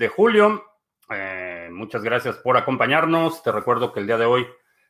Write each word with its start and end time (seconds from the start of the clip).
de 0.00 0.08
julio. 0.08 0.64
Eh, 1.10 1.68
muchas 1.70 2.02
gracias 2.02 2.36
por 2.38 2.56
acompañarnos. 2.56 3.42
Te 3.42 3.52
recuerdo 3.52 3.92
que 3.92 4.00
el 4.00 4.06
día 4.06 4.16
de 4.16 4.24
hoy 4.24 4.46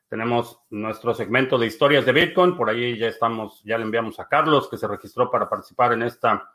tenemos 0.09 0.61
nuestro 0.71 1.15
segmento 1.15 1.59
de 1.59 1.67
historias 1.67 2.07
de 2.07 2.13
Bitcoin. 2.13 2.57
Por 2.57 2.71
ahí 2.71 2.97
ya 2.97 3.09
estamos, 3.09 3.61
ya 3.65 3.77
le 3.77 3.85
enviamos 3.85 4.21
a 4.21 4.29
Carlos 4.29 4.69
que 4.71 4.79
se 4.79 4.87
registró 4.87 5.29
para 5.29 5.49
participar 5.49 5.95
en 5.95 6.05
esta 6.05 6.49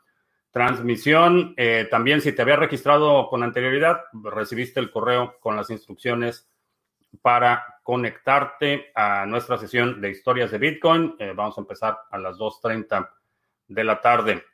transmisión. 0.50 1.52
Eh, 1.58 1.86
también 1.90 2.22
si 2.22 2.32
te 2.32 2.40
había 2.40 2.56
registrado 2.56 3.28
con 3.28 3.42
anterioridad, 3.42 4.00
recibiste 4.24 4.80
el 4.80 4.90
correo 4.90 5.36
con 5.38 5.54
las 5.54 5.68
instrucciones 5.68 6.48
para 7.20 7.62
conectarte 7.82 8.90
a 8.94 9.26
nuestra 9.26 9.58
sesión 9.58 10.00
de 10.00 10.10
historias 10.12 10.50
de 10.50 10.56
Bitcoin. 10.56 11.14
Eh, 11.18 11.34
vamos 11.36 11.58
a 11.58 11.60
empezar 11.60 11.98
a 12.10 12.16
las 12.16 12.38
2.30 12.38 13.06
de 13.68 13.84
la 13.84 14.00
tarde. 14.00 14.44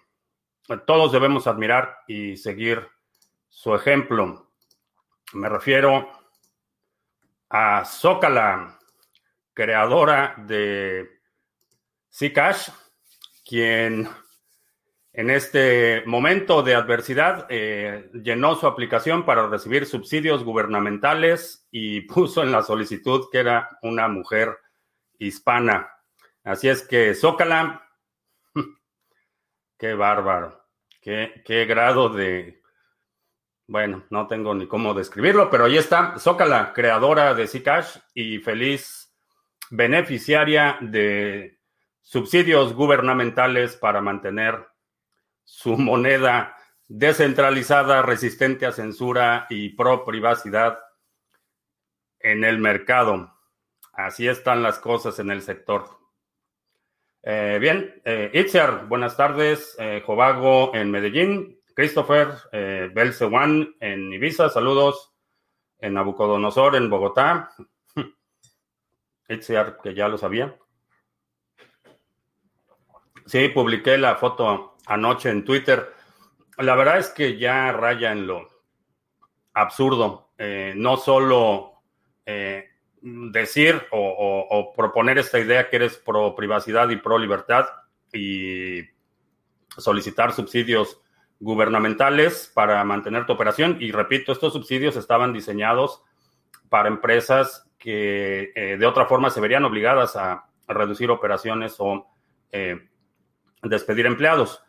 todos 0.85 1.11
debemos 1.11 1.47
admirar 1.47 1.99
y 2.07 2.35
seguir 2.35 2.87
su 3.47 3.73
ejemplo. 3.73 4.51
Me 5.33 5.47
refiero 5.47 6.09
a 7.49 7.85
Zócala, 7.85 8.79
creadora 9.53 10.35
de 10.37 11.21
Zcash, 12.11 12.69
quien 13.45 14.09
en 15.19 15.29
este 15.29 16.01
momento 16.05 16.63
de 16.63 16.75
adversidad, 16.75 17.45
eh, 17.49 18.09
llenó 18.23 18.55
su 18.55 18.65
aplicación 18.65 19.25
para 19.25 19.47
recibir 19.47 19.85
subsidios 19.85 20.45
gubernamentales 20.45 21.67
y 21.71 22.01
puso 22.07 22.41
en 22.41 22.53
la 22.53 22.63
solicitud 22.63 23.27
que 23.29 23.39
era 23.39 23.77
una 23.81 24.07
mujer 24.07 24.57
hispana. 25.17 25.91
Así 26.45 26.69
es 26.69 26.87
que 26.87 27.13
Zócala, 27.15 27.85
qué 29.77 29.93
bárbaro, 29.93 30.65
qué, 31.01 31.41
qué 31.43 31.65
grado 31.65 32.07
de... 32.07 32.61
Bueno, 33.67 34.05
no 34.11 34.25
tengo 34.25 34.55
ni 34.55 34.67
cómo 34.67 34.93
describirlo, 34.93 35.49
pero 35.49 35.65
ahí 35.65 35.77
está, 35.77 36.17
Zócala, 36.17 36.71
creadora 36.71 37.33
de 37.33 37.45
Zcash 37.45 37.97
y 38.13 38.37
feliz 38.37 39.13
beneficiaria 39.69 40.77
de 40.79 41.59
subsidios 42.01 42.73
gubernamentales 42.73 43.75
para 43.75 43.99
mantener 43.99 44.68
su 45.49 45.77
moneda 45.77 46.55
descentralizada, 46.87 48.03
resistente 48.03 48.67
a 48.67 48.71
censura 48.71 49.47
y 49.49 49.69
pro 49.69 50.05
privacidad 50.05 50.77
en 52.19 52.43
el 52.43 52.59
mercado. 52.59 53.33
Así 53.93 54.27
están 54.27 54.61
las 54.61 54.77
cosas 54.77 55.17
en 55.17 55.31
el 55.31 55.41
sector. 55.41 55.89
Eh, 57.23 57.57
bien, 57.59 57.99
eh, 58.05 58.31
buenas 58.87 59.17
tardes. 59.17 59.75
Eh, 59.79 60.03
Jovago 60.05 60.73
en 60.75 60.91
Medellín. 60.91 61.59
Christopher 61.73 62.29
eh, 62.51 62.91
Belcewan 62.93 63.75
en 63.79 64.13
Ibiza, 64.13 64.49
saludos. 64.49 65.13
En 65.79 65.95
Nabucodonosor 65.95 66.75
en 66.75 66.91
Bogotá. 66.91 67.51
Itziar, 69.27 69.79
que 69.81 69.95
ya 69.95 70.07
lo 70.07 70.17
sabía. 70.19 70.55
Sí, 73.25 73.49
publiqué 73.49 73.97
la 73.97 74.15
foto 74.15 74.77
anoche 74.89 75.29
en 75.29 75.45
Twitter. 75.45 75.93
La 76.57 76.75
verdad 76.75 76.97
es 76.97 77.09
que 77.09 77.37
ya 77.37 77.71
raya 77.71 78.11
en 78.11 78.27
lo 78.27 78.49
absurdo. 79.53 80.31
Eh, 80.37 80.73
no 80.75 80.97
solo 80.97 81.81
eh, 82.25 82.65
decir 83.01 83.81
o, 83.91 84.73
proponer 84.75 85.17
esta 85.17 85.39
idea 85.39 85.69
que 85.69 85.77
eres 85.77 85.97
pro 85.97 86.35
privacidad 86.35 86.89
y 86.89 86.97
pro 86.97 87.17
libertad 87.17 87.65
y 88.11 88.81
solicitar 89.77 90.33
subsidios 90.33 90.99
gubernamentales 91.39 92.51
para 92.53 92.83
mantener 92.83 93.25
tu 93.25 93.33
operación. 93.33 93.77
Y 93.79 93.91
repito, 93.91 94.31
estos 94.31 94.53
subsidios 94.53 94.95
estaban 94.95 95.33
diseñados 95.33 96.01
para 96.67 96.89
empresas 96.89 97.69
que 97.77 98.51
eh, 98.55 98.77
de 98.77 98.85
otra 98.85 99.05
forma 99.05 99.29
se 99.29 99.39
verían 99.39 99.65
obligadas 99.65 100.15
a, 100.15 100.45
reducir 100.67 101.09
operaciones 101.09 101.77
o 101.79 102.05
despedir 103.63 104.05
empleados. 104.05 104.61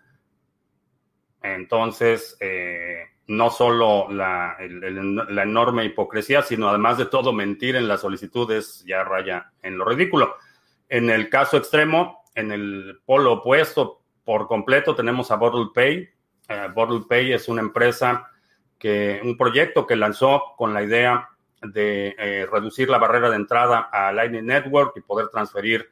Entonces, 1.43 2.37
eh, 2.41 3.05
no 3.27 3.51
solo 3.51 4.11
la, 4.11 4.57
enorme 4.61 5.85
hipocresía, 5.85 6.43
sino 6.43 6.69
además 6.69 6.99
de 6.99 7.07
todo 7.07 7.33
mentir 7.33 7.77
en 7.77 7.89
las 7.89 8.01
solicitudes 8.01 8.85
ya 8.87 9.05
raya 9.05 9.53
en 9.63 9.79
lo 9.79 9.85
ridículo. 9.85 10.37
En 10.89 11.09
el 11.09 11.31
caso 11.31 11.57
extremo, 11.57 12.25
en 12.35 12.53
el 12.53 13.01
polo 13.07 13.35
opuesto 13.35 14.03
por 14.25 14.49
completo, 14.49 14.95
tenemos 14.95 15.31
a 15.31 15.37
Bottle 15.37 15.71
Pay. 15.75 16.09
Eh, 16.49 16.69
Bottle 16.75 17.07
Pay 17.09 17.33
es 17.33 17.49
una 17.49 17.63
empresa 17.63 18.29
que, 18.79 19.21
un 19.23 19.37
proyecto 19.37 19.87
que 19.87 19.97
lanzó 19.97 20.55
con 20.57 20.75
la 20.75 20.83
idea 20.83 21.29
de 21.63 22.17
eh, 22.19 22.47
reducir 22.51 22.89
la 22.89 22.99
barrera 22.99 23.31
de 23.31 23.37
entrada 23.37 23.89
a 23.93 24.13
Lightning 24.13 24.47
Network 24.47 24.93
y 24.97 25.01
poder 25.01 25.29
transferir 25.29 25.89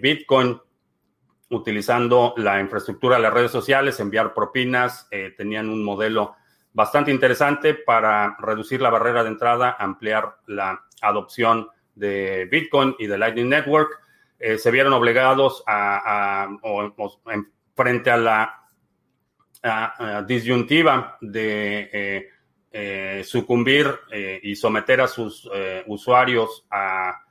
Bitcoin 0.00 0.58
utilizando 1.50 2.34
la 2.36 2.60
infraestructura 2.60 3.16
de 3.16 3.22
las 3.22 3.32
redes 3.32 3.50
sociales, 3.50 4.00
enviar 4.00 4.34
propinas, 4.34 5.06
eh, 5.10 5.32
tenían 5.36 5.68
un 5.68 5.84
modelo 5.84 6.34
bastante 6.72 7.10
interesante 7.10 7.74
para 7.74 8.36
reducir 8.40 8.80
la 8.82 8.90
barrera 8.90 9.22
de 9.22 9.30
entrada, 9.30 9.76
ampliar 9.78 10.38
la 10.46 10.84
adopción 11.00 11.68
de 11.94 12.46
Bitcoin 12.50 12.96
y 12.98 13.06
de 13.06 13.18
Lightning 13.18 13.48
Network. 13.48 14.00
Eh, 14.38 14.58
se 14.58 14.70
vieron 14.70 14.92
obligados 14.92 15.62
a, 15.66 16.48
frente 17.74 18.10
a 18.10 18.16
la 18.16 18.62
disyuntiva 20.26 21.16
de 21.20 22.28
eh, 22.70 23.24
sucumbir 23.24 23.86
y 24.42 24.54
someter 24.54 25.00
a 25.00 25.08
sus 25.08 25.48
usuarios 25.86 26.66
a 26.70 27.22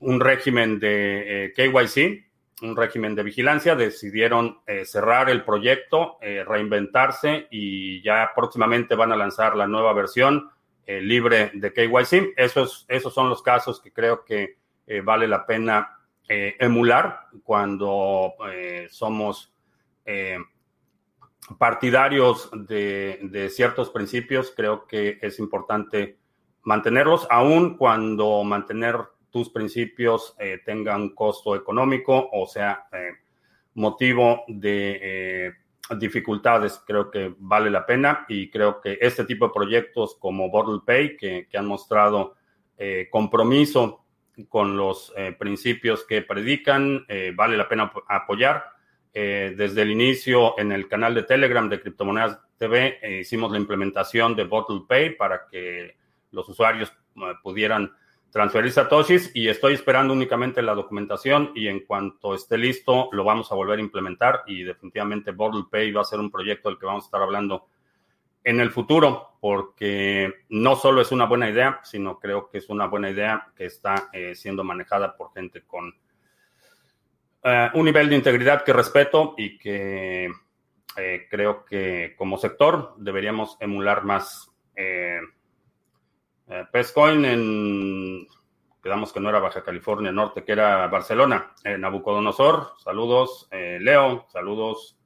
un 0.00 0.20
régimen 0.20 0.78
de 0.78 1.52
KYC, 1.56 2.27
un 2.62 2.76
régimen 2.76 3.14
de 3.14 3.22
vigilancia, 3.22 3.76
decidieron 3.76 4.60
eh, 4.66 4.84
cerrar 4.84 5.30
el 5.30 5.44
proyecto, 5.44 6.18
eh, 6.20 6.44
reinventarse 6.46 7.46
y 7.50 8.02
ya 8.02 8.30
próximamente 8.34 8.94
van 8.94 9.12
a 9.12 9.16
lanzar 9.16 9.56
la 9.56 9.66
nueva 9.66 9.92
versión 9.92 10.50
eh, 10.86 11.00
libre 11.00 11.50
de 11.54 11.72
KYC. 11.72 12.34
Esos, 12.36 12.84
esos 12.88 13.14
son 13.14 13.28
los 13.28 13.42
casos 13.42 13.80
que 13.80 13.92
creo 13.92 14.24
que 14.24 14.56
vale 15.04 15.28
la 15.28 15.44
pena 15.44 15.98
emular 16.26 17.26
cuando 17.42 18.32
somos 18.88 19.52
partidarios 21.58 22.48
de, 22.54 23.18
de 23.24 23.50
ciertos 23.50 23.90
principios. 23.90 24.54
Creo 24.56 24.86
que 24.86 25.18
es 25.20 25.38
importante 25.38 26.16
mantenerlos, 26.62 27.26
aun 27.28 27.76
cuando 27.76 28.42
mantener 28.44 28.96
tus 29.30 29.50
principios 29.50 30.34
eh, 30.38 30.60
tengan 30.64 31.02
un 31.02 31.14
costo 31.14 31.54
económico 31.54 32.28
o 32.32 32.46
sea 32.46 32.86
eh, 32.92 33.10
motivo 33.74 34.44
de 34.48 34.98
eh, 35.02 35.52
dificultades. 35.98 36.82
Creo 36.86 37.10
que 37.10 37.34
vale 37.38 37.70
la 37.70 37.86
pena 37.86 38.26
y 38.28 38.50
creo 38.50 38.80
que 38.80 38.98
este 39.00 39.24
tipo 39.24 39.46
de 39.46 39.54
proyectos 39.54 40.16
como 40.18 40.50
Bottle 40.50 40.80
Pay, 40.84 41.16
que, 41.16 41.46
han 41.56 41.66
mostrado 41.66 42.36
compromiso 43.10 44.04
con 44.48 44.76
los 44.76 45.12
principios 45.38 46.04
que 46.04 46.22
predican, 46.22 47.04
vale 47.34 47.56
la 47.56 47.68
pena 47.68 47.90
apoyar. 48.06 48.70
desde 49.12 49.82
el 49.82 49.90
inicio 49.90 50.58
en 50.58 50.70
el 50.72 50.86
canal 50.86 51.14
de 51.14 51.24
Telegram 51.24 51.68
de 51.68 51.80
Criptomonedas 51.80 52.38
TV 52.56 53.20
hicimos 53.20 53.50
la 53.50 53.58
implementación 53.58 54.36
de 54.36 54.44
Bottle 54.44 54.82
Pay 54.86 55.16
para 55.16 55.48
que 55.48 55.96
los 56.30 56.48
usuarios 56.48 56.92
pudieran 57.42 57.92
transferir 58.30 58.70
satoshis 58.72 59.30
y 59.34 59.48
estoy 59.48 59.74
esperando 59.74 60.12
únicamente 60.12 60.60
la 60.62 60.74
documentación 60.74 61.52
y 61.54 61.68
en 61.68 61.80
cuanto 61.80 62.34
esté 62.34 62.58
listo 62.58 63.08
lo 63.12 63.24
vamos 63.24 63.50
a 63.50 63.54
volver 63.54 63.78
a 63.78 63.82
implementar 63.82 64.42
y 64.46 64.62
definitivamente 64.62 65.30
Bottle 65.30 65.64
Pay 65.70 65.92
va 65.92 66.02
a 66.02 66.04
ser 66.04 66.20
un 66.20 66.30
proyecto 66.30 66.68
del 66.68 66.78
que 66.78 66.86
vamos 66.86 67.04
a 67.04 67.06
estar 67.06 67.22
hablando 67.22 67.66
en 68.44 68.60
el 68.60 68.70
futuro, 68.70 69.36
porque 69.40 70.32
no 70.48 70.76
solo 70.76 71.00
es 71.02 71.12
una 71.12 71.26
buena 71.26 71.50
idea, 71.50 71.80
sino 71.82 72.18
creo 72.18 72.48
que 72.48 72.58
es 72.58 72.68
una 72.68 72.86
buena 72.86 73.10
idea 73.10 73.48
que 73.56 73.66
está 73.66 74.08
eh, 74.12 74.34
siendo 74.34 74.64
manejada 74.64 75.16
por 75.16 75.32
gente 75.34 75.62
con 75.66 75.94
eh, 77.42 77.70
un 77.74 77.84
nivel 77.84 78.08
de 78.08 78.16
integridad 78.16 78.64
que 78.64 78.72
respeto 78.72 79.34
y 79.36 79.58
que 79.58 80.30
creo 81.30 81.64
que 81.64 82.14
como 82.16 82.38
sector 82.38 82.94
deberíamos 82.96 83.56
emular 83.60 84.04
más. 84.04 84.50
Pescoin 86.72 87.24
en 87.24 88.26
quedamos 88.82 89.12
que 89.12 89.20
no 89.20 89.28
era 89.28 89.38
Baja 89.38 89.62
California 89.62 90.10
Norte, 90.12 90.44
que 90.44 90.52
era 90.52 90.86
Barcelona. 90.86 91.52
Nabucodonosor, 91.64 92.74
saludos. 92.78 93.48
Leo, 93.50 94.26
saludos. 94.28 94.98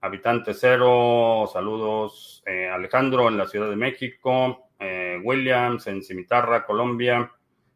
Habitante 0.00 0.54
Cero, 0.54 1.50
saludos. 1.52 2.42
Eh, 2.46 2.68
Alejandro 2.68 3.28
en 3.28 3.36
la 3.36 3.46
Ciudad 3.46 3.68
de 3.68 3.74
México. 3.74 4.70
Eh, 4.78 5.20
Williams 5.24 5.88
en 5.88 6.04
Cimitarra, 6.04 6.64
Colombia. 6.64 7.32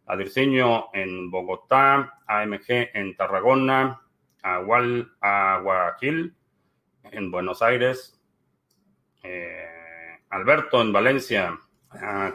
Adirciño 0.06 0.86
en 0.92 1.32
Bogotá. 1.32 2.20
AMG 2.26 2.90
en 2.94 3.16
Tarragona. 3.16 4.00
Agual, 4.40 5.12
Aguaquil 5.20 6.36
en 7.10 7.30
Buenos 7.32 7.60
Aires. 7.60 8.20
Eh, 9.24 9.66
Alberto 10.30 10.80
en 10.80 10.92
Valencia. 10.92 11.58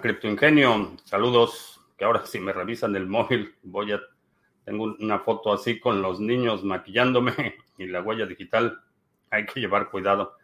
Cripto 0.02 0.28
Ingenio, 0.28 0.96
saludos. 1.04 1.82
Que 1.98 2.06
ahora 2.06 2.26
si 2.26 2.40
me 2.40 2.54
revisan 2.54 2.96
el 2.96 3.08
móvil, 3.08 3.56
voy 3.64 3.94
a. 3.94 4.00
Tengo 4.64 4.96
una 5.00 5.20
foto 5.20 5.54
así 5.54 5.80
con 5.80 6.02
los 6.02 6.20
niños 6.20 6.64
maquillándome 6.64 7.56
y 7.78 7.88
la 7.88 8.02
huella 8.02 8.26
digital 8.26 8.82
hay 9.30 9.46
que 9.46 9.60
llevar 9.60 9.90
cuidado. 9.90 10.38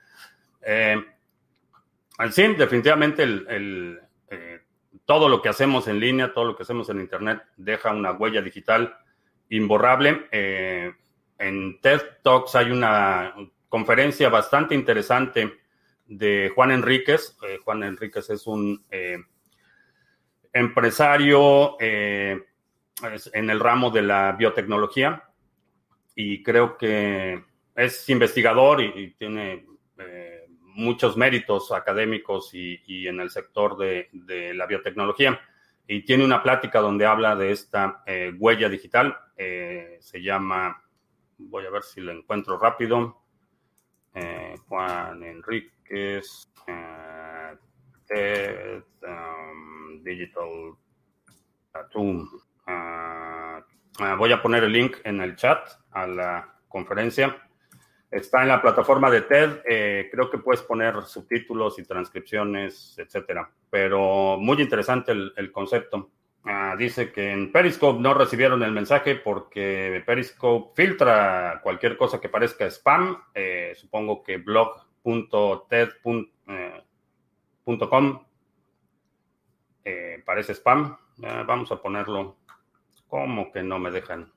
Eh, 0.61 1.03
sí, 2.31 2.47
definitivamente 2.55 3.23
el, 3.23 3.99
eh, 4.29 4.61
todo 5.05 5.29
lo 5.29 5.41
que 5.41 5.49
hacemos 5.49 5.87
en 5.87 5.99
línea, 5.99 6.33
todo 6.33 6.45
lo 6.45 6.55
que 6.55 6.63
hacemos 6.63 6.89
en 6.89 7.01
Internet 7.01 7.43
deja 7.57 7.91
una 7.91 8.13
huella 8.13 8.41
digital 8.41 8.95
imborrable. 9.49 10.27
Eh, 10.31 10.93
en 11.37 11.81
TED 11.81 12.01
Talks 12.23 12.55
hay 12.55 12.71
una 12.71 13.35
conferencia 13.67 14.29
bastante 14.29 14.73
interesante 14.75 15.62
de 16.05 16.51
Juan 16.53 16.71
Enríquez. 16.71 17.37
Juan 17.63 17.83
Enríquez 17.83 18.29
es 18.29 18.47
un 18.47 18.85
empresario 20.51 21.77
en 21.79 23.49
el 23.49 23.59
ramo 23.59 23.89
de 23.89 24.01
la 24.01 24.33
biotecnología 24.33 25.23
y 26.15 26.43
creo 26.43 26.77
que 26.77 27.43
es 27.75 28.09
investigador 28.09 28.81
y, 28.81 29.11
tiene 29.15 29.65
eh, 29.97 30.45
muchos 30.59 31.17
méritos 31.17 31.71
académicos 31.71 32.53
y, 32.53 33.07
en 33.07 33.19
el 33.19 33.29
sector 33.29 33.77
de, 33.77 34.09
la 34.53 34.65
biotecnología. 34.65 35.39
Y 35.87 36.03
tiene 36.03 36.23
una 36.23 36.41
plática 36.41 36.79
donde 36.79 37.05
habla 37.05 37.35
de 37.35 37.51
esta 37.51 38.03
eh, 38.05 38.31
huella 38.37 38.69
digital. 38.69 39.17
Eh, 39.35 39.97
se 39.99 40.21
llama, 40.21 40.81
voy 41.37 41.65
a 41.65 41.69
ver 41.69 41.83
si 41.83 41.99
lo 42.01 42.11
encuentro 42.11 42.57
rápido. 42.57 43.19
Juan 44.67 45.23
Enríquez, 45.93 46.49
um, 49.03 50.03
Digital 50.03 50.75
Tattoo. 51.71 52.27
Ah, 52.65 53.63
ah, 53.99 54.15
voy 54.15 54.31
a 54.31 54.41
poner 54.41 54.63
el 54.63 54.73
link 54.73 54.97
en 55.03 55.21
el 55.21 55.35
chat 55.35 55.69
a 55.91 56.07
la 56.07 56.55
conferencia. 56.67 57.37
Está 58.09 58.41
en 58.43 58.49
la 58.49 58.61
plataforma 58.61 59.09
de 59.09 59.21
TED. 59.21 59.61
Eh, 59.67 60.09
creo 60.11 60.29
que 60.29 60.37
puedes 60.37 60.61
poner 60.61 61.01
subtítulos 61.03 61.79
y 61.79 61.83
transcripciones, 61.83 62.97
etcétera. 62.97 63.49
Pero 63.69 64.37
muy 64.39 64.61
interesante 64.61 65.11
el, 65.11 65.51
concepto. 65.51 66.11
Ah, 66.45 66.75
dice 66.77 67.11
que 67.11 67.31
en 67.31 67.51
Periscope 67.51 68.01
no 68.01 68.13
recibieron 68.13 68.61
el 68.63 68.71
mensaje 68.71 69.15
porque 69.15 70.03
Periscope 70.05 70.73
filtra 70.75 71.59
cualquier 71.63 71.97
cosa 71.97 72.19
que 72.19 72.29
parezca 72.29 72.65
spam. 72.65 73.17
Eh, 73.33 73.73
supongo 73.75 74.21
que 74.21 74.37
blog.ted.com 75.03 76.25
eh, 79.85 80.23
parece 80.25 80.53
spam. 80.53 80.97
Ah, 81.23 81.43
vamos 81.45 81.71
a 81.71 81.81
ponerlo. 81.81 82.37
¿Cómo 83.07 83.51
que 83.51 83.61
no 83.61 83.79
me 83.79 83.91
dejan? 83.91 84.31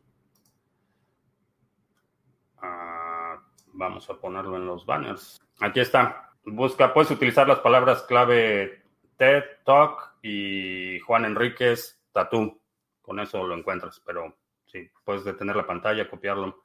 Vamos 3.78 4.08
a 4.08 4.14
ponerlo 4.14 4.56
en 4.56 4.66
los 4.66 4.86
banners. 4.86 5.38
Aquí 5.60 5.80
está. 5.80 6.32
Busca, 6.44 6.94
puedes 6.94 7.10
utilizar 7.10 7.46
las 7.46 7.58
palabras 7.60 8.02
clave 8.04 8.84
TED 9.18 9.44
Talk 9.64 10.16
y 10.22 10.98
Juan 11.00 11.26
Enríquez 11.26 12.02
Tatú. 12.12 12.58
Con 13.02 13.20
eso 13.20 13.46
lo 13.46 13.54
encuentras, 13.54 14.00
pero 14.00 14.34
sí, 14.64 14.90
puedes 15.04 15.24
detener 15.24 15.56
la 15.56 15.66
pantalla, 15.66 16.08
copiarlo. 16.08 16.64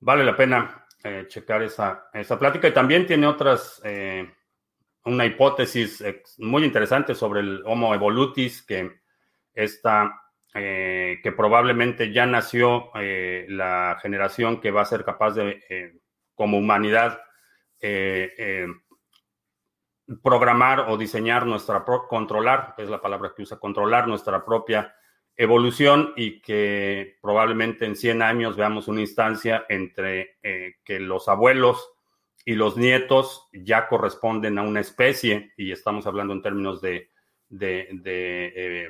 Vale 0.00 0.24
la 0.24 0.36
pena 0.36 0.81
eh, 1.04 1.26
checar 1.28 1.62
esa, 1.62 2.08
esa 2.12 2.38
plática. 2.38 2.68
Y 2.68 2.72
también 2.72 3.06
tiene 3.06 3.26
otras, 3.26 3.80
eh, 3.84 4.32
una 5.04 5.26
hipótesis 5.26 6.04
muy 6.38 6.64
interesante 6.64 7.14
sobre 7.14 7.40
el 7.40 7.62
Homo 7.66 7.94
evolutis, 7.94 8.62
que 8.62 9.00
está 9.52 10.20
eh, 10.54 11.18
que 11.22 11.32
probablemente 11.32 12.12
ya 12.12 12.26
nació 12.26 12.90
la 12.94 13.98
generación 14.00 14.60
que 14.60 14.70
va 14.70 14.82
a 14.82 14.86
ser 14.86 15.04
capaz 15.04 15.32
de, 15.32 16.00
como 16.34 16.58
humanidad, 16.58 17.20
programar 20.22 20.86
o 20.88 20.96
diseñar 20.96 21.46
nuestra, 21.46 21.84
controlar, 22.08 22.74
es 22.78 22.88
la 22.88 23.00
palabra 23.00 23.32
que 23.34 23.42
usa, 23.42 23.58
controlar 23.58 24.06
nuestra 24.06 24.44
propia 24.44 24.94
evolución 25.36 26.12
y 26.16 26.40
que 26.40 27.18
probablemente 27.20 27.86
en 27.86 27.96
100 27.96 28.22
años 28.22 28.56
veamos 28.56 28.88
una 28.88 29.00
instancia 29.00 29.64
entre 29.68 30.38
que 30.84 31.00
los 31.00 31.28
abuelos 31.28 31.90
y 32.44 32.54
los 32.54 32.76
nietos 32.76 33.48
ya 33.52 33.88
corresponden 33.88 34.58
a 34.58 34.62
una 34.62 34.80
especie, 34.80 35.52
y 35.56 35.72
estamos 35.72 36.06
hablando 36.06 36.34
en 36.34 36.42
términos 36.42 36.80
de, 36.80 37.10
de 37.48 38.88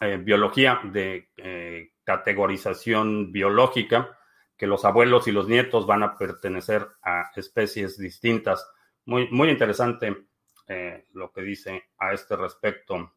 eh, 0.00 0.18
biología 0.18 0.80
de 0.84 1.30
eh, 1.38 1.92
categorización 2.04 3.32
biológica, 3.32 4.18
que 4.56 4.66
los 4.66 4.84
abuelos 4.84 5.26
y 5.26 5.32
los 5.32 5.48
nietos 5.48 5.86
van 5.86 6.02
a 6.02 6.18
pertenecer 6.18 6.86
a 7.02 7.30
especies 7.34 7.96
distintas. 7.96 8.70
Muy, 9.06 9.28
muy 9.30 9.48
interesante 9.48 10.26
eh, 10.68 11.06
lo 11.12 11.32
que 11.32 11.42
dice 11.42 11.84
a 11.98 12.12
este 12.12 12.36
respecto. 12.36 13.14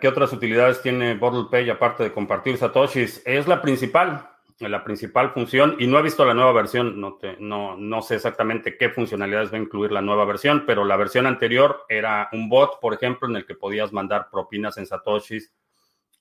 ¿Qué 0.00 0.08
otras 0.08 0.32
utilidades 0.32 0.80
tiene 0.80 1.20
Pay 1.50 1.68
aparte 1.68 2.04
de 2.04 2.12
compartir 2.12 2.56
satoshis? 2.56 3.22
Es 3.26 3.46
la 3.46 3.60
principal, 3.60 4.30
la 4.58 4.82
principal 4.82 5.32
función 5.32 5.76
y 5.78 5.86
no 5.86 5.98
he 5.98 6.02
visto 6.02 6.24
la 6.24 6.32
nueva 6.32 6.52
versión, 6.52 6.98
no, 6.98 8.02
sé 8.02 8.14
exactamente 8.14 8.78
qué 8.78 8.88
funcionalidades 8.88 9.52
va 9.52 9.58
a 9.58 9.60
incluir 9.60 9.92
la 9.92 10.00
nueva 10.00 10.24
versión, 10.24 10.64
pero 10.66 10.84
la 10.84 10.96
versión 10.96 11.26
anterior 11.26 11.84
era 11.90 12.30
un 12.32 12.48
bot, 12.48 12.80
por 12.80 12.94
ejemplo, 12.94 13.28
en 13.28 13.36
el 13.36 13.44
que 13.44 13.54
podías 13.54 13.92
mandar 13.92 14.28
propinas 14.30 14.78
en 14.78 14.86
satoshis 14.86 15.52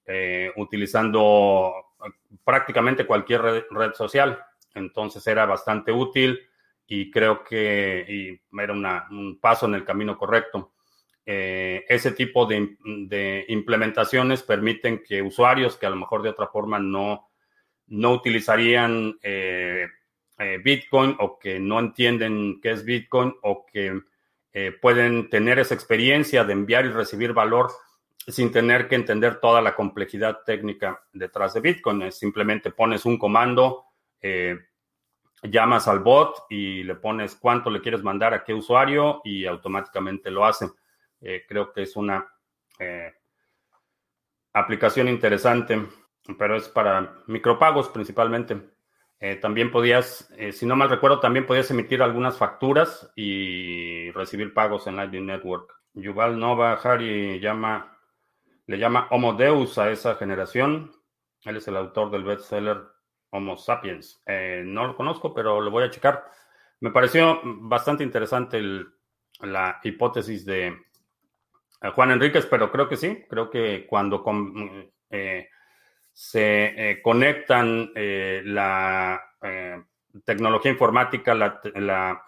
eh, 0.05 0.51
utilizando 0.57 1.73
prácticamente 2.43 3.05
cualquier 3.05 3.65
red, 3.71 3.93
social. 3.93 4.43
Entonces 4.73 5.25
era 5.27 5.45
bastante 5.45 5.91
útil 5.91 6.39
y 6.87 7.11
creo 7.11 7.43
que 7.43 8.41
era 8.57 8.73
un 8.73 9.39
paso 9.39 9.65
en 9.65 9.75
el 9.75 9.85
camino 9.85 10.17
correcto. 10.17 10.73
Eh, 11.31 11.85
ese 11.87 12.11
tipo 12.13 12.47
de, 12.47 13.45
implementaciones 13.49 14.41
permiten 14.41 15.03
que 15.03 15.21
usuarios 15.21 15.77
que 15.77 15.85
a 15.85 15.91
lo 15.91 15.95
mejor 15.95 16.23
de 16.23 16.29
otra 16.29 16.47
forma 16.47 16.79
no, 16.79 17.29
no 17.87 18.13
utilizarían 18.13 19.19
eh, 19.21 19.87
Bitcoin 20.63 21.15
o 21.19 21.37
que 21.37 21.59
no 21.59 21.79
entienden 21.79 22.59
qué 22.61 22.71
es 22.71 22.83
Bitcoin 22.83 23.35
o 23.43 23.65
que 23.65 24.01
pueden 24.81 25.29
tener 25.29 25.59
esa 25.59 25.75
experiencia 25.75 26.43
de 26.43 26.53
enviar 26.53 26.85
y 26.85 26.89
recibir 26.89 27.33
valor 27.33 27.69
sin 28.31 28.51
tener 28.51 28.87
que 28.87 28.95
entender 28.95 29.39
toda 29.39 29.61
la 29.61 29.75
complejidad 29.75 30.39
técnica 30.45 31.03
detrás 31.13 31.53
de 31.53 31.61
Bitcoin. 31.61 32.11
simplemente 32.11 32.71
pones 32.71 33.05
un 33.05 33.17
comando, 33.17 33.85
eh, 34.21 34.57
llamas 35.43 35.87
al 35.87 35.99
bot 35.99 36.45
y 36.49 36.83
le 36.83 36.95
pones 36.95 37.35
cuánto 37.35 37.69
le 37.69 37.81
quieres 37.81 38.03
mandar 38.03 38.33
a 38.33 38.43
qué 38.43 38.53
usuario 38.53 39.21
y 39.23 39.45
automáticamente 39.45 40.29
lo 40.31 40.45
hace. 40.45 40.67
Eh, 41.21 41.45
creo 41.47 41.71
que 41.71 41.83
es 41.83 41.95
una 41.95 42.27
eh, 42.79 43.13
aplicación 44.53 45.07
interesante, 45.07 45.85
pero 46.37 46.55
es 46.55 46.69
para 46.69 47.23
micropagos 47.27 47.89
principalmente. 47.89 48.57
también 49.41 49.69
podías, 49.69 50.31
si 50.53 50.65
no 50.65 50.77
mal 50.77 50.89
recuerdo, 50.89 51.19
también 51.19 51.45
podías 51.45 51.69
emitir 51.71 52.01
algunas 52.01 52.37
facturas 52.37 53.11
y 53.15 54.11
recibir 54.11 54.53
pagos 54.53 54.87
en 54.87 54.95
Lightning 54.95 55.25
Network. 55.25 55.73
Yuval 55.93 56.39
Nova 56.39 56.73
Hari 56.73 57.39
llama 57.41 57.99
le 58.69 58.77
llama 58.77 59.07
Homo 59.09 59.33
Deus 59.33 59.79
a 59.79 59.89
esa 59.89 60.13
generación. 60.13 60.91
Él 61.43 61.57
es 61.57 61.67
el 61.67 61.75
autor 61.75 62.11
del 62.11 62.23
bestseller 62.23 62.83
Homo 63.31 63.57
Sapiens. 63.57 64.21
Eh, 64.27 64.61
no 64.63 64.85
lo 64.85 64.95
conozco, 64.95 65.33
pero 65.33 65.59
lo 65.59 65.71
voy 65.71 65.85
a 65.85 65.89
checar. 65.89 66.23
Me 66.79 66.91
pareció 66.91 67.41
bastante 67.43 68.03
interesante 68.03 68.61
la 69.39 69.79
hipótesis 69.83 70.45
de 70.45 70.85
Juan 71.95 72.11
Enríquez, 72.11 72.45
pero 72.45 72.71
creo 72.71 72.89
que 72.89 72.97
sí, 72.97 73.25
creo 73.29 73.49
que 73.49 73.85
cuando 73.87 74.23
se 76.11 76.99
conectan 77.01 77.91
la 77.95 79.21
tecnología 80.25 80.71
informática, 80.71 81.33
la, 81.33 82.25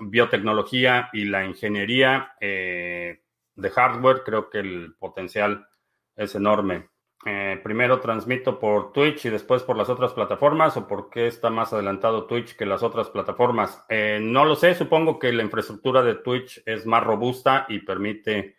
biotecnología 0.00 1.08
y 1.12 1.26
la 1.26 1.44
ingeniería 1.44 2.34
de 2.40 3.70
hardware, 3.70 4.22
creo 4.24 4.50
que 4.50 4.58
el 4.58 4.96
potencial 4.98 5.68
es 6.16 6.34
enorme. 6.34 6.88
Eh, 7.26 7.58
primero 7.62 8.00
transmito 8.00 8.58
por 8.58 8.92
Twitch 8.92 9.24
y 9.24 9.30
después 9.30 9.62
por 9.62 9.78
las 9.78 9.88
otras 9.88 10.12
plataformas 10.12 10.76
o 10.76 10.86
por 10.86 11.08
qué 11.08 11.26
está 11.26 11.48
más 11.48 11.72
adelantado 11.72 12.26
Twitch 12.26 12.54
que 12.54 12.66
las 12.66 12.82
otras 12.82 13.08
plataformas. 13.08 13.82
Eh, 13.88 14.18
no 14.20 14.44
lo 14.44 14.56
sé, 14.56 14.74
supongo 14.74 15.18
que 15.18 15.32
la 15.32 15.42
infraestructura 15.42 16.02
de 16.02 16.16
Twitch 16.16 16.62
es 16.66 16.84
más 16.84 17.02
robusta 17.02 17.64
y 17.68 17.78
permite 17.78 18.56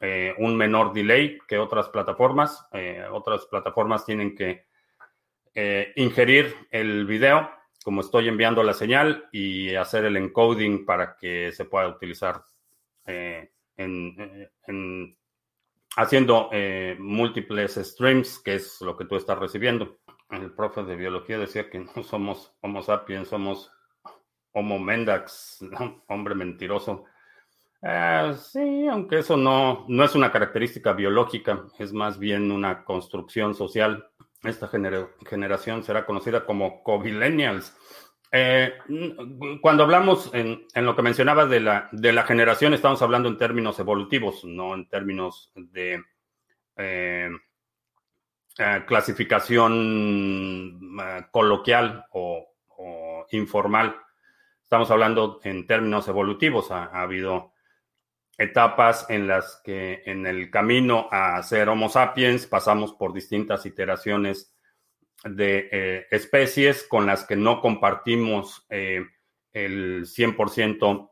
eh, 0.00 0.34
un 0.38 0.56
menor 0.56 0.92
delay 0.92 1.38
que 1.46 1.58
otras 1.58 1.88
plataformas. 1.88 2.66
otras 3.12 3.46
plataformas 3.46 4.04
tienen 4.04 4.34
que 4.34 4.66
ingerir 5.96 6.54
el 6.70 7.06
video 7.06 7.50
como 7.82 8.02
estoy 8.02 8.28
enviando 8.28 8.62
la 8.62 8.74
señal 8.74 9.28
y 9.32 9.74
hacer 9.74 10.04
el 10.04 10.16
encoding 10.16 10.84
para 10.84 11.16
que 11.16 11.50
se 11.52 11.64
pueda 11.64 11.88
utilizar 11.88 12.42
en 13.06 15.16
haciendo 15.96 16.50
eh, 16.52 16.96
múltiples 16.98 17.74
streams, 17.74 18.38
que 18.38 18.56
es 18.56 18.80
lo 18.80 18.96
que 18.96 19.06
tú 19.06 19.16
estás 19.16 19.38
recibiendo. 19.38 19.98
El 20.30 20.52
profe 20.52 20.82
de 20.82 20.96
biología 20.96 21.38
decía 21.38 21.70
que 21.70 21.78
no 21.78 22.02
somos 22.02 22.54
Homo 22.60 22.82
sapiens, 22.82 23.28
somos 23.28 23.72
Homo 24.52 24.78
mendax, 24.78 25.64
hombre 26.08 26.34
mentiroso. 26.34 27.04
Eh, 27.88 28.34
sí, 28.40 28.88
aunque 28.88 29.20
eso 29.20 29.36
no, 29.36 29.84
no 29.86 30.04
es 30.04 30.16
una 30.16 30.32
característica 30.32 30.92
biológica, 30.92 31.66
es 31.78 31.92
más 31.92 32.18
bien 32.18 32.50
una 32.50 32.84
construcción 32.84 33.54
social. 33.54 34.10
Esta 34.42 34.68
generación 34.68 35.84
será 35.84 36.04
conocida 36.04 36.44
como 36.44 36.82
covilenials. 36.82 37.76
Eh, 38.32 38.72
cuando 39.60 39.84
hablamos 39.84 40.30
en, 40.34 40.66
lo 40.74 40.96
que 40.96 41.02
mencionaba 41.02 41.46
de 41.46 41.60
la, 41.60 41.88
de 41.92 42.12
la 42.12 42.24
generación, 42.24 42.74
estamos 42.74 43.00
hablando 43.02 43.28
en 43.28 43.38
términos 43.38 43.78
evolutivos, 43.78 44.44
no 44.44 44.74
en 44.74 44.88
términos 44.88 45.52
de 45.54 46.02
eh, 46.76 47.30
eh, 48.58 48.84
clasificación 48.86 50.96
coloquial 51.30 52.04
o, 52.12 52.48
informal. 53.30 53.96
Estamos 54.62 54.90
hablando 54.90 55.40
en 55.42 55.66
términos 55.66 56.06
evolutivos. 56.08 56.70
Ha, 56.70 56.84
habido 57.00 57.52
etapas 58.38 59.06
en 59.08 59.26
las 59.26 59.60
que 59.64 60.02
en 60.04 60.26
el 60.26 60.50
camino 60.50 61.08
a 61.10 61.42
ser 61.42 61.68
Homo 61.68 61.88
sapiens 61.88 62.46
pasamos 62.46 62.92
por 62.92 63.12
distintas 63.12 63.64
iteraciones 63.64 64.54
de 65.24 65.68
eh, 65.72 66.06
especies 66.10 66.84
con 66.84 67.06
las 67.06 67.24
que 67.24 67.36
no 67.36 67.60
compartimos 67.60 68.66
eh, 68.68 69.04
el 69.52 70.04
100% 70.04 71.10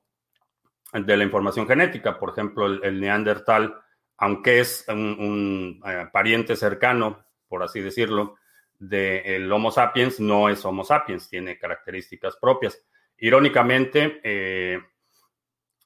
de 0.92 1.16
la 1.16 1.24
información 1.24 1.66
genética. 1.66 2.18
Por 2.18 2.30
ejemplo, 2.30 2.66
el, 2.66 3.00
neandertal, 3.00 3.74
aunque 4.18 4.60
es 4.60 4.84
un, 4.88 5.80
eh, 5.86 6.06
pariente 6.12 6.56
cercano, 6.56 7.24
por 7.48 7.62
así 7.62 7.80
decirlo, 7.80 8.36
del 8.78 9.50
Homo 9.50 9.70
sapiens, 9.70 10.20
no 10.20 10.50
es 10.50 10.64
Homo 10.64 10.84
sapiens, 10.84 11.28
tiene 11.28 11.58
características 11.58 12.36
propias. 12.36 12.84
Irónicamente, 13.16 14.20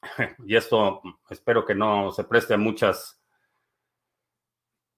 y 0.45 0.55
esto 0.55 1.01
espero 1.29 1.65
que 1.65 1.75
no 1.75 2.11
se 2.11 2.23
preste 2.23 2.53
a 2.53 2.57
muchas, 2.57 3.21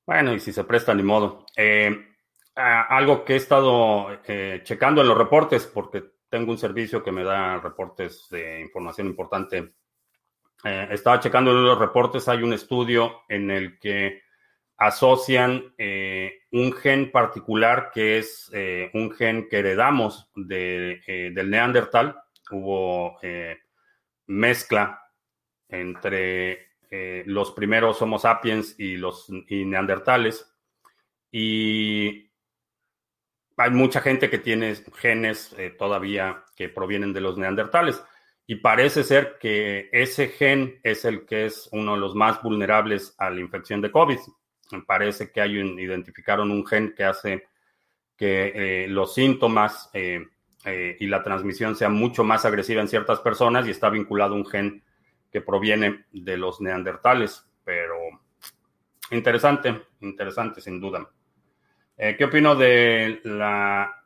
bueno, 0.05 0.33
y 0.33 0.39
si 0.39 0.51
se 0.51 0.63
presta, 0.63 0.93
ni 0.93 1.03
modo 1.03 1.45
algo 2.55 3.23
que 3.23 3.33
he 3.33 3.37
estado 3.37 4.07
eh, 4.27 4.61
checando 4.63 5.01
en 5.01 5.07
los 5.07 5.17
reportes, 5.17 5.65
porque 5.67 6.03
tengo 6.29 6.51
un 6.51 6.57
servicio 6.57 7.03
que 7.03 7.11
me 7.11 7.23
da 7.23 7.59
reportes 7.59 8.27
de 8.29 8.61
información 8.61 9.07
importante. 9.07 9.73
Eh, 10.63 10.87
estaba 10.91 11.19
checando 11.19 11.51
en 11.51 11.63
los 11.63 11.77
reportes, 11.77 12.27
hay 12.27 12.43
un 12.43 12.53
estudio 12.53 13.21
en 13.27 13.51
el 13.51 13.79
que 13.79 14.21
asocian 14.77 15.73
eh, 15.77 16.41
un 16.51 16.73
gen 16.73 17.11
particular 17.11 17.91
que 17.93 18.17
es 18.17 18.49
un 18.93 19.11
gen 19.11 19.47
que 19.47 19.59
heredamos 19.59 20.31
de, 20.35 21.31
del 21.35 21.49
neandertal. 21.49 22.19
Hubo 22.49 23.19
mezcla 24.31 25.01
entre 25.69 26.71
los 27.25 27.51
primeros 27.51 28.01
Homo 28.01 28.19
sapiens 28.19 28.75
y 28.77 28.97
los 28.97 29.27
neandertales. 29.29 30.45
Y 31.31 32.31
hay 33.61 33.69
mucha 33.69 34.01
gente 34.01 34.29
que 34.29 34.39
tiene 34.39 34.75
genes 34.95 35.53
eh, 35.57 35.69
todavía 35.69 36.43
que 36.55 36.69
provienen 36.69 37.13
de 37.13 37.21
los 37.21 37.37
neandertales 37.37 38.03
y 38.47 38.55
parece 38.55 39.03
ser 39.03 39.37
que 39.39 39.89
ese 39.91 40.29
gen 40.29 40.79
es 40.83 41.05
el 41.05 41.25
que 41.25 41.45
es 41.45 41.69
uno 41.71 41.93
de 41.93 41.99
los 41.99 42.15
más 42.15 42.41
vulnerables 42.41 43.13
a 43.17 43.29
la 43.29 43.39
infección 43.39 43.79
de 43.81 43.91
COVID. 43.91 44.17
Parece 44.87 45.31
que 45.31 45.41
hay 45.41 45.57
un, 45.57 45.79
identificaron 45.79 46.51
un 46.51 46.65
gen 46.65 46.93
que 46.95 47.03
hace 47.03 47.47
que 48.17 48.51
eh, 48.83 48.87
los 48.87 49.13
síntomas 49.13 49.89
eh, 50.65 50.97
y 50.99 51.07
la 51.07 51.23
transmisión 51.23 51.75
sea 51.75 51.89
mucho 51.89 52.23
más 52.23 52.45
agresiva 52.45 52.81
en 52.81 52.87
ciertas 52.87 53.19
personas 53.19 53.67
y 53.67 53.71
está 53.71 53.89
vinculado 53.89 54.33
a 54.33 54.37
un 54.37 54.45
gen 54.45 54.83
que 55.31 55.41
proviene 55.41 56.05
de 56.11 56.37
los 56.37 56.61
neandertales. 56.61 57.47
Pero 57.63 57.95
interesante, 59.11 59.81
interesante 60.01 60.61
sin 60.61 60.79
duda. 60.79 61.09
Eh, 61.97 62.15
¿Qué 62.17 62.25
opino 62.25 62.55
de 62.55 63.21
la 63.23 64.03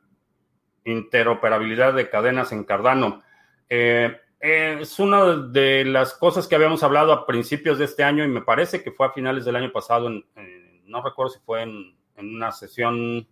interoperabilidad 0.84 1.94
de 1.94 2.08
cadenas 2.08 2.52
en 2.52 2.64
Cardano? 2.64 3.22
Eh, 3.68 4.20
es 4.38 4.98
una 4.98 5.36
de 5.36 5.84
las 5.84 6.14
cosas 6.14 6.46
que 6.46 6.54
habíamos 6.54 6.82
hablado 6.82 7.12
a 7.12 7.26
principios 7.26 7.78
de 7.78 7.86
este 7.86 8.04
año 8.04 8.24
y 8.24 8.28
me 8.28 8.42
parece 8.42 8.82
que 8.82 8.92
fue 8.92 9.06
a 9.06 9.12
finales 9.12 9.44
del 9.44 9.56
año 9.56 9.72
pasado, 9.72 10.10
no 10.10 11.02
recuerdo 11.02 11.32
si 11.32 11.40
fue 11.40 11.62
en, 11.62 11.96
una 12.18 12.52
sesión 12.52 13.26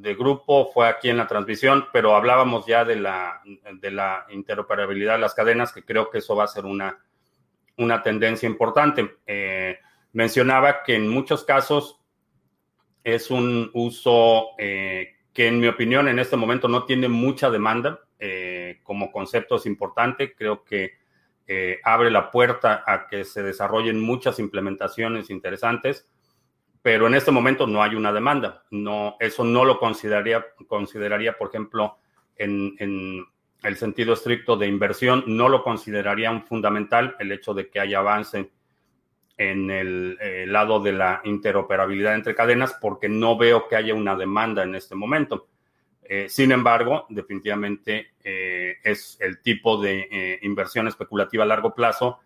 de 0.00 0.14
grupo, 0.14 0.70
fue 0.72 0.88
aquí 0.88 1.10
en 1.10 1.18
la 1.18 1.26
transmisión, 1.26 1.86
pero 1.92 2.16
hablábamos 2.16 2.66
ya 2.66 2.84
de 2.84 2.96
la, 2.96 3.42
de 3.74 3.90
la 3.90 4.26
interoperabilidad 4.30 5.14
de 5.14 5.20
las 5.20 5.34
cadenas, 5.34 5.72
que 5.72 5.84
creo 5.84 6.08
que 6.08 6.18
eso 6.18 6.34
va 6.34 6.44
a 6.44 6.48
ser 6.48 6.64
una, 6.64 6.98
una 7.76 8.02
tendencia 8.02 8.48
importante. 8.48 9.16
Eh, 9.26 9.78
mencionaba 10.12 10.82
que 10.82 10.94
en 10.96 11.08
muchos 11.08 11.44
casos 11.44 12.00
es 13.04 13.30
un 13.30 13.70
uso 13.74 14.50
eh, 14.58 15.16
que 15.32 15.48
en 15.48 15.60
mi 15.60 15.66
opinión 15.66 16.08
en 16.08 16.18
este 16.18 16.36
momento 16.36 16.68
no 16.68 16.84
tiene 16.84 17.08
mucha 17.08 17.50
demanda. 17.50 18.00
Eh, 18.18 18.80
como 18.84 19.10
concepto 19.10 19.56
es 19.56 19.66
importante. 19.66 20.34
Creo 20.34 20.64
que 20.64 21.02
abre 21.84 22.10
la 22.10 22.30
puerta 22.30 22.82
a 22.86 23.06
que 23.06 23.24
se 23.24 23.42
desarrollen 23.42 24.00
muchas 24.00 24.38
implementaciones 24.38 25.28
interesantes, 25.28 26.08
pero 26.82 27.06
en 27.06 27.14
este 27.14 27.30
momento 27.30 27.66
no 27.66 27.82
hay 27.82 27.94
una 27.94 28.12
demanda. 28.12 28.64
No, 28.70 29.16
eso 29.20 29.44
no 29.44 29.64
lo 29.64 29.78
consideraría, 29.78 30.44
consideraría 30.66 31.38
por 31.38 31.48
ejemplo, 31.48 31.98
en, 32.36 33.24
el 33.62 33.76
sentido 33.76 34.14
estricto 34.14 34.56
de 34.56 34.66
inversión, 34.66 35.22
no 35.28 35.48
lo 35.48 35.62
consideraría 35.62 36.32
un 36.32 36.42
fundamental 36.42 37.14
el 37.20 37.30
hecho 37.30 37.54
de 37.54 37.70
que 37.70 37.78
haya 37.78 38.00
avance 38.00 38.50
en 39.38 39.70
el 39.70 40.18
eh, 40.20 40.46
lado 40.48 40.80
de 40.80 40.92
la 40.92 41.20
interoperabilidad 41.22 42.16
entre 42.16 42.34
cadenas 42.34 42.76
porque 42.80 43.08
no 43.08 43.38
veo 43.38 43.68
que 43.68 43.76
haya 43.76 43.94
una 43.94 44.16
demanda 44.16 44.64
en 44.64 44.74
este 44.74 44.96
momento. 44.96 45.46
Eh, 46.02 46.28
sin 46.28 46.50
embargo, 46.50 47.06
definitivamente 47.08 48.14
eh, 48.24 48.78
es 48.82 49.16
el 49.20 49.40
tipo 49.40 49.80
de 49.80 50.40
inversión 50.42 50.88
especulativa 50.88 51.44
a 51.44 51.46
largo 51.46 51.72
plazo 51.72 52.18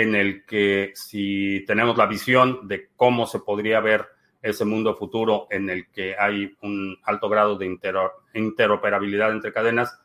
en 0.00 0.14
el 0.14 0.44
que 0.44 0.92
si 0.94 1.64
tenemos 1.66 1.96
la 1.96 2.06
visión 2.06 2.68
de 2.68 2.88
cómo 2.96 3.26
se 3.26 3.40
podría 3.40 3.80
ver 3.80 4.06
ese 4.40 4.64
mundo 4.64 4.94
futuro 4.94 5.46
en 5.50 5.68
el 5.68 5.90
que 5.90 6.14
hay 6.16 6.56
un 6.62 6.96
alto 7.02 7.28
grado 7.28 7.56
de 7.58 7.66
interoperabilidad 8.34 9.32
entre 9.32 9.52
cadenas, 9.52 9.98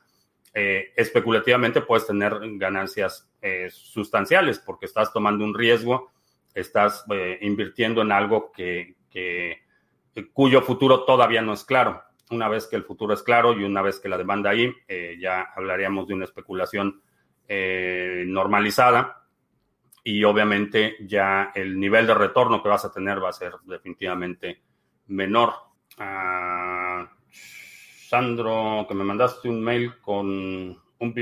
especulativamente 0.53 1.81
puedes 1.81 2.07
tener 2.07 2.33
ganancias 2.57 3.29
sustanciales 3.69 4.59
porque 4.59 4.87
estás 4.87 5.13
tomando 5.13 5.45
un 5.45 5.53
riesgo 5.53 6.13
estás 6.53 7.03
eh, 7.11 7.39
invirtiendo 7.41 8.01
en 8.01 8.11
algo 8.11 8.51
que, 8.51 8.95
cuyo 10.31 10.61
futuro 10.61 11.03
todavía 11.03 11.41
no 11.41 11.53
es 11.53 11.63
claro. 11.63 12.03
Una 12.29 12.47
vez 12.47 12.67
que 12.67 12.75
el 12.75 12.83
futuro 12.83 13.13
es 13.13 13.23
claro 13.23 13.53
y 13.53 13.63
una 13.63 13.81
vez 13.81 13.99
que 13.99 14.09
la 14.09 14.17
demanda 14.17 14.51
ahí, 14.51 14.71
eh, 14.87 15.17
ya 15.19 15.49
hablaríamos 15.55 16.07
de 16.07 16.13
una 16.13 16.25
especulación 16.25 17.01
eh, 17.47 18.23
normalizada 18.25 19.22
y 20.03 20.23
obviamente 20.23 20.97
ya 21.07 21.51
el 21.55 21.79
nivel 21.79 22.05
de 22.05 22.13
retorno 22.13 22.61
que 22.61 22.69
vas 22.69 22.83
a 22.85 22.91
tener 22.91 23.23
va 23.23 23.29
a 23.29 23.33
ser 23.33 23.53
definitivamente 23.65 24.61
menor. 25.07 25.53
Ah, 25.97 27.09
Sandro, 28.07 28.85
que 28.87 28.93
me 28.93 29.03
mandaste 29.03 29.49
un 29.49 29.61
mail 29.61 29.99
con 30.01 30.27
un, 30.27 31.15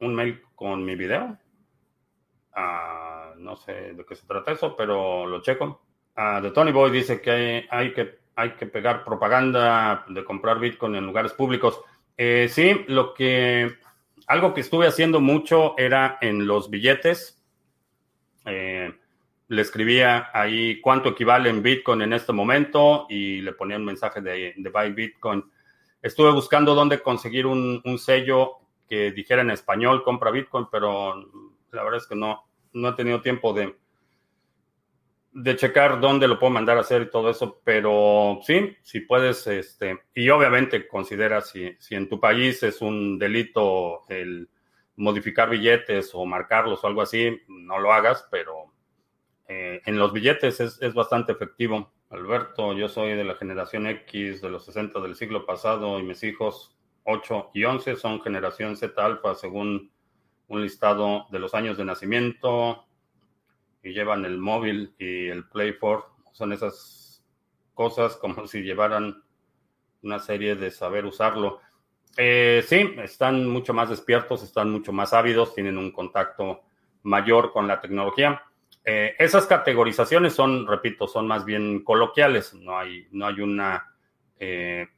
un 0.00 0.14
mail 0.14 0.42
con 0.54 0.84
mi 0.84 0.96
video. 0.96 1.38
Ah, 2.52 3.32
no 3.38 3.56
sé 3.56 3.94
de 3.94 4.04
qué 4.04 4.14
se 4.16 4.26
trata 4.26 4.52
eso, 4.52 4.76
pero 4.76 5.26
lo 5.26 5.40
checo. 5.40 5.82
Ah, 6.16 6.40
de 6.40 6.50
Tony 6.50 6.72
Boy 6.72 6.90
dice 6.90 7.20
que 7.20 7.66
hay, 7.70 7.94
que 7.94 8.18
hay 8.34 8.50
que 8.52 8.66
pegar 8.66 9.04
propaganda 9.04 10.04
de 10.08 10.24
comprar 10.24 10.58
Bitcoin 10.58 10.96
en 10.96 11.06
lugares 11.06 11.32
públicos. 11.32 11.80
Eh, 12.16 12.48
sí, 12.50 12.84
lo 12.88 13.14
que 13.14 13.78
algo 14.30 14.54
que 14.54 14.60
estuve 14.60 14.86
haciendo 14.86 15.20
mucho 15.20 15.74
era 15.76 16.16
en 16.20 16.46
los 16.46 16.70
billetes. 16.70 17.42
Eh, 18.46 18.94
le 19.48 19.60
escribía 19.60 20.30
ahí 20.32 20.80
cuánto 20.80 21.08
equivale 21.08 21.50
en 21.50 21.64
Bitcoin 21.64 22.02
en 22.02 22.12
este 22.12 22.32
momento 22.32 23.06
y 23.10 23.40
le 23.40 23.52
ponía 23.54 23.76
un 23.76 23.84
mensaje 23.84 24.20
de, 24.20 24.54
Buy 24.72 24.92
Bitcoin. 24.92 25.44
Estuve 26.00 26.30
buscando 26.30 26.76
dónde 26.76 27.02
conseguir 27.02 27.44
un, 27.44 27.82
sello 27.98 28.58
que 28.88 29.10
dijera 29.10 29.42
en 29.42 29.50
español 29.50 30.04
compra 30.04 30.30
Bitcoin, 30.30 30.68
pero 30.70 31.16
la 31.72 31.82
verdad 31.82 31.98
es 31.98 32.06
que 32.06 32.14
no, 32.14 32.44
no 32.72 32.90
he 32.90 32.92
tenido 32.92 33.20
tiempo 33.20 33.52
de, 33.52 33.74
de 35.32 35.56
checar 35.56 36.00
dónde 36.00 36.26
lo 36.26 36.38
puedo 36.38 36.52
mandar 36.52 36.76
a 36.76 36.80
hacer 36.80 37.02
y 37.02 37.10
todo 37.10 37.30
eso, 37.30 37.60
pero 37.64 38.40
sí, 38.42 38.76
si 38.82 39.00
puedes, 39.00 39.46
este, 39.46 40.00
y 40.14 40.28
obviamente 40.30 40.88
considera 40.88 41.40
si, 41.40 41.76
si 41.78 41.94
en 41.94 42.08
tu 42.08 42.18
país 42.18 42.62
es 42.62 42.80
un 42.82 43.18
delito 43.18 44.02
el 44.08 44.48
modificar 44.96 45.48
billetes 45.48 46.10
o 46.14 46.26
marcarlos 46.26 46.82
o 46.82 46.86
algo 46.86 47.02
así, 47.02 47.40
no 47.48 47.78
lo 47.78 47.92
hagas, 47.92 48.26
pero 48.30 48.72
eh, 49.48 49.80
en 49.86 49.98
los 49.98 50.12
billetes 50.12 50.60
es, 50.60 50.94
bastante 50.94 51.32
efectivo. 51.32 51.92
Alberto, 52.10 52.72
yo 52.72 52.88
soy 52.88 53.14
de 53.14 53.24
la 53.24 53.34
generación 53.34 53.86
X 53.86 54.42
de 54.42 54.50
los 54.50 54.64
60 54.64 55.00
del 55.00 55.16
siglo 55.16 55.46
pasado 55.46 55.98
y 55.98 56.02
mis 56.02 56.22
hijos 56.22 56.76
8 57.04 57.50
y 57.54 57.64
11 57.64 57.96
son 57.96 58.20
generación 58.20 58.76
Z 58.76 59.04
alfa 59.04 59.34
según 59.34 59.90
un 60.48 60.62
listado 60.62 61.26
de 61.30 61.38
los 61.38 61.54
años 61.54 61.78
de 61.78 61.84
nacimiento 61.84 62.84
y 63.82 63.92
llevan 63.92 64.24
el 64.24 64.38
móvil 64.38 64.94
y 64.98 65.28
el 65.28 65.48
Play 65.48 65.76
4. 65.78 66.06
Son 66.32 66.52
esas 66.52 67.24
cosas 67.74 68.16
como 68.16 68.46
si 68.46 68.62
llevaran 68.62 69.22
una 70.02 70.18
serie 70.18 70.56
de 70.56 70.70
saber 70.70 71.04
usarlo. 71.04 71.60
Eh, 72.16 72.64
sí, 72.66 72.94
están 73.02 73.48
mucho 73.48 73.72
más 73.72 73.88
despiertos, 73.88 74.42
están 74.42 74.70
mucho 74.70 74.92
más 74.92 75.12
ávidos, 75.12 75.54
tienen 75.54 75.78
un 75.78 75.92
contacto 75.92 76.62
mayor 77.02 77.52
con 77.52 77.66
la 77.66 77.80
tecnología. 77.80 78.42
Eh, 78.84 79.14
esas 79.18 79.46
categorizaciones 79.46 80.32
son, 80.32 80.66
repito, 80.66 81.06
son 81.06 81.26
más 81.26 81.44
bien 81.44 81.84
coloquiales, 81.84 82.54
no 82.54 82.78
hay, 82.78 83.06
no 83.12 83.26
hay 83.26 83.40
una 83.40 83.94
eh, 84.38 84.88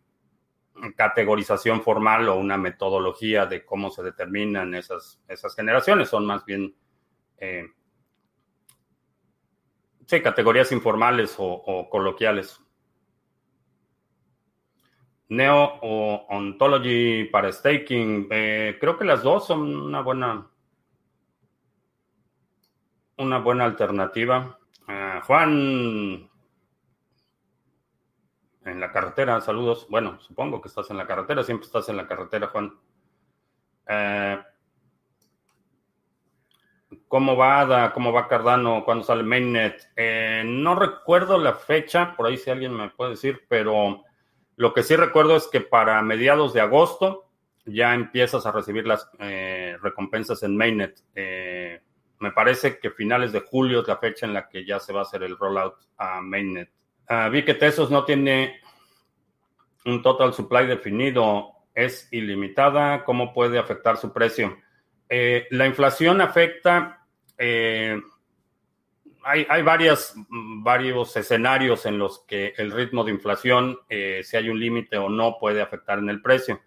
categorización 0.96 1.82
formal 1.82 2.28
o 2.28 2.36
una 2.36 2.56
metodología 2.56 3.46
de 3.46 3.64
cómo 3.64 3.90
se 3.90 4.02
determinan 4.02 4.74
esas, 4.74 5.20
esas 5.28 5.54
generaciones, 5.54 6.08
son 6.08 6.26
más 6.26 6.44
bien, 6.44 6.74
sí, 10.06 10.20
categorías 10.22 10.72
informales 10.72 11.36
o, 11.38 11.88
coloquiales. 11.90 12.60
Neo 15.28 15.78
o 15.80 16.26
Ontology 16.28 17.24
para 17.24 17.50
staking, 17.50 18.28
creo 18.28 18.98
que 18.98 19.04
las 19.04 19.22
dos 19.22 19.46
son 19.46 19.76
una 19.76 20.02
buena, 20.02 20.46
una 23.16 23.38
buena 23.38 23.64
alternativa. 23.64 24.58
Eh, 24.88 25.20
Juan, 25.26 26.30
en 28.64 28.80
la 28.80 28.92
carretera, 28.92 29.40
saludos. 29.40 29.86
Bueno, 29.88 30.20
supongo 30.20 30.60
que 30.60 30.68
estás 30.68 30.90
en 30.90 30.96
la 30.96 31.06
carretera, 31.06 31.42
siempre 31.42 31.66
estás 31.66 31.88
en 31.88 31.96
la 31.96 32.06
carretera, 32.06 32.48
Juan. 32.48 32.78
Eh, 33.86 34.42
¿Cómo 37.12 37.36
va 37.36 37.60
Ada? 37.60 37.92
¿Cómo 37.92 38.10
va 38.10 38.26
Cardano? 38.26 38.86
¿Cuándo 38.86 39.04
sale 39.04 39.22
Mainnet? 39.22 39.92
Eh, 39.96 40.44
no 40.46 40.74
recuerdo 40.74 41.36
la 41.36 41.52
fecha, 41.52 42.16
por 42.16 42.26
ahí 42.26 42.38
si 42.38 42.48
alguien 42.48 42.72
me 42.72 42.88
puede 42.88 43.10
decir, 43.10 43.42
pero 43.50 44.02
lo 44.56 44.72
que 44.72 44.82
sí 44.82 44.96
recuerdo 44.96 45.36
es 45.36 45.46
que 45.46 45.60
para 45.60 46.00
mediados 46.00 46.54
de 46.54 46.62
agosto 46.62 47.28
ya 47.66 47.92
empiezas 47.92 48.46
a 48.46 48.52
recibir 48.52 48.86
las 48.86 49.10
recompensas 49.82 50.42
en 50.42 50.56
Mainnet. 50.56 51.02
Me 52.18 52.32
parece 52.34 52.78
que 52.78 52.90
finales 52.90 53.30
de 53.32 53.40
julio 53.40 53.82
es 53.82 53.88
la 53.88 53.98
fecha 53.98 54.24
en 54.24 54.32
la 54.32 54.48
que 54.48 54.64
ya 54.64 54.80
se 54.80 54.94
va 54.94 55.00
a 55.00 55.02
hacer 55.02 55.22
el 55.22 55.36
rollout 55.36 55.74
a 55.98 56.22
Mainnet. 56.22 56.70
Ah, 57.08 57.28
vi 57.28 57.44
que 57.44 57.52
Tesos 57.52 57.90
no 57.90 58.06
tiene 58.06 58.62
un 59.84 60.00
total 60.00 60.32
supply 60.32 60.64
definido, 60.64 61.50
es 61.74 62.08
ilimitada. 62.10 63.04
¿Cómo 63.04 63.34
puede 63.34 63.58
afectar 63.58 63.98
su 63.98 64.14
precio? 64.14 64.56
Eh, 65.10 65.46
la 65.50 65.66
inflación 65.66 66.22
afecta. 66.22 67.00
Eh, 67.44 68.00
hay, 69.24 69.62
varias, 69.62 70.14
varios 70.28 71.16
escenarios 71.16 71.86
en 71.86 71.98
los 71.98 72.20
que 72.20 72.54
el 72.56 72.70
ritmo 72.70 73.02
de 73.02 73.10
inflación, 73.10 73.80
eh, 73.88 74.20
si 74.22 74.36
hay 74.36 74.48
un 74.48 74.60
límite 74.60 74.96
o 74.96 75.08
no, 75.08 75.38
puede 75.40 75.60
afectar 75.60 75.98
en 75.98 76.08
el 76.08 76.22
precio. 76.22 76.60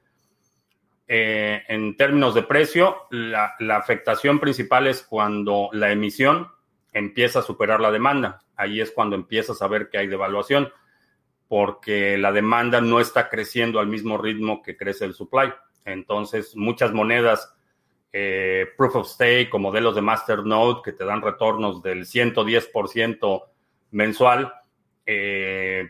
Eh, 1.08 1.64
en 1.70 1.96
términos 1.96 2.36
de 2.36 2.44
precio, 2.44 3.08
la, 3.10 3.56
afectación 3.72 4.40
principal 4.42 4.88
es 4.88 5.02
cuando 5.02 5.70
la 5.72 5.94
emisión 5.94 6.50
empieza 6.92 7.40
a 7.40 7.44
superar 7.44 7.80
la 7.80 7.92
demanda. 7.92 8.42
Ahí 8.58 8.82
es 8.82 8.92
cuando 8.92 9.16
empiezas 9.16 9.62
a 9.62 9.70
ver 9.70 9.90
que 9.90 9.98
hay 9.98 10.08
devaluación, 10.08 10.74
porque 11.48 12.18
la 12.18 12.34
demanda 12.34 12.82
no 12.82 13.00
está 13.00 13.30
creciendo 13.30 13.80
al 13.80 13.88
mismo 13.88 14.18
ritmo 14.18 14.62
que 14.62 14.76
crece 14.76 15.06
el 15.06 15.14
supply. 15.14 15.54
Entonces, 15.86 16.54
muchas 16.58 16.92
monedas 16.92 17.56
eh, 18.18 18.68
proof 18.78 18.96
of 18.96 19.08
stake 19.10 19.50
o 19.52 19.60
modelos 19.60 19.94
de 19.94 20.00
masternode 20.00 20.82
que 20.82 20.94
te 20.94 21.04
dan 21.04 21.22
retornos 21.22 21.84
del 21.84 22.06
110% 22.06 23.44
mensual, 23.92 24.54
eh, 25.06 25.90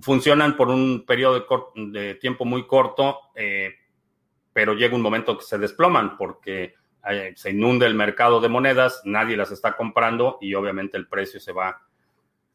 funcionan 0.00 0.56
por 0.56 0.68
un 0.68 1.04
periodo 1.04 1.44
de, 1.76 2.14
tiempo 2.14 2.46
muy 2.46 2.66
corto, 2.66 3.18
pero 4.54 4.72
llega 4.72 4.96
un 4.96 5.02
momento 5.02 5.36
que 5.36 5.44
se 5.44 5.58
desploman 5.58 6.16
porque 6.16 6.76
eh, 7.10 7.34
se 7.36 7.50
inunda 7.50 7.86
el 7.86 7.94
mercado 7.94 8.40
de 8.40 8.48
monedas, 8.48 9.02
nadie 9.04 9.36
las 9.36 9.50
está 9.50 9.76
comprando 9.76 10.38
y 10.40 10.54
obviamente 10.54 10.96
el 10.96 11.08
precio 11.08 11.40
se 11.40 11.52
va 11.52 11.82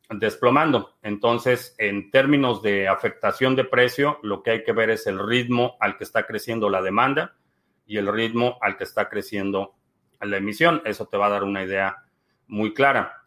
desplomando. 0.09 0.95
Entonces, 1.03 1.75
en 1.77 2.09
términos 2.09 2.63
de 2.63 2.87
afectación 2.87 3.55
de 3.55 3.65
precio, 3.65 4.17
lo 4.23 4.41
que 4.41 4.49
hay 4.49 4.63
que 4.63 4.73
ver 4.73 4.89
es 4.89 5.05
el 5.05 5.19
ritmo 5.19 5.77
al 5.79 5.95
que 5.95 6.05
está 6.05 6.25
creciendo 6.25 6.71
la 6.71 6.81
demanda 6.81 7.35
y 7.85 7.97
el 7.97 8.11
ritmo 8.11 8.57
al 8.61 8.77
que 8.77 8.83
está 8.83 9.09
creciendo 9.09 9.75
la 10.21 10.37
emisión. 10.37 10.81
Eso 10.85 11.07
te 11.07 11.17
va 11.17 11.27
a 11.27 11.31
dar 11.31 11.43
una 11.43 11.63
idea 11.63 12.03
muy 12.47 12.73
clara. 12.73 13.23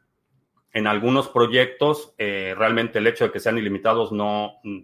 En 0.72 0.86
algunos 0.86 1.28
proyectos, 1.28 2.14
eh, 2.18 2.54
realmente 2.56 2.98
el 2.98 3.06
hecho 3.06 3.24
de 3.24 3.32
que 3.32 3.40
sean 3.40 3.58
ilimitados 3.58 4.12
no, 4.12 4.60
mm, 4.64 4.80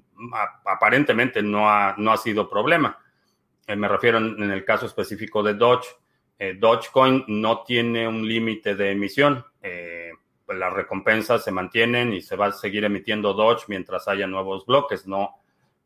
aparentemente 0.65 1.43
no 1.43 1.69
ha, 1.69 1.95
no 1.99 2.13
ha 2.13 2.17
sido 2.17 2.49
problema 2.49 2.99
eh, 3.67 3.77
me 3.77 3.89
refiero 3.89 4.19
en, 4.19 4.51
el 4.51 4.65
caso 4.65 4.87
específico 4.87 5.43
de 5.43 5.55
Doge. 5.55 5.89
Eh, 6.39 6.57
Dogecoin 6.59 7.25
no 7.29 7.63
tiene 7.63 8.07
un 8.07 8.27
límite 8.27 8.75
de 8.75 8.91
emisión. 8.91 9.45
Eh, 9.63 10.11
pues 10.45 10.59
las 10.59 10.73
recompensas 10.73 11.43
se 11.43 11.51
mantienen 11.51 12.13
y 12.13 12.21
se 12.21 12.37
va 12.37 12.47
a 12.47 12.53
seguir 12.53 12.85
emitiendo 12.85 13.33
Doge 13.33 13.65
mientras 13.69 14.07
haya 14.09 14.27
nuevos 14.27 14.67
bloques. 14.67 15.07
No, 15.07 15.37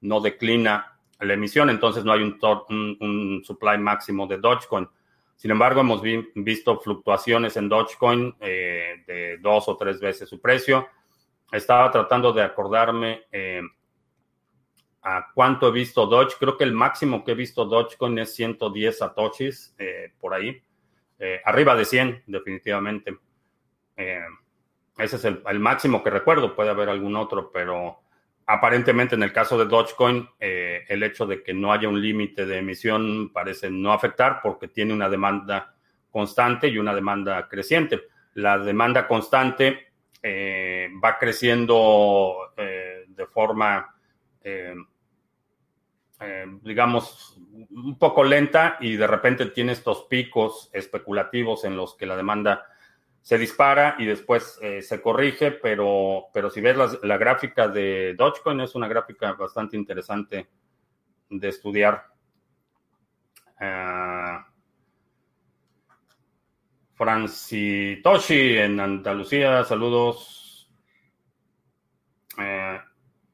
no 0.01 0.21
declina 0.21 0.98
la 1.21 1.35
emisión, 1.35 1.71
entonces 1.71 2.05
no 2.05 2.13
hay 2.13 2.23
un, 2.23 3.43
supply 3.45 3.79
máximo 3.79 4.27
de 4.27 4.39
Dogecoin. 4.39 4.89
Sin 5.37 5.51
embargo, 5.51 5.81
hemos 5.81 6.03
visto 6.35 6.81
fluctuaciones 6.81 7.57
en 7.57 7.69
Dogecoin 7.69 8.37
de 8.41 9.39
dos 9.41 9.69
o 9.69 9.77
tres 9.77 10.01
veces 10.01 10.29
su 10.29 10.41
precio. 10.41 10.89
Estaba 11.53 11.91
tratando 11.91 12.33
de 12.33 12.43
acordarme 12.43 13.23
a 15.03 15.31
cuánto 15.35 15.69
he 15.69 15.73
visto 15.73 16.07
Doge. 16.07 16.37
Creo 16.39 16.57
que 16.57 16.65
el 16.65 16.73
máximo 16.73 17.25
que 17.25 17.33
he 17.33 17.35
visto 17.35 17.65
Dogecoin 17.65 18.19
es 18.19 18.35
110 18.35 18.99
satoshis, 18.99 19.75
eh, 19.79 20.13
por 20.21 20.35
ahí. 20.35 20.61
Eh, 21.19 21.41
arriba 21.45 21.75
de 21.75 21.85
100, 21.85 22.25
definitivamente. 22.27 23.17
Eh, 23.97 24.21
ese 24.99 25.17
es 25.17 25.25
el, 25.25 25.61
máximo 25.61 26.03
que 26.03 26.11
recuerdo. 26.11 26.55
Puede 26.55 26.71
haber 26.71 26.89
algún 26.89 27.17
otro, 27.17 27.51
pero 27.51 28.01
aparentemente 28.49 29.15
en 29.15 29.23
el 29.23 29.33
caso 29.33 29.57
de 29.57 29.67
Dogecoin, 29.67 30.29
el 30.41 31.03
hecho 31.03 31.27
de 31.27 31.43
que 31.43 31.55
no 31.55 31.73
haya 31.73 31.89
un 31.89 32.01
límite 32.01 32.47
de 32.47 32.59
emisión 32.59 33.31
parece 33.33 33.71
no 33.71 33.93
afectar 33.93 34.41
porque 34.43 34.69
tiene 34.69 34.93
una 34.93 35.09
demanda 35.09 35.75
constante 36.11 36.67
y 36.67 36.79
una 36.79 36.95
demanda 36.95 37.47
creciente. 37.47 38.03
La 38.35 38.59
demanda 38.59 39.07
constante 39.07 39.93
va 40.25 41.19
creciendo 41.19 42.53
de 42.57 43.27
forma 43.27 43.95
eh, 44.49 44.75
eh, 46.21 46.47
digamos, 46.63 47.39
un 47.71 47.97
poco 47.99 48.25
lenta 48.25 48.77
y 48.81 48.97
de 48.97 49.07
repente 49.07 49.47
tiene 49.47 49.73
estos 49.73 50.05
picos 50.05 50.69
especulativos 50.73 51.65
en 51.65 51.77
los 51.77 51.95
que 51.95 52.07
la 52.07 52.17
demanda 52.17 52.65
se 53.29 53.37
dispara 53.37 53.95
y 53.99 54.07
después 54.07 54.59
eh, 54.63 54.81
se 54.81 55.03
corrige, 55.03 55.51
pero, 55.51 56.29
pero 56.33 56.49
si 56.49 56.63
ves 56.63 56.79
la, 57.03 57.19
gráfica 57.19 57.69
de 57.69 58.15
Dogecoin 58.15 58.59
es 58.61 58.75
una 58.75 58.89
gráfica 58.89 59.35
bastante 59.35 59.77
interesante 59.77 60.49
de 61.29 61.49
estudiar. 61.49 62.07
Ah, 63.61 64.49
Francitoshi 66.95 68.57
en 68.57 68.81
Andalucía, 68.81 69.63
saludos. 69.63 70.73
Eh, 72.39 72.81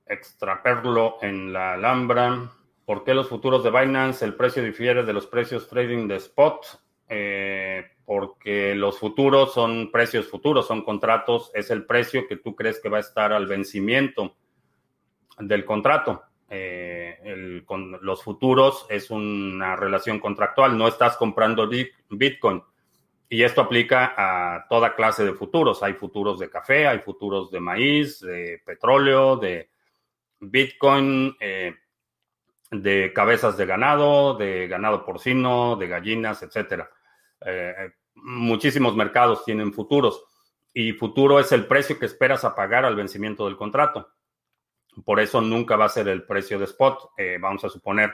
extraperlo 0.07 1.19
en 1.23 1.53
la 1.53 1.75
Alhambra. 1.75 2.51
¿Por 2.85 3.05
qué 3.05 3.15
los 3.15 3.29
futuros 3.29 3.63
de 3.63 3.71
Binance 3.71 4.25
el 4.25 4.35
precio 4.35 4.61
difiere 4.61 5.05
de 5.05 5.13
los 5.13 5.29
precios 5.29 5.69
trading 5.69 6.09
de 6.09 6.17
spot? 6.17 6.67
Eh, 7.09 7.94
porque 8.05 8.75
los 8.75 8.99
futuros 8.99 9.55
son 9.55 9.91
precios 9.91 10.29
futuros, 10.29 10.67
son 10.67 10.83
contratos, 10.83 11.51
es 11.55 11.71
el 11.71 11.87
precio 11.87 12.27
que 12.29 12.37
tú 12.37 12.55
crees 12.55 12.81
que 12.81 12.89
va 12.89 12.99
a 12.99 13.01
estar 13.01 13.33
al 13.33 13.47
vencimiento 13.47 14.37
del 15.39 15.65
contrato. 15.65 16.23
Eh, 16.51 17.63
los 18.03 18.23
futuros 18.23 18.87
es 18.91 19.11
una 19.11 19.75
relación 19.77 20.21
contractual, 20.21 20.77
no 20.77 20.87
estás 20.87 21.17
comprando 21.17 21.69
Bitcoin. 22.11 22.63
Y 23.29 23.43
esto 23.43 23.63
aplica 23.63 24.15
a 24.17 24.69
toda 24.69 24.95
clase 24.95 25.25
de 25.25 25.33
futuros. 25.33 25.83
Hay 25.83 25.95
futuros 25.95 26.39
de 26.39 26.51
café, 26.51 26.87
hay 26.87 26.99
futuros 26.99 27.51
de 27.51 27.59
maíz, 27.59 28.21
de 28.21 28.63
petróleo, 28.65 29.37
de 29.37 29.71
Bitcoin, 30.39 31.35
eh, 31.41 31.75
de 32.71 33.13
cabezas 33.15 33.57
de 33.57 33.67
ganado, 33.67 34.35
de 34.35 34.69
ganado 34.69 35.05
porcino, 35.05 35.75
de 35.77 35.89
gallinas, 35.89 36.43
etcétera. 36.43 36.91
Eh, 37.45 37.93
muchísimos 38.15 38.97
mercados 38.97 39.45
tienen 39.45 39.73
futuros 39.73 40.25
y 40.73 40.93
futuro 40.93 41.39
es 41.39 41.53
el 41.53 41.67
precio 41.67 41.99
que 41.99 42.07
esperas 42.07 42.45
a 42.45 42.55
pagar 42.55 42.85
al 42.85 42.97
vencimiento 42.97 43.47
del 43.47 43.57
contrato. 43.57 44.11
Por 45.05 45.21
eso 45.21 45.41
nunca 45.41 45.77
va 45.77 45.87
a 45.87 45.91
ser 45.91 46.09
el 46.09 46.25
precio 46.25 46.59
de 46.59 46.65
spot. 46.65 47.13
Eh, 47.17 47.39
vamos 47.41 47.65
a 47.65 47.69
suponer 47.69 48.13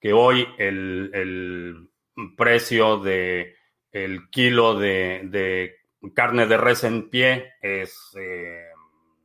que 0.00 0.12
hoy 0.12 0.46
el, 0.58 1.88
precio 2.36 2.98
de 2.98 3.56
el 3.90 4.28
kilo 4.30 4.78
de, 4.78 5.76
carne 6.14 6.46
de 6.46 6.56
res 6.56 6.84
en 6.84 7.08
pie 7.08 7.54
es, 7.60 8.10
eh, 8.18 8.66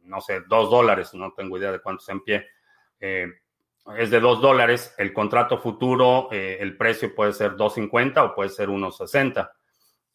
no 0.03 0.21
sé, 0.21 0.41
dos 0.41 0.69
dólares, 0.69 1.13
no 1.13 1.33
tengo 1.33 1.57
idea 1.57 1.71
de 1.71 1.81
cuánto 1.81 2.03
es 2.03 2.10
en 2.10 2.21
pie. 2.21 2.47
Es 3.95 4.10
de 4.10 4.19
dos 4.19 4.41
dólares. 4.41 4.93
El 4.97 5.13
contrato 5.13 5.58
futuro, 5.60 6.30
el 6.32 6.76
precio 6.76 7.13
puede 7.13 7.34
ser 7.34 7.54
2.50 7.56 8.26
o 8.26 8.36
puede 8.36 8.50
ser 8.50 8.69
1.60, 8.69 9.50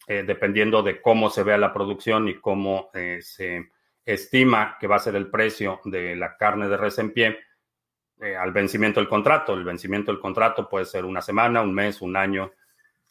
dependiendo 0.07 0.83
de 0.83 1.01
cómo 1.01 1.31
se 1.31 1.43
vea 1.43 1.59
la 1.59 1.73
producción 1.73 2.29
y 2.29 2.41
cómo 2.41 2.91
se 3.21 3.71
estima 4.05 4.77
que 4.81 4.87
va 4.87 4.97
a 4.97 5.01
ser 5.01 5.17
el 5.17 5.31
precio 5.31 5.81
de 5.85 6.17
la 6.17 6.37
carne 6.37 6.69
de 6.69 6.77
res 6.77 6.99
en 6.99 7.13
pie 7.13 7.39
eh, 8.21 8.37
al 8.37 8.53
vencimiento 8.53 9.01
del 9.01 9.09
contrato. 9.09 9.55
El 9.55 9.65
vencimiento 9.65 10.13
del 10.13 10.21
contrato 10.21 10.69
puede 10.69 10.85
ser 10.85 11.05
una 11.05 11.23
semana, 11.23 11.61
un 11.61 11.75
mes, 11.75 12.01
un 12.03 12.17
año 12.17 12.53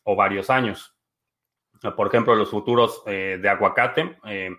o 0.04 0.16
varios 0.16 0.50
años. 0.50 0.96
Por 1.96 2.08
ejemplo, 2.08 2.36
los 2.36 2.50
futuros 2.50 3.04
eh, 3.08 3.40
de 3.42 3.50
aguacate 3.50 4.18
eh, 4.26 4.52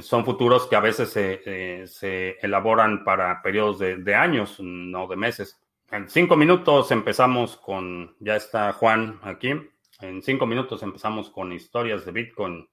son 0.00 0.24
futuros 0.24 0.66
que 0.66 0.76
a 0.76 0.80
veces 0.80 1.10
se, 1.10 2.38
elaboran 2.40 3.04
para 3.04 3.42
periodos 3.42 3.78
de, 3.78 3.96
de, 3.96 4.14
años, 4.14 4.58
no 4.60 5.06
de 5.06 5.16
meses. 5.16 5.60
En 5.90 6.08
cinco 6.08 6.36
minutos 6.36 6.90
empezamos 6.90 7.56
con, 7.56 8.16
ya 8.20 8.36
está 8.36 8.72
Juan 8.72 9.20
aquí, 9.22 9.52
en 10.00 10.22
cinco 10.22 10.46
minutos 10.46 10.82
empezamos 10.82 11.30
con 11.30 11.52
historias 11.52 12.04
de 12.04 12.12
Bitcoin. 12.12 12.68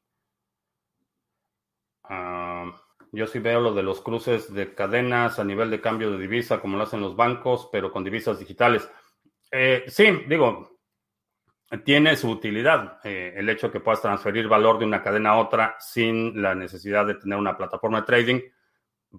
Ah, 2.03 2.71
yo 3.11 3.27
sí 3.27 3.39
veo 3.39 3.61
lo 3.61 3.73
de 3.73 3.83
los 3.83 4.01
cruces 4.01 4.53
de 4.53 4.73
cadenas 4.73 5.39
a 5.39 5.43
nivel 5.43 5.69
de 5.69 5.79
cambio 5.79 6.11
de 6.11 6.17
divisa, 6.17 6.59
como 6.59 6.77
lo 6.77 6.83
hacen 6.83 6.99
los 6.99 7.15
bancos, 7.15 7.69
pero 7.71 7.91
con 7.91 8.03
divisas 8.03 8.39
digitales. 8.39 8.89
Eh, 9.51 9.85
sí, 9.87 10.23
digo, 10.27 10.72
tiene 11.79 12.15
su 12.15 12.29
utilidad 12.29 12.99
eh, 13.03 13.33
el 13.35 13.49
hecho 13.49 13.71
que 13.71 13.79
puedas 13.79 14.01
transferir 14.01 14.47
valor 14.47 14.77
de 14.77 14.85
una 14.85 15.01
cadena 15.01 15.31
a 15.31 15.39
otra 15.39 15.75
sin 15.79 16.41
la 16.41 16.53
necesidad 16.53 17.05
de 17.05 17.15
tener 17.15 17.37
una 17.37 17.57
plataforma 17.57 18.01
de 18.01 18.07
trading. 18.07 18.41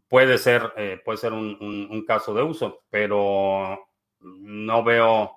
Puede 0.08 0.38
ser, 0.38 0.72
eh, 0.76 1.00
puede 1.04 1.18
ser 1.18 1.32
un, 1.32 2.04
caso 2.06 2.34
de 2.34 2.42
uso, 2.42 2.84
pero 2.90 3.88
no 4.20 4.84
veo, 4.84 5.32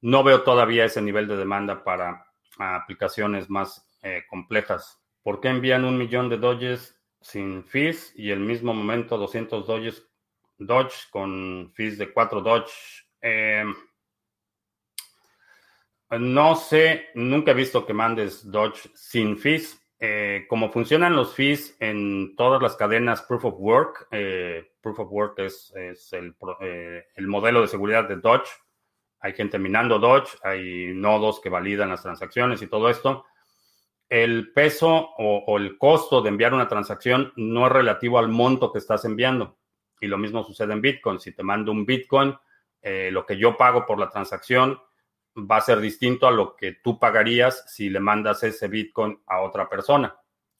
no 0.00 0.22
veo 0.22 0.42
todavía 0.42 0.84
ese 0.84 1.02
nivel 1.02 1.28
de 1.28 1.36
demanda 1.36 1.82
para 1.84 2.26
aplicaciones 2.58 3.50
más 3.50 3.86
complejas. 4.28 5.00
¿Por 5.22 5.40
qué 5.40 5.48
envían 5.48 5.84
un 5.84 5.96
millón 5.96 6.28
de 6.28 6.38
Dodges 6.38 7.00
sin 7.20 7.64
fees 7.64 8.12
y 8.16 8.30
el 8.30 8.40
mismo 8.40 8.74
momento 8.74 9.16
200 9.16 9.66
Dodges 9.66 10.08
Dodge 10.58 11.08
con 11.10 11.70
fees 11.74 11.98
de 11.98 12.12
4 12.12 12.40
Dodge? 12.40 12.72
No 16.18 16.56
sé, 16.56 17.08
nunca 17.14 17.52
he 17.52 17.54
visto 17.54 17.86
que 17.86 17.94
mandes 17.94 18.50
Dodge 18.50 18.90
sin 18.94 19.38
fees. 19.38 19.78
Eh, 19.98 20.46
como 20.48 20.70
funcionan 20.70 21.14
los 21.14 21.34
fees 21.34 21.76
en 21.78 22.34
todas 22.36 22.60
las 22.60 22.74
cadenas 22.74 23.22
Proof 23.22 23.44
of 23.44 23.54
Work, 23.58 24.08
eh, 24.10 24.72
Proof 24.80 24.98
of 25.00 25.12
Work 25.12 25.38
es, 25.38 25.72
el, 26.12 26.34
eh, 26.60 27.04
el, 27.14 27.26
modelo 27.28 27.60
de 27.60 27.68
seguridad 27.68 28.08
de 28.08 28.16
Dodge. 28.16 28.48
Hay 29.20 29.32
gente 29.34 29.58
minando 29.58 30.00
Dodge, 30.00 30.36
hay 30.42 30.92
nodos 30.92 31.40
que 31.40 31.48
validan 31.48 31.90
las 31.90 32.02
transacciones 32.02 32.60
y 32.62 32.66
todo 32.66 32.90
esto 32.90 33.24
el 34.12 34.52
peso 34.52 35.14
o, 35.16 35.56
el 35.56 35.78
costo 35.78 36.20
de 36.20 36.28
enviar 36.28 36.52
una 36.52 36.68
transacción 36.68 37.32
no 37.34 37.64
es 37.64 37.72
relativo 37.72 38.18
al 38.18 38.28
monto 38.28 38.70
que 38.70 38.78
estás 38.78 39.06
enviando. 39.06 39.56
Y 40.02 40.06
lo 40.06 40.18
mismo 40.18 40.44
sucede 40.44 40.74
en 40.74 40.82
Bitcoin. 40.82 41.18
Si 41.18 41.32
te 41.32 41.42
mando 41.42 41.72
un 41.72 41.86
Bitcoin, 41.86 42.36
eh, 42.82 43.08
lo 43.10 43.24
que 43.24 43.38
yo 43.38 43.56
pago 43.56 43.86
por 43.86 43.98
la 43.98 44.10
transacción 44.10 44.78
va 45.36 45.56
a 45.56 45.62
ser 45.62 45.80
distinto 45.80 46.26
a 46.26 46.30
lo 46.30 46.56
que 46.56 46.72
tú 46.72 46.98
pagarías 46.98 47.64
si 47.66 47.88
le 47.88 48.00
mandas 48.00 48.42
ese 48.42 48.68
Bitcoin 48.68 49.20
a 49.26 49.40
otra 49.40 49.68
persona. 49.68 50.16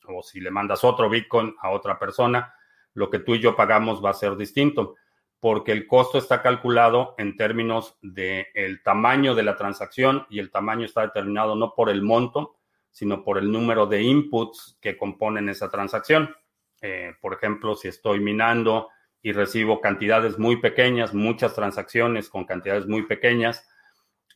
O 0.07 0.23
si 0.23 0.41
le 0.41 0.51
mandas 0.51 0.85
otro 0.85 1.09
Bitcoin 1.09 1.55
a 1.61 1.71
otra 1.71 1.99
persona, 1.99 2.55
lo 2.95 3.11
que 3.11 3.19
tú 3.19 3.35
y 3.35 3.41
yo 3.41 3.55
pagamos 3.55 4.05
va 4.05 4.11
a 4.11 4.15
ser 4.15 4.37
distinto. 4.37 4.97
Porque 5.39 5.73
el 5.73 5.87
costo 5.87 6.19
está 6.19 6.41
calculado 6.41 7.15
en 7.19 7.37
términos 7.37 7.99
del 8.01 8.47
el 8.55 8.83
tamaño 8.83 9.35
de 9.35 9.43
la 9.43 9.57
transacción 9.57 10.27
y 10.31 10.39
el 10.39 10.51
tamaño 10.51 10.87
está 10.87 11.03
determinado 11.03 11.57
no 11.57 11.75
por 11.75 11.91
el 11.91 12.03
monto, 12.03 12.57
sino 12.91 13.25
por 13.25 13.39
el 13.39 13.51
número 13.51 13.87
de 13.87 14.03
inputs 14.03 14.79
que 14.81 14.97
componen 14.97 15.49
esa 15.49 15.69
transacción. 15.69 16.35
Eh, 16.81 17.15
por 17.21 17.35
ejemplo, 17.35 17.75
si 17.75 17.89
estoy 17.89 18.21
minando 18.21 18.89
y 19.23 19.33
recibo 19.33 19.81
cantidades 19.81 20.39
muy 20.39 20.57
pequeñas, 20.57 21.15
muchas 21.15 21.55
transacciones 21.55 22.29
con 22.29 22.45
cantidades 22.45 22.87
muy 22.87 23.03
pequeñas, 23.03 23.69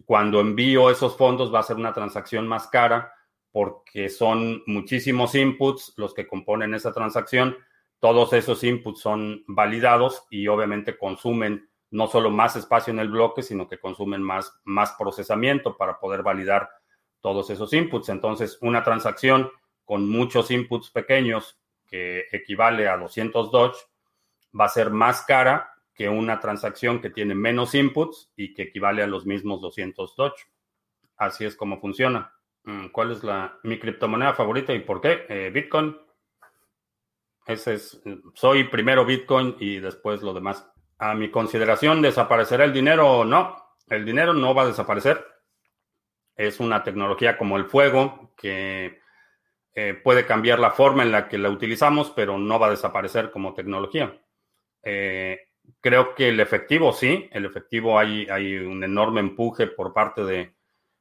cuando 0.05 0.41
envío 0.41 0.91
esos 0.91 1.17
fondos 1.17 1.53
va 1.53 1.61
a 1.61 1.65
ser 1.65 1.77
una 1.77 1.93
transacción 1.93 2.47
más 2.47 2.69
cara 2.69 3.13
porque 3.51 4.09
son 4.09 4.63
muchísimos 4.67 5.35
inputs 5.35 5.95
los 5.97 6.13
que 6.13 6.27
componen 6.27 6.75
esa 6.75 6.93
transacción. 6.93 7.57
Todos 8.01 8.33
esos 8.35 8.63
inputs 8.63 9.01
son 9.01 9.45
validados 9.47 10.27
y 10.29 10.47
obviamente 10.49 10.99
consumen 10.99 11.71
no 11.91 12.07
solo 12.07 12.31
más 12.31 12.57
espacio 12.57 12.93
en 12.93 12.99
el 12.99 13.09
bloque, 13.09 13.43
sino 13.43 13.67
que 13.67 13.79
consumen 13.79 14.21
más, 14.21 14.53
más 14.65 14.93
procesamiento 14.99 15.77
para 15.77 15.99
poder 15.99 16.23
validar 16.23 16.69
todos 17.21 17.49
esos 17.49 17.73
inputs. 17.73 18.11
Entonces, 18.11 18.59
una 18.61 18.83
transacción 18.83 19.51
con 19.85 20.07
muchos 20.09 20.51
inputs 20.51 20.91
pequeños 20.91 21.59
que 21.87 22.27
equivale 22.33 22.89
a 22.89 22.99
200 22.99 23.51
Dodge 23.51 23.79
va 24.59 24.67
a 24.67 24.69
ser 24.69 24.91
más 24.91 25.23
cara 25.23 25.71
que 25.97 26.09
una 26.09 26.41
transacción 26.41 27.01
que 27.01 27.11
tiene 27.11 27.35
menos 27.35 27.75
inputs 27.75 28.33
y 28.37 28.55
que 28.55 28.63
equivale 28.63 29.03
a 29.03 29.07
los 29.07 29.27
mismos 29.27 29.61
200 29.61 30.15
Dodge. 30.17 30.47
Así 31.17 31.45
es 31.45 31.57
como 31.57 31.81
funciona. 31.81 32.35
Mm, 32.65 32.89
¿Cuál 32.89 33.13
es 33.13 33.25
la, 33.25 33.59
mi 33.63 33.79
criptomoneda 33.79 34.35
favorita 34.35 34.73
y 34.75 34.81
por 34.81 35.01
qué? 35.01 35.27
Eh, 35.29 35.51
Bitcoin. 35.53 35.97
Ese 37.47 37.75
es, 37.75 38.03
soy 38.35 38.65
primero 38.65 39.05
Bitcoin 39.05 39.57
y 39.59 39.79
después 39.79 40.23
lo 40.23 40.35
demás. 40.35 40.69
A 40.99 41.15
mi 41.15 41.31
consideración, 41.31 42.03
¿desaparecerá 42.03 42.65
el 42.65 42.73
dinero? 42.73 43.25
No, 43.25 43.57
el 43.89 44.05
dinero 44.05 44.33
no 44.33 44.55
va 44.55 44.63
a 44.63 44.67
desaparecer 44.67 45.25
es 46.37 46.61
una 46.61 46.83
tecnología 46.83 47.39
como 47.39 47.57
el 47.57 47.65
fuego 47.65 48.33
que 48.37 49.01
eh, 49.75 49.95
puede 49.95 50.27
cambiar 50.27 50.59
la 50.59 50.71
forma 50.71 51.03
en 51.03 51.13
la 51.13 51.29
que 51.29 51.39
la 51.39 51.51
utilizamos, 51.51 52.11
pero 52.11 52.39
no 52.39 52.59
va 52.59 52.69
a 52.69 52.71
desaparecer 52.71 53.31
como 53.31 53.55
tecnología. 53.55 54.23
Eh, 54.83 55.46
creo 55.81 56.15
que 56.15 56.29
el 56.29 56.41
efectivo 56.41 56.93
sí, 56.93 57.29
el 57.33 57.45
efectivo 57.45 57.99
hay, 57.99 58.27
hay 58.29 58.57
un 58.57 58.83
enorme 58.85 59.21
empuje 59.21 59.67
por 59.67 59.93
parte 59.93 60.25
de 60.25 60.55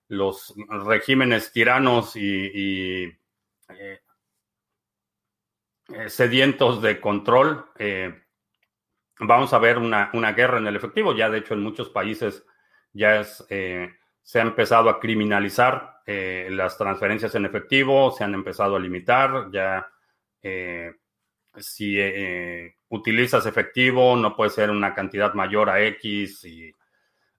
los 0.07 0.53
regímenes 0.85 1.51
tiranos 1.51 2.15
y, 2.15 3.11
eh, 3.69 3.99
sedientos 6.07 6.81
de 6.81 6.99
control. 6.99 7.65
vamos 9.19 9.53
a 9.53 9.59
ver 9.59 9.77
una, 9.77 10.09
una, 10.13 10.33
guerra 10.33 10.57
en 10.57 10.67
el 10.67 10.75
efectivo. 10.75 11.15
Ya 11.15 11.29
de 11.29 11.39
hecho 11.39 11.53
en 11.53 11.63
muchos 11.63 11.89
países 11.89 12.45
ya 12.93 13.23
se 13.23 14.39
ha 14.39 14.41
empezado 14.41 14.89
a 14.89 14.99
criminalizar 14.99 15.95
eh, 16.07 16.49
las 16.51 16.77
transferencias 16.77 17.33
en 17.33 17.45
efectivo, 17.45 18.11
se 18.11 18.23
han 18.23 18.35
empezado 18.35 18.75
a 18.75 18.79
limitar, 18.79 19.49
ya 19.51 19.87
eh, 20.41 20.93
si 21.57 21.99
eh, 21.99 22.75
utilizas 22.95 23.45
efectivo 23.45 24.15
no 24.15 24.35
puede 24.35 24.49
ser 24.49 24.69
una 24.69 24.93
cantidad 24.93 25.33
mayor 25.33 25.69
a 25.69 25.81
X 25.81 26.45
y 26.45 26.71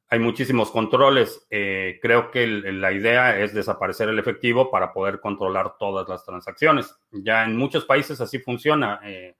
hay 0.09 0.19
muchísimos 0.21 0.71
controles. 0.71 1.47
Eh, 1.51 1.99
creo 2.01 2.31
que 2.31 2.47
la 2.47 2.93
idea 2.93 3.41
es 3.41 3.53
desaparecer 3.53 4.09
el 4.09 4.19
efectivo 4.19 4.71
para 4.71 4.93
poder 4.93 5.21
controlar 5.21 5.77
todas 5.79 6.09
las 6.09 6.25
transacciones. 6.25 6.95
Ya 7.11 7.45
en 7.45 7.57
muchos 7.57 7.85
países 7.85 8.21
así 8.21 8.39
funciona. 8.39 9.01
Eh, 9.03 9.35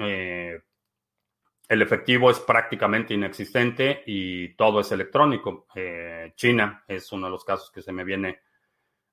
eh, 0.00 0.60
el 1.68 1.82
efectivo 1.82 2.30
es 2.30 2.40
prácticamente 2.40 3.14
inexistente 3.14 4.02
y 4.06 4.54
todo 4.54 4.80
es 4.80 4.90
electrónico. 4.90 5.66
China 6.34 6.84
es 6.86 7.10
uno 7.12 7.26
de 7.26 7.32
los 7.32 7.44
casos 7.44 7.70
que 7.70 7.82
se 7.82 7.92
me 7.92 8.04
viene 8.04 8.40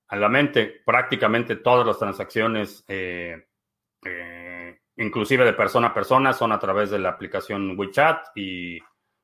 a 0.08 0.16
la 0.16 0.30
mente. 0.30 0.82
Prácticamente 0.86 1.56
todas 1.58 1.86
las 1.86 1.98
transacciones, 1.98 2.84
inclusive 4.98 5.46
de 5.46 5.54
persona 5.54 5.88
a 5.88 5.94
persona, 5.94 6.34
son 6.34 6.52
a 6.52 6.60
través 6.60 6.90
de 6.90 7.00
la 7.00 7.10
aplicación 7.10 7.78
WeChat 7.78 8.28
y 8.36 8.80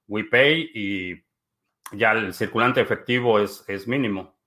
WePay 0.08 0.72
y 0.74 1.24
ya 1.92 2.12
el 2.12 2.34
circulante 2.34 2.82
efectivo 2.82 3.40
es, 3.40 3.64
es 3.68 3.88
mínimo 3.88 4.40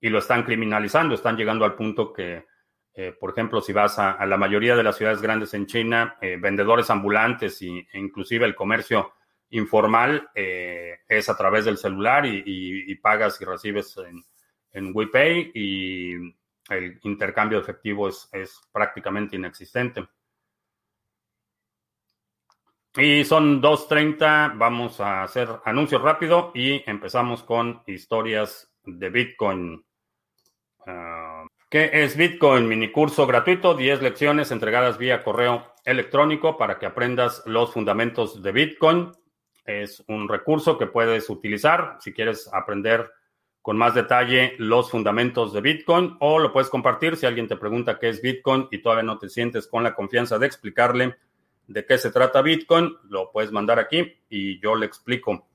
y 0.00 0.08
lo 0.08 0.18
están 0.18 0.44
criminalizando, 0.44 1.14
están 1.14 1.36
llegando 1.36 1.64
al 1.64 1.74
punto 1.74 2.12
que, 2.12 2.46
eh, 2.94 3.12
por 3.18 3.30
ejemplo, 3.30 3.60
si 3.60 3.72
vas 3.72 3.98
a, 3.98 4.24
la 4.26 4.36
mayoría 4.36 4.76
de 4.76 4.82
las 4.82 4.96
ciudades 4.96 5.20
grandes 5.20 5.54
en 5.54 5.66
China, 5.66 6.16
eh, 6.20 6.36
vendedores 6.40 6.90
ambulantes 6.90 7.60
y, 7.62 7.78
e 7.92 7.98
inclusive 7.98 8.46
el 8.46 8.54
comercio 8.54 9.12
informal 9.50 10.30
eh, 10.34 10.98
es 11.08 11.28
a 11.28 11.36
través 11.36 11.64
del 11.64 11.78
celular 11.78 12.26
y, 12.26 12.94
pagas 12.96 13.40
y 13.40 13.44
recibes 13.44 13.96
en, 13.96 14.22
en, 14.72 14.92
WePay 14.94 15.52
y 15.54 16.12
el 16.68 17.00
intercambio 17.04 17.58
efectivo 17.58 18.08
es, 18.08 18.28
es 18.32 18.60
prácticamente 18.72 19.36
inexistente. 19.36 20.06
Y 23.00 23.24
son 23.24 23.62
2.30, 23.62 24.58
vamos 24.58 24.98
a 25.00 25.22
hacer 25.22 25.48
anuncio 25.64 26.00
rápido 26.00 26.50
y 26.52 26.82
empezamos 26.84 27.44
con 27.44 27.80
historias 27.86 28.72
de 28.84 29.08
Bitcoin. 29.08 29.86
Ah, 30.84 31.46
¿Qué 31.70 31.90
es 31.92 32.16
Bitcoin? 32.16 32.66
Mini 32.66 32.90
curso 32.90 33.24
gratuito, 33.24 33.74
10 33.74 34.02
lecciones 34.02 34.50
entregadas 34.50 34.98
vía 34.98 35.22
correo 35.22 35.74
electrónico 35.84 36.56
para 36.56 36.80
que 36.80 36.86
aprendas 36.86 37.44
los 37.46 37.72
fundamentos 37.72 38.42
de 38.42 38.50
Bitcoin. 38.50 39.12
Es 39.64 40.02
un 40.08 40.28
recurso 40.28 40.76
que 40.76 40.88
puedes 40.88 41.30
utilizar 41.30 41.98
si 42.00 42.12
quieres 42.12 42.50
aprender 42.52 43.12
con 43.62 43.76
más 43.76 43.94
detalle 43.94 44.56
los 44.58 44.90
fundamentos 44.90 45.52
de 45.52 45.60
Bitcoin 45.60 46.16
o 46.18 46.40
lo 46.40 46.52
puedes 46.52 46.68
compartir 46.68 47.16
si 47.16 47.26
alguien 47.26 47.46
te 47.46 47.56
pregunta 47.56 48.00
qué 48.00 48.08
es 48.08 48.20
Bitcoin 48.20 48.66
y 48.72 48.78
todavía 48.78 49.04
no 49.04 49.18
te 49.18 49.28
sientes 49.28 49.68
con 49.68 49.84
la 49.84 49.94
confianza 49.94 50.36
de 50.40 50.46
explicarle 50.46 51.14
de 51.68 51.84
qué 51.84 51.98
se 51.98 52.10
trata 52.10 52.42
Bitcoin, 52.42 52.96
lo 53.10 53.30
puedes 53.30 53.52
mandar 53.52 53.78
aquí 53.78 54.20
y 54.28 54.58
yo 54.60 54.74
le 54.74 54.86
explico. 54.86 55.46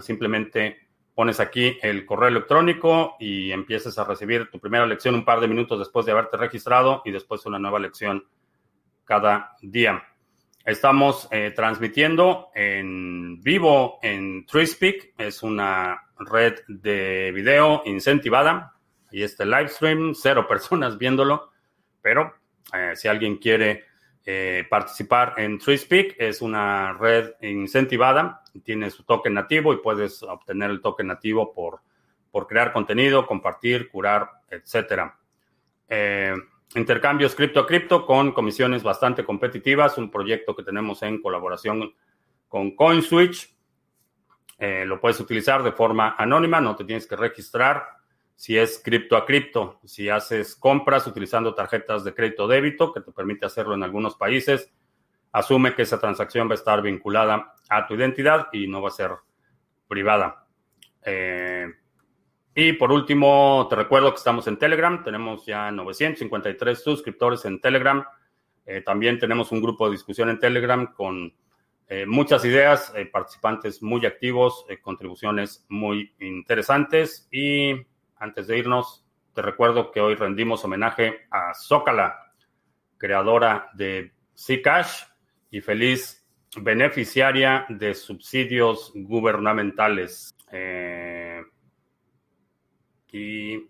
Simplemente 0.00 0.88
pones 1.14 1.40
aquí 1.40 1.76
el 1.82 2.06
correo 2.06 2.28
electrónico 2.28 3.16
y 3.18 3.50
empiezas 3.50 3.98
a 3.98 4.04
recibir 4.04 4.48
tu 4.50 4.60
primera 4.60 4.86
lección 4.86 5.16
un 5.16 5.24
par 5.24 5.40
de 5.40 5.48
minutos 5.48 5.78
después 5.78 6.06
de 6.06 6.12
haberte 6.12 6.36
registrado 6.36 7.02
y 7.04 7.10
después 7.10 7.44
una 7.46 7.58
nueva 7.58 7.80
lección 7.80 8.24
cada 9.04 9.56
día. 9.60 10.04
Estamos 10.64 11.26
eh, 11.32 11.52
transmitiendo 11.56 12.50
en 12.54 13.40
vivo 13.40 13.98
en 14.02 14.46
TreeSpeak, 14.46 15.14
es 15.18 15.42
una 15.42 16.00
red 16.18 16.60
de 16.68 17.32
video 17.32 17.82
incentivada. 17.86 18.74
y 19.10 19.22
este 19.22 19.46
live 19.46 19.68
stream, 19.68 20.14
cero 20.14 20.46
personas 20.48 20.96
viéndolo, 20.96 21.50
pero 22.00 22.34
eh, 22.72 22.92
si 22.94 23.08
alguien 23.08 23.38
quiere 23.38 23.86
eh, 24.30 24.66
participar 24.68 25.32
en 25.38 25.58
TreeSpeak. 25.58 26.16
Es 26.18 26.42
una 26.42 26.92
red 26.92 27.32
incentivada, 27.40 28.42
tiene 28.62 28.90
su 28.90 29.04
token 29.04 29.32
nativo 29.32 29.72
y 29.72 29.78
puedes 29.78 30.22
obtener 30.22 30.68
el 30.68 30.82
token 30.82 31.06
nativo 31.06 31.54
por, 31.54 31.80
por 32.30 32.46
crear 32.46 32.74
contenido, 32.74 33.26
compartir, 33.26 33.88
curar, 33.88 34.28
etc. 34.50 35.14
Eh, 35.88 36.34
intercambios 36.74 37.34
cripto 37.34 37.60
a 37.60 37.66
cripto 37.66 38.04
con 38.04 38.32
comisiones 38.32 38.82
bastante 38.82 39.24
competitivas, 39.24 39.96
un 39.96 40.10
proyecto 40.10 40.54
que 40.54 40.62
tenemos 40.62 41.02
en 41.04 41.22
colaboración 41.22 41.94
con 42.48 42.76
CoinSwitch. 42.76 43.56
Eh, 44.58 44.84
lo 44.84 45.00
puedes 45.00 45.18
utilizar 45.20 45.62
de 45.62 45.72
forma 45.72 46.16
anónima, 46.18 46.60
no 46.60 46.76
te 46.76 46.84
tienes 46.84 47.06
que 47.06 47.16
registrar 47.16 47.82
si 48.38 48.56
es 48.56 48.80
cripto 48.84 49.16
a 49.16 49.26
cripto, 49.26 49.80
si 49.84 50.08
haces 50.08 50.54
compras 50.54 51.08
utilizando 51.08 51.56
tarjetas 51.56 52.04
de 52.04 52.14
crédito 52.14 52.46
débito, 52.46 52.92
que 52.92 53.00
te 53.00 53.10
permite 53.10 53.46
hacerlo 53.46 53.74
en 53.74 53.82
algunos 53.82 54.14
países, 54.14 54.72
asume 55.32 55.74
que 55.74 55.82
esa 55.82 55.98
transacción 55.98 56.46
va 56.46 56.52
a 56.52 56.54
estar 56.54 56.80
vinculada 56.80 57.56
a 57.68 57.84
tu 57.88 57.94
identidad 57.94 58.46
y 58.52 58.68
no 58.68 58.80
va 58.80 58.90
a 58.90 58.92
ser 58.92 59.10
privada. 59.88 60.46
Eh, 61.04 61.66
y 62.54 62.74
por 62.74 62.92
último, 62.92 63.66
te 63.68 63.74
recuerdo 63.74 64.12
que 64.12 64.18
estamos 64.18 64.46
en 64.46 64.56
Telegram, 64.56 65.02
tenemos 65.02 65.44
ya 65.44 65.72
953 65.72 66.80
suscriptores 66.80 67.44
en 67.44 67.60
Telegram. 67.60 68.04
Eh, 68.66 68.82
también 68.82 69.18
tenemos 69.18 69.50
un 69.50 69.60
grupo 69.60 69.86
de 69.86 69.96
discusión 69.96 70.30
en 70.30 70.38
Telegram 70.38 70.94
con 70.94 71.34
eh, 71.88 72.06
muchas 72.06 72.44
ideas, 72.44 72.92
participantes 73.10 73.82
muy 73.82 74.06
activos, 74.06 74.64
contribuciones 74.80 75.66
muy 75.68 76.14
interesantes 76.20 77.28
y 77.32 77.84
antes 78.20 78.46
de 78.46 78.58
irnos, 78.58 79.04
te 79.34 79.42
recuerdo 79.42 79.90
que 79.90 80.00
hoy 80.00 80.14
rendimos 80.14 80.64
homenaje 80.64 81.26
a 81.30 81.54
Zócala, 81.54 82.32
creadora 82.96 83.70
de 83.74 84.12
Zcash 84.36 85.04
y 85.50 85.60
feliz 85.60 86.26
beneficiaria 86.56 87.66
de 87.68 87.94
subsidios 87.94 88.92
gubernamentales. 88.94 90.34
Eh, 90.50 91.42
y 93.12 93.68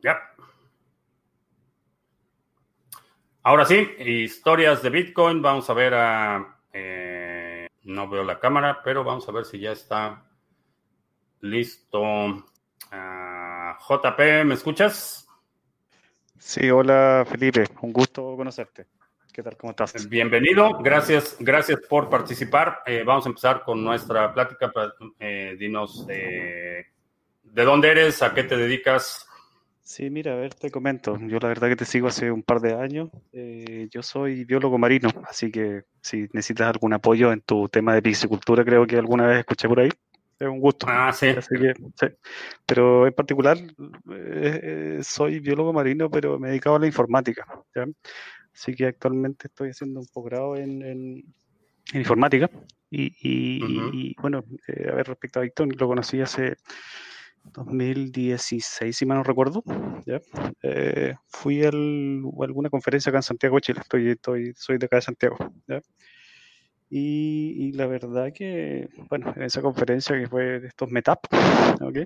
ya. 0.00 0.18
Ahora 3.42 3.64
sí, 3.64 3.88
historias 3.98 4.82
de 4.82 4.90
Bitcoin. 4.90 5.42
Vamos 5.42 5.68
a 5.70 5.74
ver 5.74 5.94
a... 5.94 6.60
Eh, 6.72 7.68
no 7.84 8.08
veo 8.08 8.24
la 8.24 8.38
cámara, 8.38 8.80
pero 8.82 9.04
vamos 9.04 9.28
a 9.28 9.32
ver 9.32 9.44
si 9.44 9.58
ya 9.58 9.72
está 9.72 10.24
listo. 11.40 12.44
Ah, 12.90 13.78
JP, 13.88 14.44
¿me 14.44 14.54
escuchas? 14.54 15.26
Sí, 16.38 16.70
hola 16.70 17.26
Felipe, 17.28 17.64
un 17.82 17.92
gusto 17.92 18.36
conocerte. 18.36 18.86
¿Qué 19.32 19.42
tal? 19.42 19.56
¿Cómo 19.56 19.72
estás? 19.72 20.08
Bienvenido, 20.08 20.78
gracias, 20.78 21.36
gracias 21.38 21.80
por 21.88 22.08
participar. 22.08 22.78
Eh, 22.86 23.02
vamos 23.04 23.26
a 23.26 23.28
empezar 23.28 23.62
con 23.64 23.84
nuestra 23.84 24.32
plática. 24.32 24.72
Eh, 25.20 25.56
dinos 25.58 26.06
eh, 26.08 26.86
de 27.42 27.64
dónde 27.64 27.90
eres, 27.90 28.22
a 28.22 28.32
qué 28.32 28.44
te 28.44 28.56
dedicas. 28.56 29.26
Sí, 29.82 30.08
mira, 30.08 30.32
a 30.32 30.36
ver, 30.36 30.54
te 30.54 30.70
comento. 30.70 31.18
Yo 31.20 31.38
la 31.38 31.48
verdad 31.48 31.68
que 31.68 31.76
te 31.76 31.84
sigo 31.84 32.08
hace 32.08 32.30
un 32.30 32.42
par 32.42 32.60
de 32.60 32.74
años. 32.74 33.10
yo 33.90 34.02
soy 34.02 34.44
biólogo 34.44 34.78
marino, 34.78 35.10
así 35.28 35.50
que 35.50 35.82
si 36.00 36.28
necesitas 36.32 36.68
algún 36.68 36.94
apoyo 36.94 37.30
en 37.30 37.42
tu 37.42 37.68
tema 37.68 37.94
de 37.94 38.02
piscicultura, 38.02 38.64
creo 38.64 38.86
que 38.86 38.96
alguna 38.96 39.26
vez 39.26 39.40
escuché 39.40 39.68
por 39.68 39.80
ahí 39.80 39.90
es 40.38 40.48
un 40.48 40.60
gusto. 40.60 40.86
Ah, 40.88 41.12
sí. 41.12 41.28
Pero 42.66 43.06
en 43.06 43.12
particular, 43.12 43.56
eh, 43.58 44.60
eh, 44.62 45.00
soy 45.02 45.40
biólogo 45.40 45.72
marino, 45.72 46.10
pero 46.10 46.38
me 46.38 46.48
he 46.48 46.50
dedicado 46.50 46.76
a 46.76 46.78
la 46.78 46.86
informática. 46.86 47.46
Así 48.52 48.74
que 48.74 48.86
actualmente 48.86 49.48
estoy 49.48 49.70
haciendo 49.70 50.00
un 50.00 50.06
posgrado 50.06 50.56
en, 50.56 50.82
en, 50.82 51.24
informática. 51.94 52.50
Y, 52.90 54.14
bueno, 54.20 54.44
eh, 54.68 54.88
a 54.90 54.94
ver, 54.94 55.08
respecto 55.08 55.40
a 55.40 55.42
Víctor, 55.42 55.68
lo 55.78 55.88
conocí 55.88 56.20
hace 56.20 56.56
2016, 57.44 58.96
si 58.96 59.06
mal 59.06 59.18
no 59.18 59.24
recuerdo. 59.24 59.62
¿ya? 60.04 60.20
fui 61.28 61.64
a 61.64 61.68
alguna 61.68 62.70
conferencia 62.70 63.10
acá 63.10 63.18
en 63.18 63.22
Santiago, 63.22 63.60
Chile. 63.60 63.80
Estoy, 63.82 64.10
estoy, 64.10 64.52
soy 64.56 64.78
de 64.78 64.86
acá 64.86 64.96
de 64.96 65.02
Santiago. 65.02 65.36
¿ya? 65.66 65.80
Y, 66.88 67.72
la 67.72 67.86
verdad 67.86 68.32
que, 68.32 68.88
bueno, 69.08 69.32
en 69.36 69.42
esa 69.42 69.60
conferencia 69.60 70.16
que 70.16 70.28
fue 70.28 70.60
de 70.60 70.68
estos 70.68 70.90
Metap, 70.90 71.26
¿ok? 71.80 71.98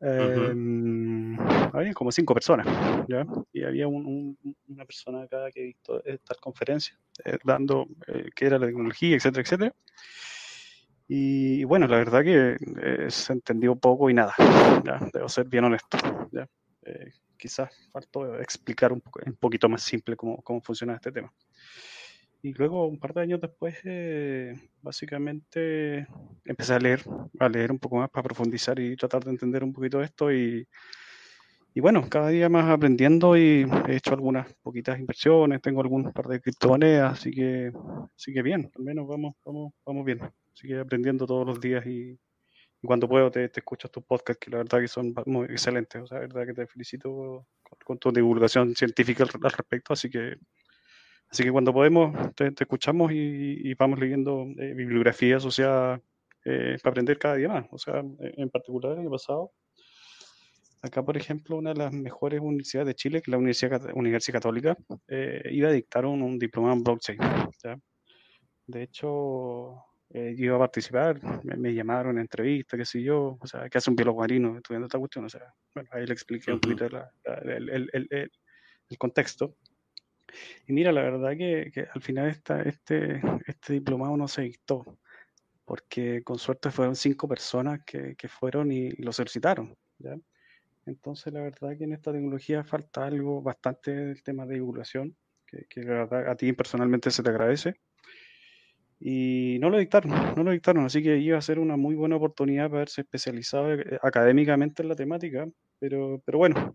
Em, 0.00 1.36
había 1.72 1.92
como 1.92 2.12
cinco 2.12 2.32
personas, 2.32 2.66
¿ya? 3.08 3.26
Y 3.52 3.64
había 3.64 3.88
una 3.88 4.84
persona 4.86 5.22
acá 5.22 5.50
que 5.50 5.62
visto 5.62 6.04
esta 6.04 6.36
conferencia, 6.36 6.96
eh, 7.24 7.38
dando 7.44 7.88
eh, 8.06 8.30
qué 8.34 8.46
era 8.46 8.58
la 8.58 8.66
tecnología, 8.66 9.16
etcétera, 9.16 9.42
etcétera. 9.42 9.74
Y, 11.08 11.64
bueno, 11.64 11.88
la 11.88 11.96
verdad 11.96 12.22
que 12.22 12.56
eh, 12.82 13.10
se 13.10 13.32
entendió 13.32 13.74
poco 13.74 14.10
y 14.10 14.14
nada, 14.14 14.34
¿ya? 14.84 15.00
Debo 15.12 15.28
ser 15.28 15.46
bien 15.46 15.64
honesto, 15.64 15.98
¿ya? 16.32 16.48
quizás 17.36 17.70
faltó 17.92 18.40
explicar 18.40 18.92
un, 18.92 19.02
un 19.26 19.36
poquito 19.36 19.68
más 19.68 19.82
simple 19.82 20.16
cómo, 20.16 20.40
cómo 20.42 20.60
funciona 20.62 20.94
este 20.94 21.12
tema. 21.12 21.32
Y 22.42 22.52
luego, 22.54 22.86
un 22.86 22.98
par 22.98 23.14
de 23.14 23.22
años 23.22 23.40
después, 23.40 23.76
eh, 23.84 24.54
básicamente 24.80 26.06
empecé 26.44 26.74
a 26.74 26.78
leer, 26.78 27.02
a 27.40 27.48
leer 27.48 27.72
un 27.72 27.78
poco 27.78 27.96
más 27.96 28.10
para 28.10 28.22
profundizar 28.22 28.78
y 28.78 28.96
tratar 28.96 29.24
de 29.24 29.30
entender 29.30 29.64
un 29.64 29.72
poquito 29.72 30.00
esto. 30.02 30.32
Y, 30.32 30.66
y 31.74 31.80
bueno, 31.80 32.08
cada 32.08 32.28
día 32.28 32.48
más 32.48 32.70
aprendiendo 32.70 33.36
y 33.36 33.66
he 33.88 33.96
hecho 33.96 34.12
algunas 34.12 34.52
poquitas 34.62 34.98
inversiones, 34.98 35.60
tengo 35.60 35.80
algún 35.80 36.12
par 36.12 36.26
de 36.26 36.40
criptomonedas, 36.40 37.12
así 37.12 37.30
que, 37.30 37.72
así 38.16 38.32
que 38.32 38.42
bien, 38.42 38.70
al 38.76 38.82
menos 38.84 39.06
vamos, 39.06 39.34
vamos, 39.44 39.72
vamos 39.84 40.04
bien. 40.04 40.20
Así 40.54 40.68
que 40.68 40.78
aprendiendo 40.78 41.26
todos 41.26 41.46
los 41.46 41.60
días 41.60 41.86
y, 41.86 42.18
cuando 42.82 43.08
puedo 43.08 43.30
te, 43.30 43.48
te 43.48 43.60
escucho 43.60 43.88
tus 43.88 44.04
podcasts, 44.04 44.38
que 44.40 44.50
la 44.50 44.58
verdad 44.58 44.80
que 44.80 44.88
son 44.88 45.12
muy 45.26 45.46
excelentes. 45.46 46.02
O 46.02 46.06
sea, 46.06 46.18
la 46.18 46.26
verdad 46.26 46.46
que 46.46 46.54
te 46.54 46.66
felicito 46.66 47.46
con, 47.84 47.98
tu 47.98 48.12
divulgación 48.12 48.74
científica 48.74 49.24
al, 49.24 49.30
respecto. 49.30 49.92
Así 49.92 50.08
que, 50.08 50.36
así 51.30 51.44
que 51.44 51.52
cuando 51.52 51.72
podemos 51.72 52.34
te, 52.34 52.52
escuchamos 52.58 53.12
y, 53.12 53.74
vamos 53.74 53.98
leyendo 53.98 54.46
eh, 54.58 54.74
bibliografía 54.74 55.36
asociada 55.36 56.00
eh, 56.44 56.76
para 56.82 56.90
aprender 56.90 57.18
cada 57.18 57.36
día 57.36 57.48
más. 57.48 57.66
O 57.70 57.78
sea, 57.78 58.02
en 58.20 58.50
particular 58.50 58.92
el 58.92 59.00
año 59.00 59.10
pasado 59.10 59.52
Acá, 60.80 61.04
por 61.04 61.16
ejemplo, 61.16 61.56
una 61.56 61.72
de 61.72 61.78
las 61.80 61.92
mejores 61.92 62.40
universidades 62.40 62.86
de 62.86 62.94
Chile, 62.94 63.20
que 63.20 63.30
es 63.30 63.32
la 63.32 63.38
Universidad, 63.38 63.82
Universidad 63.94 64.34
Católica, 64.34 64.76
eh, 65.08 65.42
iba 65.50 65.68
a 65.68 65.72
dictar 65.72 66.06
un, 66.06 66.22
un 66.22 66.38
diplomado 66.38 66.74
en 66.74 66.84
blockchain. 66.84 67.18
De 68.66 68.82
hecho, 68.82 69.74
eh, 70.10 70.34
yo 70.36 70.44
iba 70.44 70.56
a 70.56 70.60
participar, 70.60 71.20
me, 71.42 71.74
llamaron 71.74 72.18
a 72.18 72.20
entrevista, 72.20 72.76
qué 72.76 72.84
sé 72.84 73.02
yo, 73.02 73.38
o 73.40 73.46
sea, 73.46 73.68
que 73.68 73.78
hace 73.78 73.90
un 73.90 73.96
biólogo 73.96 74.20
marino 74.20 74.56
estudiando 74.56 74.86
esta 74.86 74.98
cuestión, 74.98 75.24
o 75.24 75.28
sea, 75.28 75.52
bueno, 75.74 75.88
ahí 75.92 76.06
le 76.06 76.12
expliqué 76.12 76.52
un 76.52 76.60
poquito 76.60 76.84
el, 76.84 77.50
el, 77.50 77.90
el, 77.92 78.08
el, 78.10 78.98
contexto. 78.98 79.56
Y 80.66 80.72
mira, 80.72 80.92
la 80.92 81.02
verdad 81.02 81.36
que, 81.36 81.88
al 81.92 82.02
final 82.02 82.28
este, 82.28 83.20
este 83.46 83.72
diplomado 83.72 84.16
no 84.16 84.28
se 84.28 84.42
dictó, 84.42 84.98
porque 85.64 86.22
con 86.22 86.38
suerte 86.38 86.70
fueron 86.70 86.96
cinco 86.96 87.28
personas 87.28 87.80
que, 87.84 88.16
fueron 88.28 88.72
y, 88.72 88.90
lo 88.92 89.12
solicitaron. 89.12 89.76
¿ya? 89.98 90.16
Entonces, 90.86 91.32
la 91.32 91.42
verdad 91.42 91.76
que 91.76 91.84
en 91.84 91.92
esta 91.92 92.12
tecnología 92.12 92.64
falta 92.64 93.04
algo 93.04 93.42
bastante 93.42 93.94
del 93.94 94.22
tema 94.22 94.46
de 94.46 94.54
divulgación, 94.54 95.16
que, 95.46 95.66
a 96.10 96.34
ti 96.36 96.52
personalmente 96.52 97.10
se 97.10 97.22
te 97.22 97.30
agradece. 97.30 97.74
Y 99.00 99.58
no 99.60 99.70
lo 99.70 99.78
dictaron, 99.78 100.10
no 100.36 100.42
lo 100.42 100.50
dictaron, 100.50 100.84
así 100.84 101.02
que 101.02 101.18
iba 101.18 101.38
a 101.38 101.42
ser 101.42 101.58
una 101.60 101.76
muy 101.76 101.94
buena 101.94 102.16
oportunidad 102.16 102.64
para 102.64 102.78
haberse 102.78 103.02
especializado 103.02 103.72
eh, 103.72 103.98
académicamente 104.02 104.82
en 104.82 104.88
la 104.88 104.96
temática, 104.96 105.46
pero, 105.78 106.20
pero 106.24 106.38
bueno, 106.38 106.74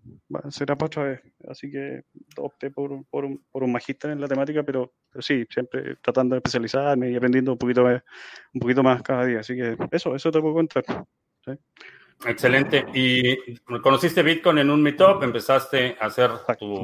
será 0.49 0.75
para 0.75 0.87
otra 0.87 1.03
vez. 1.03 1.21
Así 1.47 1.71
que 1.71 2.03
opté 2.37 2.71
por, 2.71 3.05
por, 3.07 3.25
un, 3.25 3.43
por 3.51 3.63
un 3.63 3.71
magíster 3.71 4.11
en 4.11 4.21
la 4.21 4.27
temática, 4.27 4.63
pero, 4.63 4.93
pero, 5.11 5.21
sí, 5.21 5.45
siempre 5.49 5.97
tratando 6.01 6.35
de 6.35 6.37
especializarme 6.37 7.11
y 7.11 7.15
aprendiendo 7.15 7.53
un 7.53 7.57
poquito, 7.57 7.83
más, 7.83 8.01
un 8.53 8.59
poquito 8.61 8.83
más 8.83 9.01
cada 9.01 9.25
día. 9.25 9.39
Así 9.39 9.55
que 9.55 9.77
eso, 9.91 10.15
eso 10.15 10.31
te 10.31 10.39
puedo 10.39 10.53
contar. 10.53 10.83
¿sí? 11.45 11.51
Excelente. 12.25 12.85
Y 12.93 13.55
conociste 13.81 14.23
Bitcoin 14.23 14.59
en 14.59 14.69
un 14.69 14.81
meetup, 14.81 15.23
empezaste 15.23 15.97
a 15.99 16.05
hacer 16.05 16.31
tu, 16.57 16.83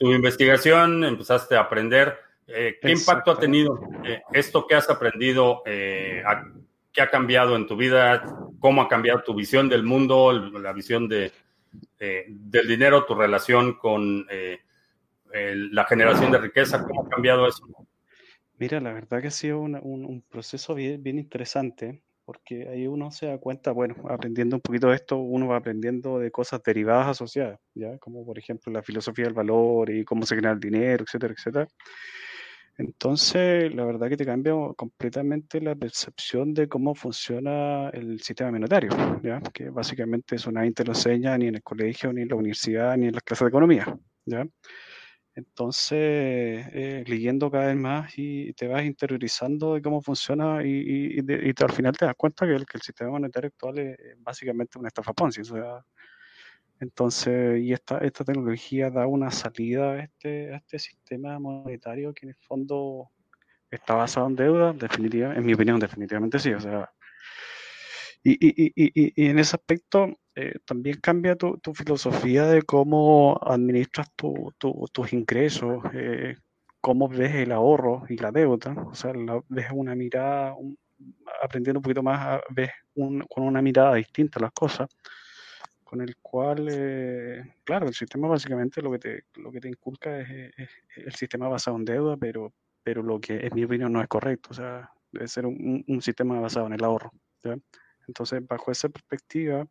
investigación, 0.00 1.04
empezaste 1.04 1.56
a 1.56 1.60
aprender. 1.60 2.18
Eh, 2.46 2.78
¿Qué 2.80 2.90
impacto 2.90 3.30
ha 3.30 3.38
tenido 3.38 3.80
eh, 4.04 4.22
esto 4.32 4.66
que 4.66 4.74
has 4.74 4.90
aprendido? 4.90 5.62
Eh, 5.64 6.22
¿Qué 7.00 7.04
ha 7.04 7.10
cambiado 7.10 7.56
en 7.56 7.66
tu 7.66 7.78
vida? 7.78 8.22
¿Cómo 8.58 8.82
ha 8.82 8.88
cambiado 8.88 9.22
tu 9.22 9.32
visión 9.34 9.70
del 9.70 9.84
mundo, 9.84 10.34
la 10.34 10.74
visión 10.74 11.08
de, 11.08 11.32
del 11.98 12.68
dinero, 12.68 13.06
tu 13.06 13.14
relación 13.14 13.78
con 13.78 14.26
la 15.32 15.84
generación 15.84 16.30
de 16.30 16.36
riqueza? 16.36 16.84
¿Cómo 16.84 17.06
ha 17.06 17.08
cambiado 17.08 17.48
eso? 17.48 17.64
Mira, 18.58 18.80
la 18.80 18.92
verdad 18.92 19.22
que 19.22 19.28
ha 19.28 19.30
sido 19.30 19.60
un, 19.60 19.76
un 19.76 20.22
proceso 20.28 20.74
bien, 20.74 21.02
bien 21.02 21.18
interesante 21.18 22.02
porque 22.26 22.68
ahí 22.68 22.86
uno 22.86 23.10
se 23.10 23.28
da 23.28 23.38
cuenta, 23.38 23.72
bueno, 23.72 23.94
aprendiendo 24.10 24.56
un 24.56 24.60
poquito 24.60 24.88
de 24.88 24.96
esto, 24.96 25.16
uno 25.16 25.48
va 25.48 25.56
aprendiendo 25.56 26.18
de 26.18 26.30
cosas 26.30 26.62
derivadas 26.62 27.06
asociadas, 27.06 27.60
¿ya? 27.74 27.96
Como 27.96 28.26
por 28.26 28.38
ejemplo 28.38 28.70
la 28.70 28.82
filosofía 28.82 29.24
del 29.24 29.32
valor 29.32 29.88
y 29.88 30.04
cómo 30.04 30.26
se 30.26 30.34
genera 30.34 30.52
el 30.52 30.60
dinero, 30.60 31.04
etcétera, 31.04 31.32
etcétera. 31.34 31.66
Entonces, 32.78 33.74
la 33.74 33.84
verdad 33.84 34.08
que 34.08 34.16
te 34.16 34.24
cambia 34.24 34.54
completamente 34.76 35.60
la 35.60 35.74
percepción 35.74 36.54
de 36.54 36.68
cómo 36.68 36.94
funciona 36.94 37.90
el 37.90 38.20
sistema 38.20 38.52
monetario, 38.52 38.90
¿ya? 39.22 39.40
Que 39.52 39.68
básicamente 39.68 40.36
eso 40.36 40.50
nadie 40.50 40.72
te 40.72 40.84
lo 40.84 40.92
enseña 40.92 41.36
ni 41.36 41.48
en 41.48 41.56
el 41.56 41.62
colegio, 41.62 42.12
ni 42.12 42.22
en 42.22 42.28
la 42.28 42.36
universidad, 42.36 42.96
ni 42.96 43.06
en 43.08 43.12
las 43.12 43.22
clases 43.22 43.44
de 43.44 43.48
economía, 43.48 43.98
¿ya? 44.24 44.46
Entonces, 45.34 45.98
eh, 46.72 47.04
leyendo 47.06 47.50
cada 47.50 47.68
vez 47.68 47.76
más 47.76 48.12
y 48.16 48.52
te 48.54 48.66
vas 48.66 48.84
interiorizando 48.84 49.74
de 49.74 49.82
cómo 49.82 50.02
funciona 50.02 50.64
y, 50.64 51.18
al 51.18 51.72
final 51.72 51.96
te 51.96 52.04
das 52.04 52.14
cuenta 52.16 52.46
que 52.46 52.54
el, 52.54 52.66
sistema 52.82 53.10
monetario 53.10 53.48
actual 53.48 53.78
es, 53.78 53.96
básicamente 54.18 54.78
una 54.78 54.88
estafa 54.88 55.12
Ponzi. 55.12 55.42
O 55.42 55.44
sea, 55.44 55.84
entonces, 56.80 57.60
y 57.60 57.72
esta, 57.72 57.98
esta 57.98 58.24
tecnología 58.24 58.90
da 58.90 59.06
una 59.06 59.30
salida 59.30 59.92
a 59.92 59.98
este, 60.00 60.54
a 60.54 60.56
este 60.56 60.78
sistema 60.78 61.38
monetario 61.38 62.14
que 62.14 62.26
en 62.26 62.30
el 62.30 62.36
fondo 62.36 63.10
está 63.70 63.94
basado 63.94 64.26
en 64.28 64.36
deuda, 64.36 64.72
definitivamente, 64.72 65.40
en 65.40 65.46
mi 65.46 65.52
opinión, 65.52 65.78
definitivamente 65.78 66.38
sí. 66.38 66.52
O 66.54 66.60
sea, 66.60 66.90
y, 68.22 68.32
y, 68.32 68.72
y, 68.74 69.12
y 69.14 69.26
en 69.28 69.38
ese 69.38 69.56
aspecto 69.56 70.18
eh, 70.34 70.54
también 70.64 70.98
cambia 71.00 71.36
tu, 71.36 71.58
filosofía 71.74 72.46
de 72.46 72.62
cómo 72.62 73.38
administras 73.42 74.10
tu, 74.16 74.54
tus 74.58 75.12
ingresos, 75.12 75.82
eh, 75.92 76.36
cómo 76.80 77.08
ves 77.08 77.34
el 77.34 77.52
ahorro 77.52 78.04
y 78.08 78.16
la 78.16 78.32
deuda. 78.32 78.72
O 78.90 78.94
sea, 78.94 79.12
ves 79.48 79.66
una 79.70 79.94
mirada, 79.94 80.54
aprendiendo 81.42 81.78
un 81.78 81.82
poquito 81.82 82.02
más, 82.02 82.40
ves 82.48 82.70
un, 82.94 83.20
con 83.28 83.44
una 83.44 83.60
mirada 83.60 83.94
distinta 83.94 84.40
las 84.40 84.52
cosas, 84.52 84.88
con 85.90 86.00
el 86.02 86.18
cual, 86.18 86.68
eh, 86.70 87.56
claro, 87.64 87.88
el 87.88 87.94
sistema 87.94 88.28
básicamente 88.28 88.80
lo 88.80 88.92
que 88.92 89.00
te, 89.00 89.24
lo 89.34 89.50
que 89.50 89.58
te 89.58 89.66
inculca 89.66 90.20
es, 90.20 90.52
el 90.94 91.12
sistema 91.16 91.48
basado 91.48 91.78
en 91.78 91.84
deuda, 91.84 92.16
pero, 92.16 92.52
pero 92.84 93.02
lo 93.02 93.20
que 93.20 93.44
en 93.44 93.52
mi 93.56 93.64
opinión 93.64 93.92
no 93.92 94.00
es 94.00 94.06
correcto. 94.06 94.50
O 94.52 94.54
sea, 94.54 94.88
debe 95.10 95.26
ser 95.26 95.46
un, 95.46 95.84
un 95.88 96.00
sistema 96.00 96.38
basado 96.38 96.68
en 96.68 96.74
el 96.74 96.84
ahorro. 96.84 97.10
¿ya? 97.42 97.58
Entonces, 98.06 98.40
bajo 98.46 98.70
esa 98.70 98.88
perspectiva, 98.88 99.66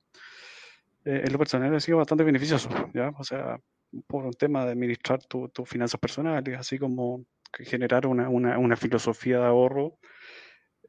eh, 1.06 1.22
en 1.24 1.32
lo 1.32 1.40
personal 1.40 1.74
ha 1.74 1.80
sido 1.80 2.00
bastante 2.00 2.26
beneficioso, 2.26 2.68
¿ya? 2.94 3.14
O 3.18 3.24
sea, 3.24 3.58
por 4.06 4.26
un 4.26 4.34
tema 4.34 4.66
de 4.66 4.74
administrar 4.74 5.24
tus 5.24 5.54
tu 5.54 5.66
finanzas 5.66 6.02
personales, 6.02 6.60
así 6.60 6.78
como 6.78 7.24
generar 7.54 8.06
una, 8.08 8.28
una, 8.28 8.58
una 8.58 8.76
filosofía 8.76 9.40
de 9.40 9.46
ahorro 9.46 9.98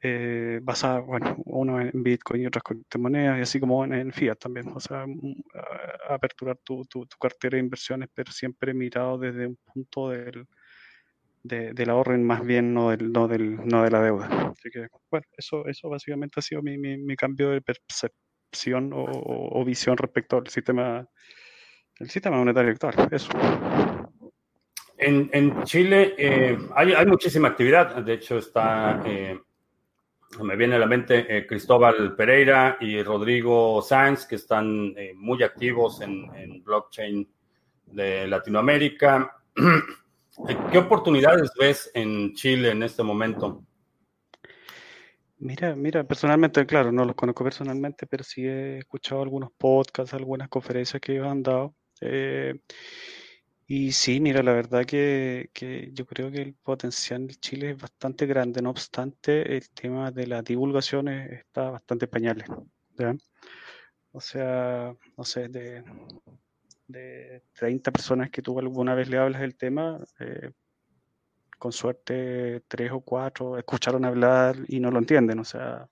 eh, 0.03 0.61
basada, 0.63 1.01
bueno, 1.01 1.37
uno 1.47 1.81
en 1.81 2.03
Bitcoin 2.03 2.43
y 2.43 2.47
otras 2.47 2.65
monedas, 2.99 3.39
y 3.39 3.43
así 3.43 3.61
como 3.61 3.85
en, 3.85 4.13
fiat 4.13 4.39
también, 4.39 4.69
o 4.75 4.81
sea, 4.81 5.07
mm, 5.07 5.43
aperturar 6.09 6.59
tu, 6.65 6.85
tu, 6.87 7.07
tu, 7.07 7.17
cartera 7.19 7.57
de 7.57 7.63
inversiones, 7.65 8.09
pero 8.15 8.33
siempre 8.33 8.73
mirado 8.73 9.19
desde 9.19 9.47
un 9.47 9.57
punto 9.57 10.09
del, 10.11 10.47
de, 11.43 11.73
del 11.73 11.91
ahorro 11.91 12.17
más 12.19 12.45
bien 12.45 12.75
no, 12.75 12.91
del, 12.91 13.13
no, 13.13 13.29
del, 13.29 13.57
no 13.67 13.83
de 13.83 13.91
la 13.91 14.03
deuda. 14.03 14.27
Así 14.27 14.71
que, 14.71 14.89
bueno, 15.11 15.27
eso, 15.37 15.67
eso 15.67 15.89
básicamente 15.89 16.41
ha 16.41 16.43
sido 16.43 16.63
mi, 16.63 16.79
mi, 16.79 16.99
mi 16.99 17.17
cambio 17.17 17.51
de 17.51 17.61
percepción 17.61 18.93
o, 18.93 19.05
o, 19.05 19.65
visión 19.65 19.97
respecto 19.97 20.39
al 20.39 20.49
sistema, 20.49 21.07
el 21.99 22.11
sistema 22.11 22.37
monetario 22.37 22.73
actual. 22.73 23.09
Eso. 23.11 23.31
En, 24.99 25.31
en 25.33 25.63
Chile 25.65 26.15
eh, 26.19 26.59
hay, 26.75 26.93
hay, 26.93 27.07
muchísima 27.07 27.49
actividad. 27.49 28.03
De 28.03 28.15
hecho, 28.15 28.39
está, 28.39 29.03
eh, 29.07 29.39
me 30.43 30.57
viene 30.57 30.77
a 30.77 30.79
la 30.79 30.87
mente 30.87 31.27
eh, 31.29 31.47
Cristóbal 31.47 32.15
Pereira 32.15 32.77
y 32.81 33.03
Rodrigo 33.03 33.83
Sáenz, 33.83 34.27
que 34.27 34.37
están 34.37 34.95
eh, 34.97 35.13
muy 35.15 35.43
activos 35.43 36.01
en, 36.01 36.25
en 36.35 36.63
blockchain 36.63 37.29
de 37.87 38.27
Latinoamérica. 38.29 39.37
¿Qué 40.73 40.79
oportunidades 40.79 41.51
ves 41.59 41.91
en 41.95 42.33
Chile 42.35 42.71
en 42.71 42.83
este 42.83 43.03
momento? 43.03 43.65
Mira, 45.39 45.75
mira, 45.75 46.05
personalmente, 46.05 46.67
claro, 46.67 46.93
no 46.93 47.05
los 47.05 47.17
conozco 47.17 47.45
personalmente, 47.45 48.07
pero 48.07 48.23
sí 48.23 48.47
he 48.47 48.79
escuchado 48.79 49.23
algunos 49.23 49.51
podcasts, 49.51 50.15
algunas 50.15 50.49
conferencias 50.49 51.01
que 51.01 51.13
ellos 51.13 51.27
han 51.27 51.43
dado. 51.43 51.75
Eh, 52.01 52.61
y 53.73 53.93
sí, 53.93 54.21
mira, 54.21 54.43
la 54.43 54.53
verdad 54.53 54.85
que, 54.85 55.51
que, 55.55 55.91
yo 55.93 56.05
creo 56.05 56.29
que 56.33 56.43
el 56.43 56.55
potencial 56.55 57.23
en 57.23 57.29
Chile 57.29 57.71
es 57.71 57.79
bastante 57.81 58.27
grande. 58.27 58.61
No 58.61 58.71
obstante, 58.71 59.57
el 59.57 59.71
tema 59.71 60.11
de 60.11 60.27
la 60.27 60.43
divulgación 60.43 61.07
está 61.07 61.71
bastante 61.71 62.09
pañales. 62.09 62.49
¿ya? 62.99 63.15
O 64.11 64.21
sea, 64.21 64.93
no 65.17 65.25
sé, 65.25 65.47
de, 65.49 65.85
de 66.89 67.45
30 67.53 67.93
personas 67.93 68.31
que 68.31 68.43
tú 68.43 68.59
alguna 68.59 68.97
vez 68.97 69.09
le 69.09 69.19
hablas 69.19 69.41
del 69.41 69.57
tema, 69.57 70.01
eh, 70.19 70.51
con 71.57 71.71
suerte 71.71 72.63
tres 72.67 72.91
o 72.91 73.03
cuatro 73.03 73.57
escucharon 73.57 74.05
hablar 74.05 74.57
y 74.67 74.81
no 74.81 74.91
lo 74.91 74.99
entienden, 74.99 75.39
o 75.39 75.45
sea, 75.45 75.89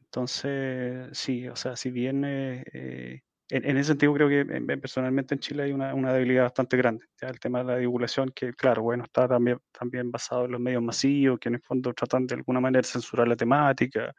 entonces 0.00 1.08
sí, 1.18 1.48
o 1.48 1.56
sea, 1.56 1.74
si 1.74 1.90
bien 1.90 2.24
eh, 2.24 2.64
eh 2.72 3.22
en, 3.50 3.68
en, 3.68 3.76
ese 3.76 3.88
sentido 3.88 4.12
creo 4.14 4.28
que 4.28 4.44
personalmente 4.78 5.34
en 5.34 5.40
Chile 5.40 5.64
hay 5.64 5.72
una, 5.72 5.94
una 5.94 6.12
debilidad 6.12 6.44
bastante 6.44 6.76
grande, 6.76 7.06
ya 7.20 7.28
el 7.28 7.40
tema 7.40 7.60
de 7.60 7.64
la 7.64 7.76
divulgación 7.76 8.30
que 8.34 8.52
claro, 8.52 8.82
bueno, 8.82 9.04
está 9.04 9.28
también, 9.28 9.58
también 9.72 10.10
basado 10.10 10.44
en 10.44 10.52
los 10.52 10.60
medios 10.60 10.82
masivos 10.82 11.38
que 11.38 11.48
en 11.48 11.56
el 11.56 11.62
fondo 11.62 11.92
tratan 11.94 12.26
de 12.26 12.36
alguna 12.36 12.60
manera 12.60 12.82
de 12.82 12.88
censurar 12.88 13.28
la 13.28 13.36
temática, 13.36 14.14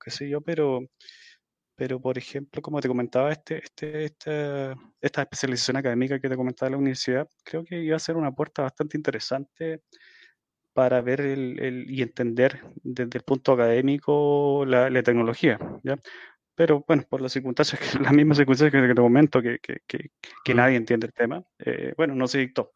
qué 0.00 0.10
sé 0.10 0.28
yo, 0.28 0.40
pero 0.40 0.80
pero, 1.76 2.00
por 2.00 2.16
ejemplo, 2.18 2.62
como 2.62 2.80
te 2.80 2.88
comentaba, 2.88 3.32
este, 3.32 3.58
este, 3.64 4.04
esta, 4.04 4.74
esta 5.00 5.22
especialización 5.22 5.76
académica 5.76 6.20
que 6.20 6.28
te 6.28 6.36
comentaba 6.36 6.68
de 6.68 6.72
la 6.72 6.78
universidad, 6.78 7.28
creo 7.44 7.64
que 7.64 7.80
iba 7.82 7.96
a 7.96 7.98
ser 7.98 8.16
una 8.16 8.32
puerta 8.32 8.62
bastante 8.62 8.96
interesante 8.96 9.82
para 10.72 11.00
ver 11.00 11.20
el, 11.20 11.86
y 11.88 12.02
entender 12.02 12.62
desde 12.82 13.18
el 13.18 13.24
punto 13.24 13.52
académico 13.52 14.64
la, 14.66 15.02
tecnología. 15.02 15.58
¿ya? 15.82 15.96
Pero 16.54 16.84
bueno, 16.86 17.04
por 17.08 17.20
las 17.20 17.32
circunstancias, 17.32 17.80
las 18.00 18.12
mismas 18.12 18.38
circunstancias 18.38 18.82
que 18.82 18.88
te 18.88 19.00
comento, 19.00 19.42
que, 19.42 19.58
que, 19.60 20.10
que, 20.44 20.54
nadie 20.54 20.76
entiende 20.76 21.06
el 21.06 21.12
tema, 21.12 21.44
eh, 21.58 21.94
bueno, 21.96 22.14
no 22.14 22.28
se 22.28 22.38
dictó. 22.38 22.74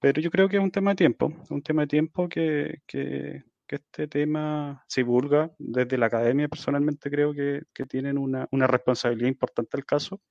Pero 0.00 0.20
yo 0.20 0.30
creo 0.30 0.48
que 0.48 0.56
es 0.56 0.62
un 0.62 0.70
tema 0.70 0.90
de 0.90 0.96
tiempo, 0.96 1.32
un 1.50 1.62
tema 1.62 1.82
de 1.82 1.88
tiempo 1.88 2.28
que, 2.28 2.82
que, 2.86 3.44
este 3.68 4.08
tema 4.08 4.82
se 4.88 5.02
divulga 5.02 5.52
desde 5.58 5.98
la 5.98 6.06
academia. 6.06 6.48
Personalmente 6.48 7.10
creo 7.10 7.34
que, 7.34 7.62
tienen 7.86 8.16
una, 8.16 8.48
una, 8.50 8.66
responsabilidad 8.66 9.28
importante 9.28 9.76
al 9.76 9.84
caso. 9.84 10.22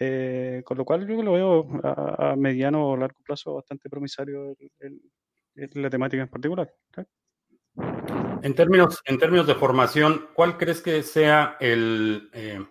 Eh, 0.00 0.62
con 0.64 0.78
lo 0.78 0.84
cual 0.84 1.06
yo 1.06 1.22
lo 1.22 1.32
veo 1.32 1.68
a, 1.84 2.34
mediano 2.36 2.88
o 2.88 2.96
largo 2.96 3.20
plazo 3.22 3.54
bastante 3.54 3.90
promisario 3.90 4.56
el, 4.78 5.00
la 5.74 5.90
temática 5.90 6.22
en 6.22 6.28
particular. 6.28 6.72
En 8.42 8.54
términos, 8.54 9.02
en 9.04 9.18
términos 9.18 9.46
de 9.46 9.54
formación, 9.54 10.28
¿cuál 10.34 10.56
crees 10.56 10.80
que 10.80 11.02
sea 11.02 11.56
el... 11.60 12.30
Eh, 12.32 12.64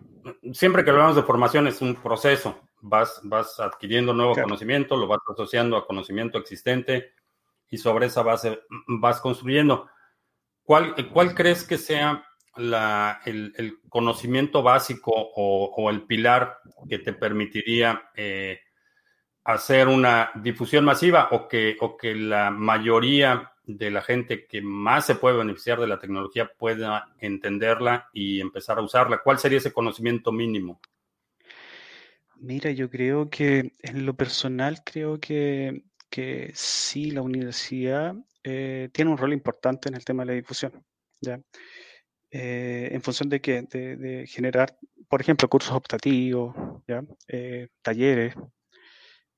siempre 0.54 0.84
que 0.84 0.89
hablamos 0.89 1.16
de 1.16 1.24
formación 1.24 1.68
es 1.68 1.82
un 1.82 1.95
proceso, 1.95 2.60
vas, 2.82 3.20
vas 3.24 3.60
adquiriendo 3.60 4.14
nuevo 4.14 4.36
conocimiento, 4.36 4.97
lo 4.97 5.08
vas 5.08 5.20
asociando 5.32 5.78
a 5.78 5.86
conocimiento 5.86 6.38
existente 6.38 7.14
y 7.70 7.78
sobre 7.78 8.08
esa 8.08 8.24
base 8.24 8.62
vas 8.88 9.22
construyendo. 9.22 9.89
¿Cuál, 10.64 10.95
cuál 11.12 11.34
crees 11.34 11.64
que 11.64 11.78
sea 11.78 12.24
la, 12.56 13.22
el, 13.26 13.80
conocimiento 13.89 14.62
básico 14.62 15.12
o, 15.14 15.89
el 15.89 16.04
pilar 16.04 16.60
que 16.88 17.00
te 17.00 17.14
permitiría 17.14 18.10
eh, 18.16 18.60
hacer 19.43 19.88
una 19.88 20.32
difusión 20.36 20.86
masiva 20.86 21.30
o 21.32 21.47
que, 21.47 21.78
o 21.80 21.97
que 21.97 22.14
la 22.16 22.52
mayoría 22.52 23.52
de 23.78 23.91
la 23.91 24.01
gente 24.01 24.47
que 24.47 24.61
más 24.61 25.05
se 25.05 25.15
puede 25.15 25.38
beneficiar 25.38 25.80
de 25.80 25.88
la 25.88 25.99
tecnología 25.99 26.51
pueda 26.57 27.13
entenderla 27.20 28.09
y 28.13 28.41
empezar 28.41 28.80
a 28.80 28.82
usarla? 28.82 29.22
¿Cuál 29.24 29.38
sería 29.38 29.59
ese 29.59 29.72
conocimiento 29.72 30.32
mínimo? 30.32 30.82
Mira, 32.38 32.72
yo 32.72 32.89
creo 32.89 33.30
que 33.30 33.74
en 33.80 34.05
lo 34.05 34.15
personal 34.15 34.82
creo 34.84 35.20
que, 35.20 35.84
que 36.09 36.51
sí, 36.55 37.11
la 37.11 37.22
universidad 37.22 38.15
eh, 38.43 38.89
tiene 38.91 39.11
un 39.11 39.17
rol 39.17 39.34
importante 39.34 39.89
en 39.89 39.95
el 39.95 40.05
tema 40.05 40.24
de 40.24 40.28
la 40.28 40.34
difusión. 40.34 40.84
¿ya? 41.22 41.39
Eh, 42.32 42.89
en 42.91 43.01
función 43.01 43.30
de 43.30 43.41
que 43.41 43.61
de, 43.63 44.26
generar, 44.28 44.78
por 45.07 45.22
ejemplo, 45.22 45.49
cursos 45.49 45.76
optativos, 45.76 46.55
¿ya? 46.88 47.03
Eh, 47.28 47.67
talleres, 47.82 48.36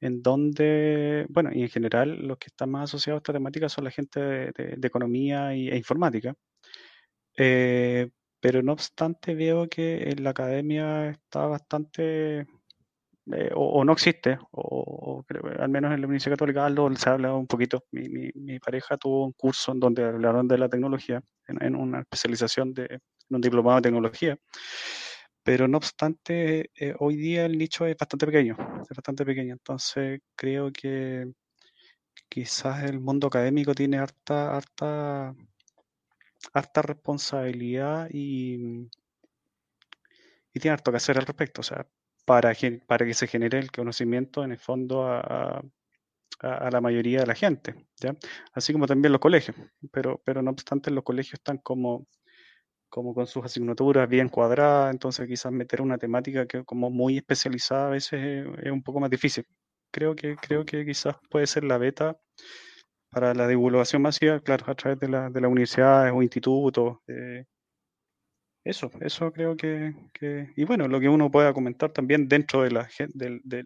en 0.01 0.21
donde, 0.23 1.25
bueno, 1.29 1.51
y 1.53 1.61
en 1.63 1.69
general 1.69 2.27
los 2.27 2.37
que 2.37 2.47
están 2.47 2.71
más 2.71 2.89
asociados 2.89 3.19
a 3.19 3.21
esta 3.21 3.33
temática 3.33 3.69
son 3.69 3.83
la 3.85 3.91
gente 3.91 4.19
de, 4.19 4.77
economía 4.83 5.53
e 5.53 5.77
informática. 5.77 6.33
Eh, 7.37 8.09
pero 8.39 8.63
no 8.63 8.73
obstante, 8.73 9.35
veo 9.35 9.69
que 9.69 10.09
en 10.09 10.23
la 10.23 10.31
academia 10.31 11.11
está 11.11 11.45
bastante, 11.45 12.47
eh, 13.31 13.51
o, 13.55 13.85
no 13.85 13.93
existe, 13.93 14.39
o, 14.51 15.23
al 15.59 15.69
menos 15.69 15.93
en 15.93 16.01
la 16.01 16.07
Universidad 16.07 16.33
Católica 16.33 16.65
Aldo 16.65 16.93
se 16.95 17.09
ha 17.09 17.13
hablado 17.13 17.37
un 17.37 17.47
poquito. 17.47 17.85
Mi, 17.91 18.09
mi, 18.09 18.31
mi, 18.33 18.59
pareja 18.59 18.97
tuvo 18.97 19.25
un 19.25 19.33
curso 19.33 19.71
en 19.71 19.79
donde 19.79 20.03
hablaron 20.03 20.47
de 20.47 20.57
la 20.57 20.69
tecnología, 20.69 21.21
en, 21.47 21.63
en 21.63 21.75
una 21.75 21.99
especialización 22.01 22.73
de 22.73 22.99
en 23.31 23.35
un 23.35 23.41
diplomado 23.41 23.77
de 23.77 23.83
tecnología. 23.83 24.37
Pero 25.43 25.67
no 25.67 25.77
obstante, 25.77 26.69
eh, 26.75 26.95
hoy 26.99 27.15
día 27.15 27.45
el 27.45 27.57
nicho 27.57 27.85
es 27.85 27.97
bastante 27.97 28.25
pequeño, 28.27 28.55
es 28.89 28.95
bastante 28.95 29.25
pequeño. 29.25 29.53
Entonces 29.53 30.21
creo 30.35 30.71
que 30.71 31.31
quizás 32.29 32.83
el 32.83 32.99
mundo 32.99 33.27
académico 33.27 33.73
tiene 33.75 33.97
harta, 33.97 34.55
harta, 34.55 35.35
harta 36.53 36.81
responsabilidad 36.81 38.07
y, 38.11 38.87
y 40.53 40.59
tiene 40.59 40.73
harto 40.73 40.91
que 40.91 40.97
hacer 40.97 41.17
al 41.17 41.25
respecto. 41.25 41.61
O 41.61 41.63
sea, 41.63 41.87
para, 42.25 42.53
para 42.87 43.05
que 43.05 43.13
se 43.13 43.27
genere 43.27 43.59
el 43.59 43.71
conocimiento 43.71 44.43
en 44.43 44.51
el 44.51 44.59
fondo 44.59 45.07
a, 45.07 45.63
a, 46.41 46.69
la 46.71 46.81
mayoría 46.81 47.21
de 47.21 47.27
la 47.27 47.35
gente, 47.35 47.87
¿ya? 47.97 48.15
Así 48.53 48.73
como 48.73 48.87
también 48.87 49.11
los 49.11 49.21
colegios, 49.21 49.57
pero, 49.91 50.21
pero 50.23 50.41
no 50.41 50.51
obstante 50.51 50.91
los 50.91 51.03
colegios 51.03 51.35
están 51.35 51.57
como 51.57 52.07
como 52.91 53.15
con 53.15 53.25
sus 53.25 53.45
asignaturas 53.45 54.07
bien 54.09 54.29
cuadradas, 54.29 54.91
entonces 54.91 55.25
quizás 55.27 55.51
meter 55.51 55.81
una 55.81 55.97
temática 55.97 56.45
que 56.45 56.65
como 56.65 56.91
muy 56.91 57.17
especializada 57.17 57.87
a 57.87 57.91
veces 57.91 58.45
es, 58.61 58.71
un 58.71 58.83
poco 58.83 58.99
más 58.99 59.09
difícil. 59.09 59.45
Creo 59.91 60.15
que, 60.15 60.35
creo 60.35 60.65
que 60.65 60.85
quizás 60.85 61.15
puede 61.29 61.47
ser 61.47 61.63
la 61.63 61.77
beta 61.77 62.19
para 63.09 63.33
la 63.33 63.47
divulgación 63.47 64.01
masiva, 64.01 64.41
claro, 64.41 64.65
a 64.67 64.75
través 64.75 64.99
de, 64.99 65.07
la, 65.07 65.29
de 65.29 65.41
las 65.41 65.49
universidades 65.49 66.13
o 66.13 66.21
institutos. 66.21 66.97
Eh, 67.07 67.45
eso, 68.65 68.91
eso 68.99 69.31
creo 69.31 69.55
que, 69.55 69.93
Y 70.55 70.65
bueno, 70.65 70.87
lo 70.87 70.99
que 70.99 71.09
uno 71.09 71.31
pueda 71.31 71.53
comentar 71.53 71.91
también 71.91 72.27
dentro 72.27 72.63
de, 72.63 72.71
la, 72.71 72.89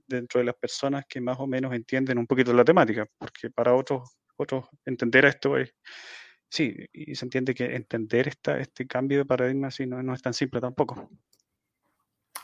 dentro 0.08 0.40
de 0.40 0.46
las 0.46 0.56
personas 0.56 1.06
que 1.10 1.20
más 1.20 1.40
o 1.40 1.48
menos 1.48 1.74
entienden 1.74 2.20
un 2.20 2.28
poquito 2.28 2.54
la 2.54 2.64
temática, 2.64 3.08
porque 3.18 3.50
para 3.50 3.74
otros, 3.74 4.18
otros 4.38 4.66
entender 4.86 5.26
esto 5.26 5.58
es 5.58 5.74
Sí, 6.50 6.74
y 6.94 7.16
se 7.16 7.26
entiende 7.26 7.54
que 7.54 7.76
entender 7.76 8.30
este 8.46 8.88
cambio 8.88 9.20
de 9.20 9.26
paradigma 9.26 9.72
sí, 9.72 9.86
no, 9.86 10.14
es 10.14 10.22
tan 10.22 10.34
simple 10.34 10.62
tampoco. 10.62 11.10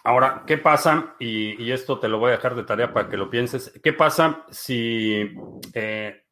Ahora, 0.04 0.43
¿qué 0.47 0.58
pasa? 0.58 1.16
Y, 1.20 1.72
esto 1.72 1.99
te 1.99 2.08
lo 2.08 2.18
voy 2.18 2.30
a 2.30 2.36
dejar 2.36 2.56
de 2.56 2.64
tarea 2.64 2.91
para 2.91 3.08
que 3.08 3.18
lo 3.18 3.30
pienses. 3.30 3.72
¿Qué 3.84 3.93
pasa 3.93 4.45
si 4.49 5.32
eh, 5.74 6.24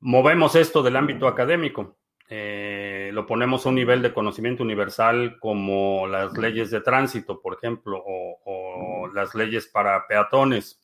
movemos 0.00 0.56
esto 0.56 0.82
del 0.82 0.96
ámbito 0.96 1.28
académico? 1.28 1.98
Eh, 2.28 3.10
lo 3.12 3.26
ponemos 3.26 3.64
a 3.64 3.68
un 3.68 3.76
nivel 3.76 4.02
de 4.02 4.12
conocimiento 4.12 4.62
universal 4.62 5.38
como 5.38 6.06
las 6.08 6.36
leyes 6.36 6.70
de 6.70 6.80
tránsito, 6.80 7.40
por 7.40 7.54
ejemplo, 7.54 8.02
o, 8.04 9.08
las 9.14 9.34
leyes 9.34 9.68
para 9.68 10.06
peatones, 10.06 10.80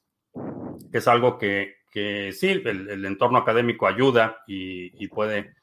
que 0.93 0.99
es 0.99 1.09
algo 1.09 1.39
que, 1.39 1.77
sí, 2.33 2.63
el, 2.65 3.05
entorno 3.05 3.39
académico 3.39 3.87
ayuda 3.87 4.43
y 4.47 5.09
puede 5.09 5.59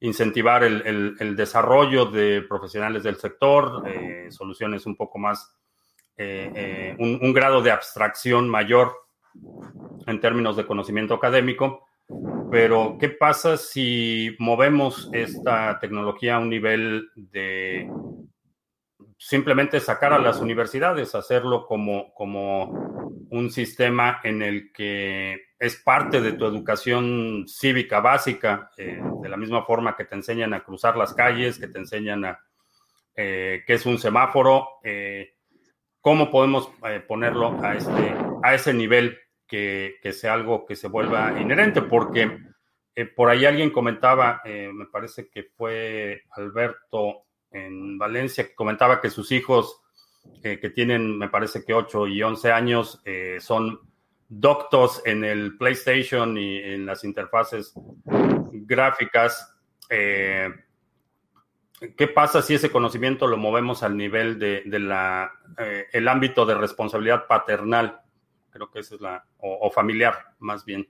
incentivar 0.00 0.62
el, 0.62 1.36
desarrollo 1.36 2.06
de 2.06 2.42
profesionales 2.42 3.02
del 3.02 3.16
sector, 3.16 3.82
eh, 3.86 4.28
soluciones 4.30 4.86
un 4.86 4.96
poco 4.96 5.18
más, 5.18 5.56
eh, 6.16 6.50
eh, 6.54 6.96
un, 6.98 7.32
grado 7.32 7.62
de 7.62 7.70
abstracción 7.70 8.48
mayor 8.48 8.92
en 10.06 10.20
términos 10.20 10.56
de 10.56 10.66
conocimiento 10.66 11.14
académico. 11.14 11.86
Pero, 12.50 12.96
¿qué 12.98 13.10
pasa 13.10 13.56
si 13.56 14.34
movemos 14.38 15.10
esta 15.12 15.78
tecnología 15.78 16.36
a 16.36 16.38
un 16.38 16.48
nivel 16.48 17.10
de 17.14 17.90
simplemente 19.18 19.80
sacar 19.80 20.12
a 20.12 20.18
las 20.18 20.40
universidades, 20.40 21.14
hacerlo 21.14 21.66
como, 21.66 22.14
como 22.14 23.18
un 23.30 23.50
sistema 23.50 24.20
en 24.22 24.42
el 24.42 24.72
que 24.72 25.47
es 25.58 25.76
parte 25.76 26.20
de 26.20 26.32
tu 26.32 26.46
educación 26.46 27.44
cívica 27.48 28.00
básica, 28.00 28.70
eh, 28.76 29.00
de 29.20 29.28
la 29.28 29.36
misma 29.36 29.64
forma 29.64 29.96
que 29.96 30.04
te 30.04 30.14
enseñan 30.14 30.54
a 30.54 30.62
cruzar 30.62 30.96
las 30.96 31.14
calles, 31.14 31.58
que 31.58 31.66
te 31.66 31.78
enseñan 31.78 32.24
a 32.24 32.40
eh, 33.16 33.64
qué 33.66 33.74
es 33.74 33.84
un 33.84 33.98
semáforo, 33.98 34.68
eh, 34.84 35.34
cómo 36.00 36.30
podemos 36.30 36.70
ponerlo 37.08 37.58
a, 37.60 37.74
este, 37.74 38.14
a 38.42 38.54
ese 38.54 38.72
nivel 38.72 39.18
que, 39.48 39.96
que, 40.00 40.12
sea 40.12 40.34
algo 40.34 40.64
que 40.64 40.76
se 40.76 40.86
vuelva 40.86 41.40
inherente, 41.40 41.82
porque 41.82 42.38
por 43.16 43.28
ahí 43.28 43.44
alguien 43.44 43.70
comentaba, 43.70 44.40
me 44.44 44.86
parece 44.86 45.28
que 45.28 45.42
fue 45.42 46.22
Alberto 46.30 47.24
en 47.50 47.98
Valencia, 47.98 48.46
que 48.46 48.54
comentaba 48.54 49.00
que 49.00 49.10
sus 49.10 49.32
hijos, 49.32 49.82
que 50.42 50.70
tienen, 50.70 51.18
me 51.18 51.28
parece 51.28 51.64
que 51.64 51.74
8 51.74 52.06
y 52.06 52.22
11 52.22 52.52
años, 52.52 53.02
son 53.40 53.87
doctos 54.28 55.02
en 55.04 55.24
el 55.24 55.56
PlayStation 55.56 56.36
y 56.36 56.58
en 56.58 56.86
las 56.86 57.04
interfaces 57.04 57.72
gráficas. 58.52 59.54
Eh, 59.88 60.50
¿Qué 61.96 62.08
pasa 62.08 62.42
si 62.42 62.54
ese 62.54 62.70
conocimiento 62.70 63.26
lo 63.26 63.36
movemos 63.36 63.82
al 63.82 63.96
nivel 63.96 64.38
de, 64.38 64.62
la, 64.78 65.32
eh, 65.58 65.86
el 65.92 66.08
ámbito 66.08 66.44
de 66.44 66.54
responsabilidad 66.54 67.26
paternal? 67.26 68.00
Creo 68.50 68.70
que 68.70 68.80
esa 68.80 68.96
es 68.96 69.00
la, 69.00 69.24
o, 69.38 69.70
familiar 69.70 70.34
más 70.40 70.64
bien. 70.64 70.86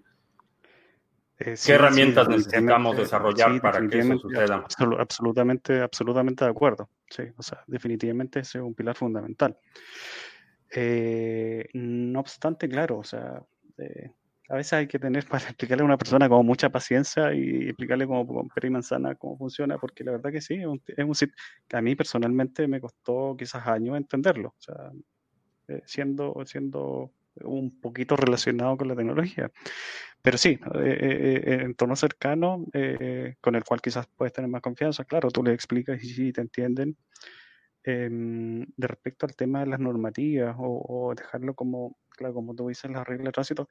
Eh, 1.39 1.55
¿Qué 1.65 1.73
herramientas 1.73 2.29
necesitamos 2.29 2.97
desarrollar 2.97 3.61
para 3.61 3.87
que 3.87 3.99
eso 3.99 4.19
suceda? 4.19 4.65
Absolutamente, 4.99 5.81
absolutamente 5.81 6.45
de 6.45 6.51
acuerdo. 6.51 6.89
Sí, 7.09 7.25
o 7.37 7.43
sea, 7.43 7.63
definitivamente 7.67 8.41
ese 8.41 8.59
es 8.59 8.65
un 8.65 8.75
pilar 8.75 8.97
fundamental. 8.97 9.57
Eh, 10.75 11.67
no 11.75 12.21
obstante, 12.21 12.69
claro, 12.69 12.99
o 12.99 13.05
sea, 13.05 13.43
eh, 13.79 14.11
a 14.51 14.57
veces 14.57 14.73
hay 14.75 14.87
que 14.87 14.99
tener 14.99 15.27
para 15.29 15.45
explicarle 15.45 15.83
a 15.83 15.87
una 15.87 15.99
persona 15.99 16.29
con 16.29 16.45
mucha 16.47 16.71
paciencia 16.71 17.33
y 17.35 17.69
explicarle 17.69 18.07
como 18.07 18.49
y 18.63 18.71
manzana 18.71 19.15
cómo 19.15 19.39
funciona, 19.39 19.79
porque 19.79 20.05
la 20.05 20.13
verdad 20.13 20.33
que 20.33 20.41
sí, 20.41 20.55
es 20.55 20.67
un, 20.67 20.83
es 20.87 21.27
que 21.67 21.77
a 21.77 21.83
mí 21.83 21.95
personalmente 21.95 22.69
me 22.69 22.81
costó 22.81 23.35
quizás 23.39 23.67
años 23.67 23.97
entenderlo, 23.97 24.49
o 24.51 24.61
sea, 24.61 24.91
eh, 25.69 25.83
siendo, 25.87 26.35
siendo 26.47 27.13
un 27.43 27.81
poquito 27.81 28.17
relacionado 28.17 28.77
con 28.77 28.89
la 28.89 28.97
tecnología. 28.97 29.51
pero 30.23 30.39
sí, 30.39 30.59
eh, 30.83 31.43
en 31.47 31.61
entorno 31.63 31.97
cercano, 31.97 32.67
con 33.41 33.55
el 33.55 33.65
cual 33.65 33.81
quizás 33.81 34.07
puedes 34.17 34.33
tener 34.33 34.51
más 34.51 34.63
confianza, 34.63 35.05
claro, 35.05 35.31
tú 35.31 35.43
le 35.45 35.53
explicas 35.55 36.03
y 36.03 36.09
sí 36.09 36.33
te 36.33 36.41
entienden. 36.43 36.97
Em, 37.91 38.67
de 38.77 38.87
respecto 38.87 39.25
al 39.25 39.35
tema 39.35 39.61
de 39.61 39.67
las 39.67 39.81
normativas 39.81 40.55
o, 40.59 41.15
dejarlo 41.17 41.55
como, 41.55 41.97
claro, 42.11 42.35
como 42.35 42.55
tú 42.55 42.69
dices, 42.69 42.91
la 42.91 43.03
regla 43.03 43.27
de 43.27 43.33
tránsito, 43.33 43.67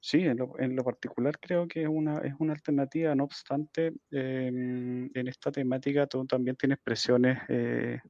sí, 0.00 0.20
en 0.20 0.38
lo, 0.38 0.58
en 0.58 0.74
lo, 0.74 0.82
particular 0.82 1.38
creo 1.38 1.68
que 1.68 1.82
es 1.82 1.88
una, 1.88 2.20
es 2.20 2.32
una 2.38 2.54
alternativa, 2.54 3.14
no 3.14 3.24
obstante, 3.24 3.92
em, 4.12 5.10
en 5.14 5.28
esta 5.28 5.52
temática 5.52 6.06
tú 6.06 6.24
también 6.26 6.56
tienes 6.56 6.78
presiones, 6.82 7.38
eh, 7.48 8.00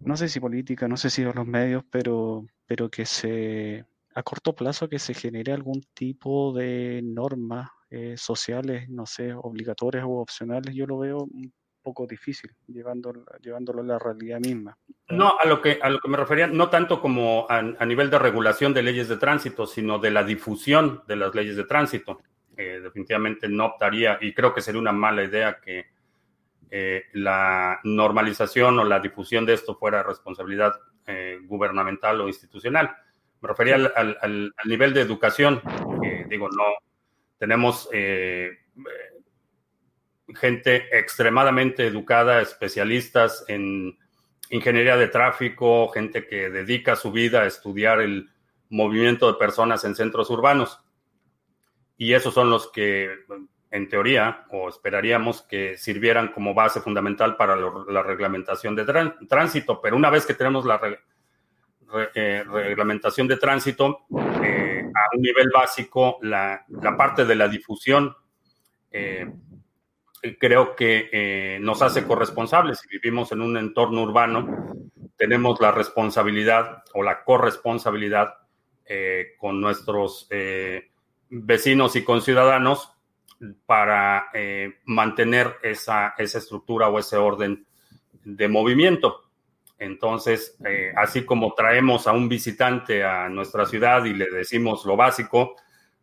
no 0.00 0.16
sé 0.16 0.28
si 0.28 0.40
política, 0.40 0.88
no 0.88 0.96
sé 0.96 1.08
si 1.08 1.22
de 1.22 1.32
los 1.32 1.46
medios, 1.46 1.84
pero, 1.88 2.46
pero 2.66 2.90
que 2.90 3.06
se, 3.06 3.84
a 4.14 4.22
corto 4.24 4.56
plazo, 4.56 4.88
que 4.88 4.98
se 4.98 5.14
genere 5.14 5.52
algún 5.52 5.82
tipo 5.94 6.52
de 6.52 7.00
normas 7.04 7.70
eh, 7.90 8.16
sociales, 8.16 8.88
no 8.88 9.06
sé, 9.06 9.32
obligatorias 9.34 10.04
o 10.04 10.20
opcionales, 10.20 10.74
yo 10.74 10.84
lo 10.86 10.98
veo 10.98 11.28
poco 11.84 12.06
difícil, 12.06 12.50
llevándolo, 12.66 13.24
llevándolo 13.42 13.82
a 13.82 13.84
la 13.84 13.98
realidad 13.98 14.40
misma. 14.40 14.76
No, 15.10 15.38
a 15.38 15.46
lo 15.46 15.60
que, 15.60 15.78
a 15.80 15.90
lo 15.90 16.00
que 16.00 16.08
me 16.08 16.16
refería, 16.16 16.46
no 16.46 16.70
tanto 16.70 17.00
como 17.00 17.46
a, 17.48 17.62
nivel 17.84 18.10
de 18.10 18.18
regulación 18.18 18.72
de 18.72 18.82
leyes 18.82 19.08
de 19.08 19.18
tránsito, 19.18 19.66
sino 19.66 19.98
de 19.98 20.10
la 20.10 20.24
difusión 20.24 21.02
de 21.06 21.16
las 21.16 21.34
leyes 21.34 21.56
de 21.56 21.64
tránsito. 21.64 22.20
Eh, 22.56 22.80
definitivamente 22.82 23.48
no 23.48 23.66
optaría, 23.66 24.18
y 24.20 24.32
creo 24.32 24.54
que 24.54 24.62
sería 24.62 24.80
una 24.80 24.92
mala 24.92 25.22
idea 25.22 25.60
que 25.60 25.86
eh, 26.70 27.04
la 27.12 27.78
normalización 27.84 28.78
o 28.78 28.84
la 28.84 28.98
difusión 28.98 29.44
de 29.44 29.52
esto 29.52 29.76
fuera 29.76 30.02
responsabilidad 30.02 30.72
eh, 31.06 31.38
gubernamental 31.42 32.20
o 32.22 32.28
institucional. 32.28 32.96
Me 33.42 33.48
refería 33.48 33.74
al, 33.74 34.16
al, 34.22 34.54
nivel 34.64 34.94
de 34.94 35.02
educación. 35.02 35.60
digo, 36.30 36.48
no, 36.48 36.64
tenemos 37.38 37.90
gente 40.34 40.96
extremadamente 40.96 41.86
educada, 41.86 42.40
especialistas 42.40 43.44
en 43.48 43.98
ingeniería 44.50 44.96
de 44.96 45.08
tráfico, 45.08 45.88
gente 45.88 46.26
que 46.26 46.50
dedica 46.50 46.96
su 46.96 47.12
vida 47.12 47.42
a 47.42 47.46
estudiar 47.46 48.00
el 48.00 48.30
movimiento 48.70 49.30
de 49.30 49.38
personas 49.38 49.84
en 49.84 49.94
centros 49.94 50.30
urbanos. 50.30 50.80
Y 51.96 52.12
esos 52.12 52.34
son 52.34 52.50
los 52.50 52.70
que, 52.70 53.10
en 53.70 53.88
teoría, 53.88 54.46
o 54.50 54.68
esperaríamos 54.68 55.42
que 55.42 55.76
sirvieran 55.78 56.28
como 56.28 56.54
base 56.54 56.80
fundamental 56.80 57.36
para 57.36 57.56
la 57.56 58.02
reglamentación 58.02 58.74
de 58.74 58.84
tránsito. 59.28 59.80
Pero 59.80 59.96
una 59.96 60.10
vez 60.10 60.26
que 60.26 60.34
tenemos 60.34 60.64
la 60.64 60.80
eh, 62.14 62.44
reglamentación 62.46 63.28
de 63.28 63.36
tránsito, 63.36 64.06
eh, 64.42 64.84
a 64.94 65.16
un 65.16 65.22
nivel 65.22 65.50
básico, 65.54 66.18
la, 66.22 66.64
parte 66.96 67.24
de 67.24 67.34
la 67.34 67.48
difusión 67.48 68.14
eh, 68.90 69.30
creo 70.38 70.74
que 70.74 71.08
eh, 71.12 71.58
nos 71.60 71.82
hace 71.82 72.06
corresponsables. 72.06 72.80
Si 72.80 72.88
vivimos 72.88 73.32
en 73.32 73.42
un 73.42 73.56
entorno 73.56 74.02
urbano, 74.02 74.74
tenemos 75.16 75.60
la 75.60 75.72
responsabilidad 75.72 76.82
o 76.94 77.02
la 77.02 77.24
corresponsabilidad 77.24 78.34
eh, 78.86 79.34
con 79.38 79.60
nuestros 79.60 80.26
eh, 80.30 80.90
vecinos 81.28 81.96
y 81.96 82.04
conciudadanos 82.04 82.90
para 83.66 84.28
mantener 84.84 85.56
esa, 85.62 86.14
esa, 86.16 86.38
estructura 86.38 86.88
o 86.88 86.98
ese 86.98 87.16
orden 87.16 87.66
de 88.24 88.48
movimiento. 88.48 89.24
Entonces, 89.78 90.56
así 90.96 91.26
como 91.26 91.52
traemos 91.52 92.06
a 92.06 92.12
un 92.12 92.28
visitante 92.28 93.04
a 93.04 93.28
nuestra 93.28 93.66
ciudad 93.66 94.04
y 94.06 94.14
le 94.14 94.30
decimos 94.30 94.86
lo 94.86 94.96
básico, 94.96 95.56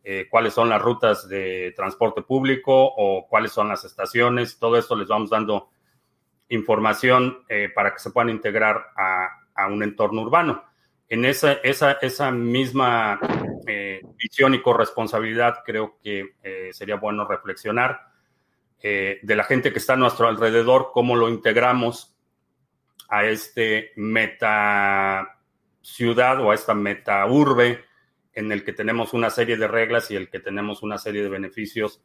eh, 0.04 0.28
cuáles 0.30 0.54
son 0.54 0.70
las 0.70 0.82
rutas 0.82 1.30
de 1.30 1.74
transporte 1.76 2.24
público 2.24 2.74
o 2.74 3.28
cuáles 3.28 3.52
son 3.52 3.68
las 3.68 3.86
estaciones. 3.86 4.58
Todo 4.58 4.78
esto 4.78 4.96
les 4.96 5.08
vamos 5.08 5.30
dando 5.30 5.70
información 6.50 7.44
eh, 7.48 7.70
para 7.74 7.94
que 7.94 8.00
se 8.00 8.10
puedan 8.10 8.30
integrar 8.30 8.88
a, 8.96 9.38
un 9.70 9.84
entorno 9.84 10.24
urbano. 10.24 10.64
En 11.08 11.24
esa, 11.24 11.54
esa, 11.54 11.92
esa 12.02 12.32
misma 12.32 13.20
eh, 13.68 14.02
visión 14.18 14.56
y 14.56 14.62
corresponsabilidad 14.62 15.60
creo 15.64 16.00
que 16.02 16.32
sería 16.72 16.96
bueno 16.96 17.28
reflexionar 17.28 18.08
de 18.82 19.36
la 19.36 19.44
gente 19.44 19.72
que 19.72 19.78
está 19.78 19.94
a 19.94 19.98
nuestro 19.98 20.28
alrededor, 20.28 20.90
cómo 20.92 21.16
lo 21.16 21.30
integramos 21.30 22.18
a 23.08 23.26
este 23.26 23.92
meta 23.96 25.38
ciudad 25.82 26.42
o 26.42 26.50
a 26.50 26.56
esta 26.56 26.74
meta 26.74 27.24
urbe 27.28 27.84
en 28.34 28.52
el 28.52 28.64
que 28.64 28.74
tenemos 28.74 29.14
una 29.14 29.30
serie 29.30 29.58
de 29.58 29.68
reglas 29.68 30.10
y 30.12 30.16
el 30.16 30.30
que 30.30 30.40
tenemos 30.40 30.84
una 30.84 30.98
serie 30.98 31.24
de 31.24 31.30
beneficios 31.30 32.02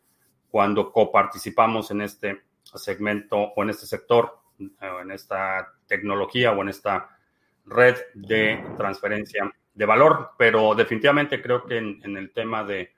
cuando 0.51 0.93
coparticipamos 0.93 1.91
en 1.91 2.03
este 2.03 2.43
segmento 2.63 3.37
o 3.37 3.63
en 3.63 3.71
este 3.71 3.87
sector, 3.87 4.41
o 4.59 5.01
en 5.01 5.11
esta 5.11 5.73
tecnología 5.87 6.53
o 6.53 6.63
en 6.63 6.69
esta 6.69 7.19
red 7.67 7.97
de 8.15 8.65
transferencia 8.77 9.53
de 9.75 9.85
valor. 9.85 10.31
Pero 10.39 10.75
definitivamente 10.75 11.43
creo 11.43 11.65
que 11.65 11.79
en, 11.79 12.17
el 12.17 12.33
tema 12.33 12.65
de, 12.65 12.93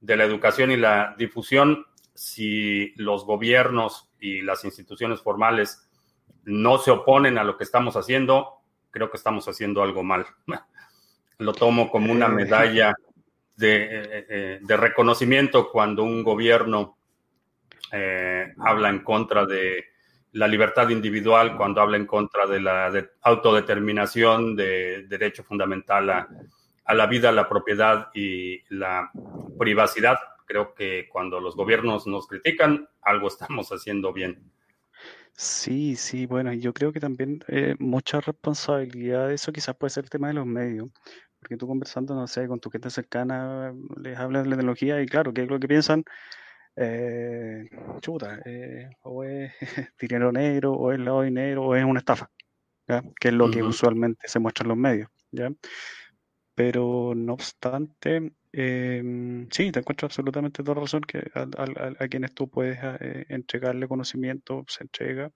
de 0.00 0.16
la 0.16 0.24
educación 0.24 0.70
y 0.70 0.76
la 0.76 1.14
difusión, 1.18 1.86
si 2.14 2.92
los 2.96 3.24
gobiernos 3.24 4.10
y 4.20 4.42
las 4.42 4.64
instituciones 4.64 5.20
formales 5.20 5.88
no 6.44 6.78
se 6.78 6.90
oponen 6.90 7.38
a 7.38 7.44
lo 7.44 7.56
que 7.56 7.64
estamos 7.64 7.96
haciendo, 7.96 8.60
creo 8.90 9.10
que 9.10 9.16
estamos 9.16 9.46
haciendo 9.48 9.82
algo 9.82 10.02
mal. 10.02 10.26
lo 11.40 11.52
tomo 11.52 11.90
como 11.90 12.12
una 12.12 12.26
eh. 12.26 12.30
medalla 12.30 12.94
eh, 13.60 14.26
eh, 14.28 14.58
de, 14.62 14.76
reconocimiento 14.76 15.70
cuando 15.70 16.02
un 16.04 16.22
gobierno 16.22 16.96
habla 18.58 18.88
en 18.88 19.00
contra 19.00 19.44
de 19.44 19.84
la 20.32 20.46
libertad 20.46 20.88
individual, 20.90 21.56
cuando 21.56 21.80
habla 21.80 21.96
en 21.96 22.06
contra 22.06 22.46
de 22.46 22.60
la 22.60 22.92
autodeterminación, 23.22 24.54
de 24.54 25.06
derecho 25.08 25.42
fundamental 25.42 26.08
a, 26.08 26.28
a, 26.84 26.94
la 26.94 27.06
vida, 27.08 27.32
la 27.32 27.48
propiedad 27.48 28.08
y 28.14 28.62
la 28.72 29.10
privacidad. 29.58 30.18
Creo 30.46 30.72
que 30.72 31.08
cuando 31.10 31.40
los 31.40 31.56
gobiernos 31.56 32.06
nos 32.06 32.28
critican, 32.28 32.88
algo 33.02 33.26
estamos 33.26 33.68
haciendo 33.72 34.12
bien. 34.12 34.40
Sí, 35.32 35.96
sí, 35.96 36.26
bueno, 36.26 36.52
yo 36.52 36.72
creo 36.72 36.92
que 36.92 37.00
también 37.00 37.42
mucha 37.80 38.20
responsabilidad 38.20 39.28
de 39.28 39.34
eso 39.34 39.52
quizás 39.52 39.74
puede 39.74 39.90
ser 39.90 40.04
el 40.04 40.10
tema 40.10 40.28
de 40.28 40.34
los 40.34 40.46
medios, 40.46 40.90
porque 41.40 41.56
tú 41.56 41.66
conversando, 41.66 42.14
no 42.14 42.26
sé, 42.26 42.46
con 42.46 42.60
tu 42.60 42.70
gente 42.70 42.90
cercana, 42.90 43.74
les 43.96 44.18
hablas 44.18 44.44
de 44.44 44.50
la 44.50 44.56
tecnología 44.56 45.00
y 45.02 45.06
claro, 45.06 45.32
¿qué 45.32 45.42
es 45.42 45.48
lo 45.48 45.58
que 45.58 45.68
piensan? 45.68 46.04
Eh, 46.76 47.68
chuta, 48.00 48.40
eh, 48.44 48.90
o 49.02 49.24
es 49.24 49.52
dinero 50.00 50.30
negro, 50.32 50.72
o 50.72 50.92
es 50.92 50.98
lavado 50.98 51.22
de 51.22 51.28
dinero, 51.28 51.64
o 51.64 51.74
es 51.74 51.84
una 51.84 52.00
estafa, 52.00 52.30
¿ya? 52.86 53.02
que 53.18 53.28
es 53.28 53.34
lo 53.34 53.50
que 53.50 53.62
usualmente 53.62 54.28
se 54.28 54.38
muestra 54.38 54.64
en 54.64 54.68
los 54.68 54.78
medios. 54.78 55.08
¿ya? 55.32 55.50
Pero 56.54 57.14
no 57.16 57.32
obstante, 57.34 58.32
em, 58.52 59.48
sí, 59.50 59.72
te 59.72 59.80
encuentro 59.80 60.06
absolutamente 60.06 60.62
toda 60.62 60.80
razón 60.80 61.00
que 61.02 61.30
a, 61.34 62.08
quienes 62.08 62.34
tú 62.34 62.50
puedes 62.50 62.78
eh, 63.00 63.24
entregarle 63.30 63.88
conocimiento, 63.88 64.64
se 64.68 64.84
entrega. 64.84 65.30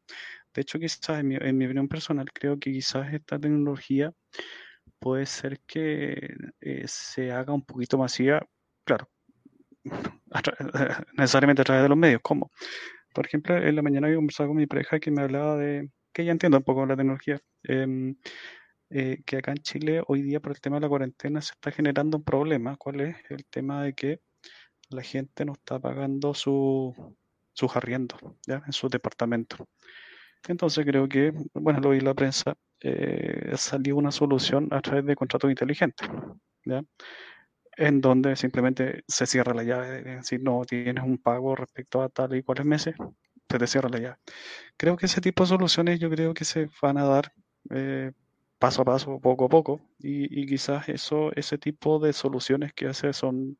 De 0.53 0.63
hecho, 0.63 0.79
quizás 0.79 1.21
en 1.21 1.29
mi, 1.29 1.37
en 1.37 1.57
mi 1.57 1.65
opinión 1.65 1.89
personal, 1.89 2.31
creo 2.33 2.59
que 2.59 2.73
quizás 2.73 3.13
esta 3.15 3.39
tecnología 3.39 4.13
puede 5.05 5.27
ser 5.27 5.61
que 5.67 6.35
eh, 6.63 6.85
se 6.87 7.31
haga 7.31 7.53
un 7.53 7.61
poquito 7.61 7.99
masiva, 7.99 8.41
claro, 8.85 9.07
necesariamente 11.19 11.61
a 11.61 11.65
través 11.67 11.83
de 11.83 11.91
los 11.91 11.99
medios. 11.99 12.23
¿Cómo? 12.23 12.51
Por 13.13 13.27
ejemplo, 13.27 13.55
en 13.55 13.77
la 13.77 13.83
mañana 13.83 14.07
había 14.07 14.17
conversado 14.17 14.49
con 14.49 14.57
mi 14.57 14.67
pareja 14.67 14.99
que 15.01 15.11
me 15.11 15.21
hablaba 15.21 15.59
de, 15.59 15.91
que 16.11 16.25
ya 16.25 16.33
entiendo 16.33 16.57
un 16.57 16.65
poco 16.65 16.87
la 16.87 16.97
tecnología, 16.97 17.39
em, 17.65 18.17
eh, 18.89 19.23
que 19.27 19.37
acá 19.37 19.51
en 19.51 19.59
Chile 19.59 20.03
hoy 20.07 20.23
día 20.23 20.41
por 20.41 20.53
el 20.53 20.61
tema 20.63 20.77
de 20.77 20.81
la 20.81 20.89
cuarentena 20.89 21.43
se 21.43 21.53
está 21.53 21.71
generando 21.71 22.17
un 22.17 22.25
problema. 22.25 22.77
¿Cuál 22.79 23.03
es? 23.03 23.17
El 23.29 23.45
tema 23.45 23.83
de 23.83 23.93
que 23.93 24.21
la 24.89 25.03
gente 25.03 25.45
no 25.45 25.53
está 25.53 25.79
pagando 25.79 26.33
su, 26.33 26.95
sus 27.53 27.77
arriendos 27.77 28.21
¿ya? 28.47 28.63
en 28.65 28.73
su 28.73 28.89
departamento. 28.89 29.69
Entonces 30.49 30.85
creo 30.85 31.09
que, 31.09 31.33
bueno, 31.55 31.81
lo 31.81 31.91
vi 31.91 32.01
la 32.01 32.15
prensa, 32.15 32.55
eh, 32.81 33.53
salió 33.57 33.97
una 33.97 34.11
solución 34.11 34.69
a 34.71 34.81
través 34.81 35.07
de 35.07 35.17
contratos 35.17 35.51
inteligentes, 35.51 36.09
¿ya? 36.65 36.83
en 37.77 38.01
donde 38.01 38.37
simplemente 38.37 39.05
se 39.09 39.27
cierra 39.27 39.55
la 39.55 39.65
llave, 39.65 40.23
si 40.23 40.39
no 40.39 40.65
tienes 40.65 41.05
un 41.05 41.19
pago 41.19 41.57
respecto 41.57 42.03
a 42.03 42.09
tal 42.09 42.37
y 42.37 42.43
cuáles 42.43 42.67
meses, 42.67 42.95
se 43.49 43.59
te 43.59 43.67
cierra 43.67 43.89
la 43.89 43.99
llave. 43.99 44.17
Creo 44.77 44.97
que 44.97 45.07
ese 45.07 45.21
tipo 45.21 45.45
de 45.45 45.49
soluciones 45.49 45.99
yo 46.01 46.11
creo 46.11 46.35
que 46.35 46.45
se 46.45 46.69
van 46.83 46.99
a 46.99 47.05
dar 47.05 47.33
eh, 47.71 48.13
paso 48.59 48.83
a 48.83 48.85
paso, 48.85 49.21
poco 49.21 49.47
a 49.47 49.49
poco, 49.49 49.81
y, 49.99 50.41
y, 50.41 50.47
quizás 50.47 50.89
eso, 50.89 51.33
ese 51.35 51.59
tipo 51.59 51.99
de 51.99 52.13
soluciones 52.13 52.73
que 52.73 52.87
hace 52.87 53.13
son 53.13 53.59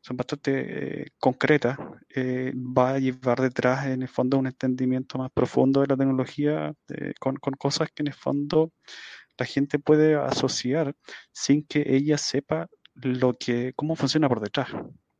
son 0.00 0.16
bastante 0.16 1.02
eh, 1.02 1.06
concretas, 1.18 1.78
eh, 2.14 2.52
va 2.54 2.94
a 2.94 2.98
llevar 2.98 3.40
detrás 3.40 3.86
en 3.86 4.02
el 4.02 4.08
fondo 4.08 4.38
un 4.38 4.46
entendimiento 4.46 5.18
más 5.18 5.30
profundo 5.32 5.80
de 5.80 5.88
la 5.88 5.96
tecnología 5.96 6.72
eh, 6.88 7.14
con, 7.18 7.36
con, 7.36 7.54
cosas 7.54 7.88
que 7.94 8.02
en 8.02 8.08
el 8.08 8.14
fondo 8.14 8.72
la 9.36 9.46
gente 9.46 9.78
puede 9.78 10.14
asociar 10.14 10.94
sin 11.32 11.64
que 11.66 11.84
ella 11.86 12.18
sepa 12.18 12.68
lo 12.94 13.34
que, 13.34 13.72
cómo 13.76 13.96
funciona 13.96 14.28
por 14.28 14.40
detrás, 14.40 14.68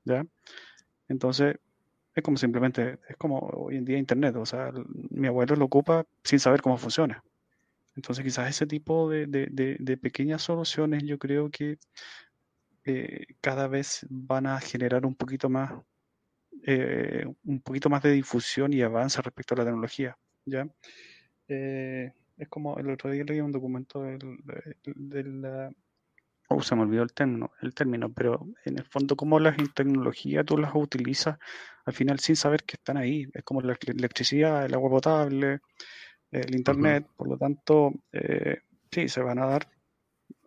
¿ya? 0.05 0.25
Entonces, 1.09 1.57
es 2.15 2.23
como 2.23 2.37
simplemente, 2.37 2.99
es 3.09 3.17
como 3.17 3.39
hoy 3.39 3.77
en 3.77 3.85
día 3.85 3.99
Internet, 3.99 4.37
o 4.37 4.47
sea, 4.47 4.73
mi 5.11 5.29
abuelo 5.29 5.57
lo 5.57 5.67
ocupa 5.67 6.05
sin 6.25 6.41
saber 6.41 6.61
cómo 6.63 6.77
funciona. 6.77 7.23
Entonces, 7.95 8.25
quizás 8.25 8.49
ese 8.49 8.67
tipo 8.67 9.09
de, 9.11 9.27
de, 9.27 9.97
pequeñas 9.97 10.43
soluciones 10.43 11.03
yo 11.05 11.19
creo 11.19 11.51
que 11.51 11.79
eh, 12.89 13.27
cada 13.41 13.69
vez 13.69 14.07
van 14.09 14.47
a 14.47 14.61
generar 14.61 15.05
un 15.07 15.15
poquito 15.15 15.49
más, 15.49 15.73
eh, 16.65 17.25
un 17.45 17.61
poquito 17.61 17.91
más 17.91 18.03
de 18.03 18.13
difusión 18.13 18.73
y 18.73 18.83
avance 18.83 19.21
respecto 19.23 19.55
a 19.55 19.59
la 19.59 19.65
tecnología, 19.65 20.17
¿ya? 20.45 20.67
Eh, 21.49 22.13
es 22.37 22.49
como 22.49 22.79
el 22.79 22.91
otro 22.91 23.11
día 23.11 23.25
leí 23.25 23.41
un 23.41 23.53
documento 23.53 24.03
del, 24.03 24.21
del, 24.85 25.73
oh, 26.49 26.63
se 26.63 26.75
me 26.75 26.83
olvidó 26.83 27.03
el 27.03 27.13
término, 27.13 27.51
el 27.61 27.75
término, 27.75 28.13
pero 28.13 28.47
en 28.65 28.79
el 28.79 28.85
fondo 28.85 29.17
como 29.17 29.39
las 29.39 29.57
tecnologías 29.75 30.45
tú 30.45 30.57
las 30.57 30.75
utilizas 30.75 31.39
al 31.85 31.93
final 31.93 32.19
sin 32.21 32.37
saber 32.37 32.65
que 32.65 32.77
están 32.77 32.97
ahí. 32.97 33.27
Es 33.33 33.43
como 33.45 33.61
la 33.61 33.77
electricidad, 33.87 34.65
el 34.65 34.75
agua 34.75 34.91
potable, 34.91 35.61
el 36.31 36.55
internet, 36.55 37.07
por 37.17 37.29
lo 37.29 37.39
tanto, 37.39 37.93
eh, 38.13 38.59
sí, 38.91 39.09
se 39.09 39.23
van 39.23 39.39
a 39.39 39.47
dar, 39.47 39.69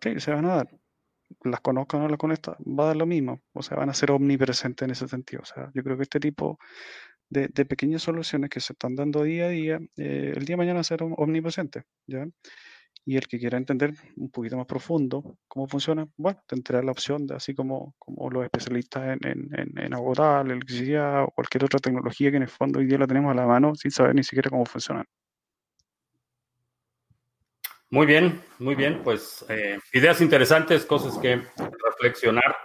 sí, 0.00 0.20
se 0.20 0.32
van 0.32 0.44
a 0.46 0.56
dar. 0.56 0.81
Las 1.44 1.60
conozco 1.60 1.96
o 1.96 2.00
no 2.00 2.08
las 2.08 2.18
conozco, 2.18 2.56
va 2.60 2.84
a 2.84 2.86
dar 2.88 2.96
lo 2.96 3.06
mismo. 3.06 3.40
O 3.52 3.62
sea, 3.62 3.76
van 3.76 3.90
a 3.90 3.94
ser 3.94 4.10
omnipresentes 4.10 4.84
en 4.84 4.92
ese 4.92 5.08
sentido. 5.08 5.42
O 5.42 5.46
sea, 5.46 5.70
yo 5.74 5.82
creo 5.82 5.96
que 5.96 6.04
este 6.04 6.20
tipo 6.20 6.58
de, 7.32 7.64
pequeñas 7.64 8.02
soluciones 8.02 8.50
que 8.50 8.60
se 8.60 8.74
están 8.74 8.94
dando 8.94 9.22
día 9.22 9.46
a 9.46 9.48
día, 9.48 9.80
eh, 9.96 10.32
el 10.36 10.44
día 10.44 10.54
de 10.54 10.58
mañana 10.58 10.84
serán 10.84 11.14
omnipresentes, 11.16 11.84
¿ya? 12.06 12.26
Y 13.04 13.16
el 13.16 13.26
que 13.26 13.38
quiera 13.38 13.58
entender 13.58 13.94
un 14.16 14.30
poquito 14.30 14.56
más 14.56 14.66
profundo 14.66 15.38
cómo 15.48 15.66
funciona, 15.66 16.06
bueno, 16.16 16.40
tendrá 16.46 16.82
la 16.82 16.92
opción 16.92 17.26
de, 17.26 17.34
así 17.34 17.54
como, 17.54 17.94
como 17.98 18.30
los 18.30 18.44
especialistas 18.44 19.18
en, 19.22 19.28
en, 19.28 19.58
en, 19.58 19.92
en 19.92 20.50
electricidad 20.50 21.24
o 21.24 21.32
cualquier 21.34 21.64
otra 21.64 21.80
tecnología 21.80 22.30
que 22.30 22.36
en 22.36 22.44
el 22.44 22.48
fondo 22.48 22.78
hoy 22.78 22.86
día 22.86 22.98
la 22.98 23.06
tenemos 23.08 23.32
a 23.32 23.34
la 23.34 23.46
mano 23.46 23.74
sin 23.74 23.90
saber 23.90 24.14
ni 24.14 24.22
siquiera 24.22 24.50
cómo 24.50 24.64
funcionan. 24.66 25.06
Muy 27.92 28.06
bien, 28.06 28.40
muy 28.58 28.74
bien. 28.74 29.02
Pues 29.04 29.44
eh, 29.50 29.78
ideas 29.92 30.20
interesantes, 30.22 30.86
cosas 30.86 31.18
que 31.18 31.42
reflexionar. 31.84 32.56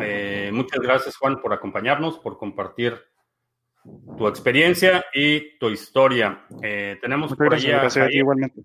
Eh, 0.00 0.50
muchas 0.54 0.80
gracias, 0.80 1.16
Juan, 1.18 1.40
por 1.42 1.52
acompañarnos, 1.52 2.18
por 2.18 2.38
compartir 2.38 2.98
tu 4.16 4.26
experiencia 4.26 5.04
y 5.12 5.58
tu 5.58 5.68
historia. 5.68 6.46
Eh, 6.62 6.96
tenemos 6.98 7.36
por 7.36 7.54
ahí 7.54 7.70
igualmente. 8.12 8.62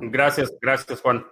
Gracias, 0.00 0.52
gracias, 0.60 1.00
Juan. 1.00 1.24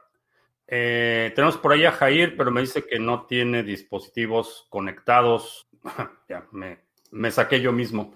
Eh, 0.69 1.33
tenemos 1.35 1.57
por 1.59 1.73
ahí 1.73 1.85
a 1.85 1.91
Jair, 1.91 2.37
pero 2.37 2.53
me 2.53 2.61
dice 2.61 2.87
que 2.87 3.01
no 3.01 3.27
tiene 3.27 3.65
dispositivos 3.65 4.69
conectados. 4.71 5.69
ya, 6.29 6.47
me, 6.53 7.31
saqué 7.33 7.61
yo 7.61 7.73
mismo. 7.73 8.15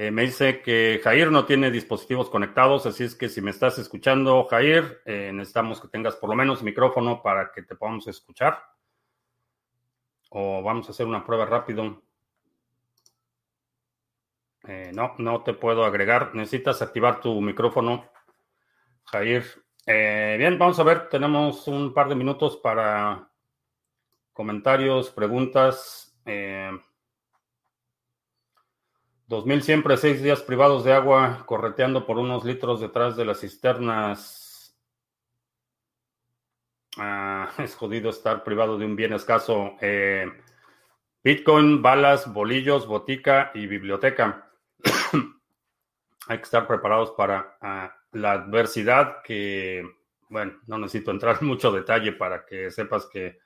Eh, 0.00 0.12
me 0.12 0.22
dice 0.22 0.62
que 0.62 1.00
Jair 1.02 1.32
no 1.32 1.44
tiene 1.44 1.72
dispositivos 1.72 2.30
conectados, 2.30 2.86
así 2.86 3.02
es 3.02 3.16
que 3.16 3.28
si 3.28 3.40
me 3.40 3.50
estás 3.50 3.80
escuchando, 3.80 4.44
Jair, 4.44 5.02
eh, 5.04 5.32
necesitamos 5.34 5.80
que 5.80 5.88
tengas 5.88 6.14
por 6.14 6.30
lo 6.30 6.36
menos 6.36 6.62
micrófono 6.62 7.20
para 7.20 7.50
que 7.50 7.64
te 7.64 7.74
podamos 7.74 8.06
escuchar. 8.06 8.62
O 10.30 10.62
vamos 10.62 10.86
a 10.86 10.92
hacer 10.92 11.04
una 11.04 11.26
prueba 11.26 11.46
rápido. 11.46 12.00
no, 14.92 15.14
no 15.18 15.42
te 15.42 15.54
puedo 15.54 15.84
agregar. 15.84 16.32
Necesitas 16.32 16.80
activar 16.80 17.20
tu 17.20 17.40
micrófono. 17.40 18.08
Jair. 19.06 19.44
Eh, 19.84 20.36
bien, 20.38 20.60
vamos 20.60 20.78
a 20.78 20.84
ver, 20.84 21.08
tenemos 21.08 21.66
un 21.66 21.92
par 21.92 22.08
de 22.08 22.14
minutos 22.14 22.56
para 22.58 23.28
comentarios, 24.32 25.10
preguntas. 25.10 26.16
Eh, 26.24 26.70
2000 29.28 29.62
siempre, 29.62 29.98
seis 29.98 30.22
días 30.22 30.40
privados 30.40 30.84
de 30.84 30.94
agua, 30.94 31.42
correteando 31.44 32.06
por 32.06 32.16
unos 32.16 32.46
litros 32.46 32.80
detrás 32.80 33.14
de 33.14 33.26
las 33.26 33.40
cisternas. 33.40 34.74
Ah, 36.96 37.50
es 37.58 37.74
jodido 37.74 38.08
estar 38.08 38.42
privado 38.42 38.78
de 38.78 38.86
un 38.86 38.96
bien 38.96 39.12
escaso. 39.12 39.76
Eh, 39.82 40.32
Bitcoin, 41.22 41.82
balas, 41.82 42.32
bolillos, 42.32 42.86
botica 42.86 43.50
y 43.52 43.66
biblioteca. 43.66 44.50
Hay 46.28 46.38
que 46.38 46.44
estar 46.44 46.66
preparados 46.66 47.10
para 47.10 47.58
ah, 47.60 47.94
la 48.12 48.32
adversidad 48.32 49.20
que, 49.22 49.84
bueno, 50.30 50.58
no 50.66 50.78
necesito 50.78 51.10
entrar 51.10 51.36
en 51.38 51.48
mucho 51.48 51.70
detalle 51.70 52.12
para 52.12 52.46
que 52.46 52.70
sepas 52.70 53.04
que 53.04 53.40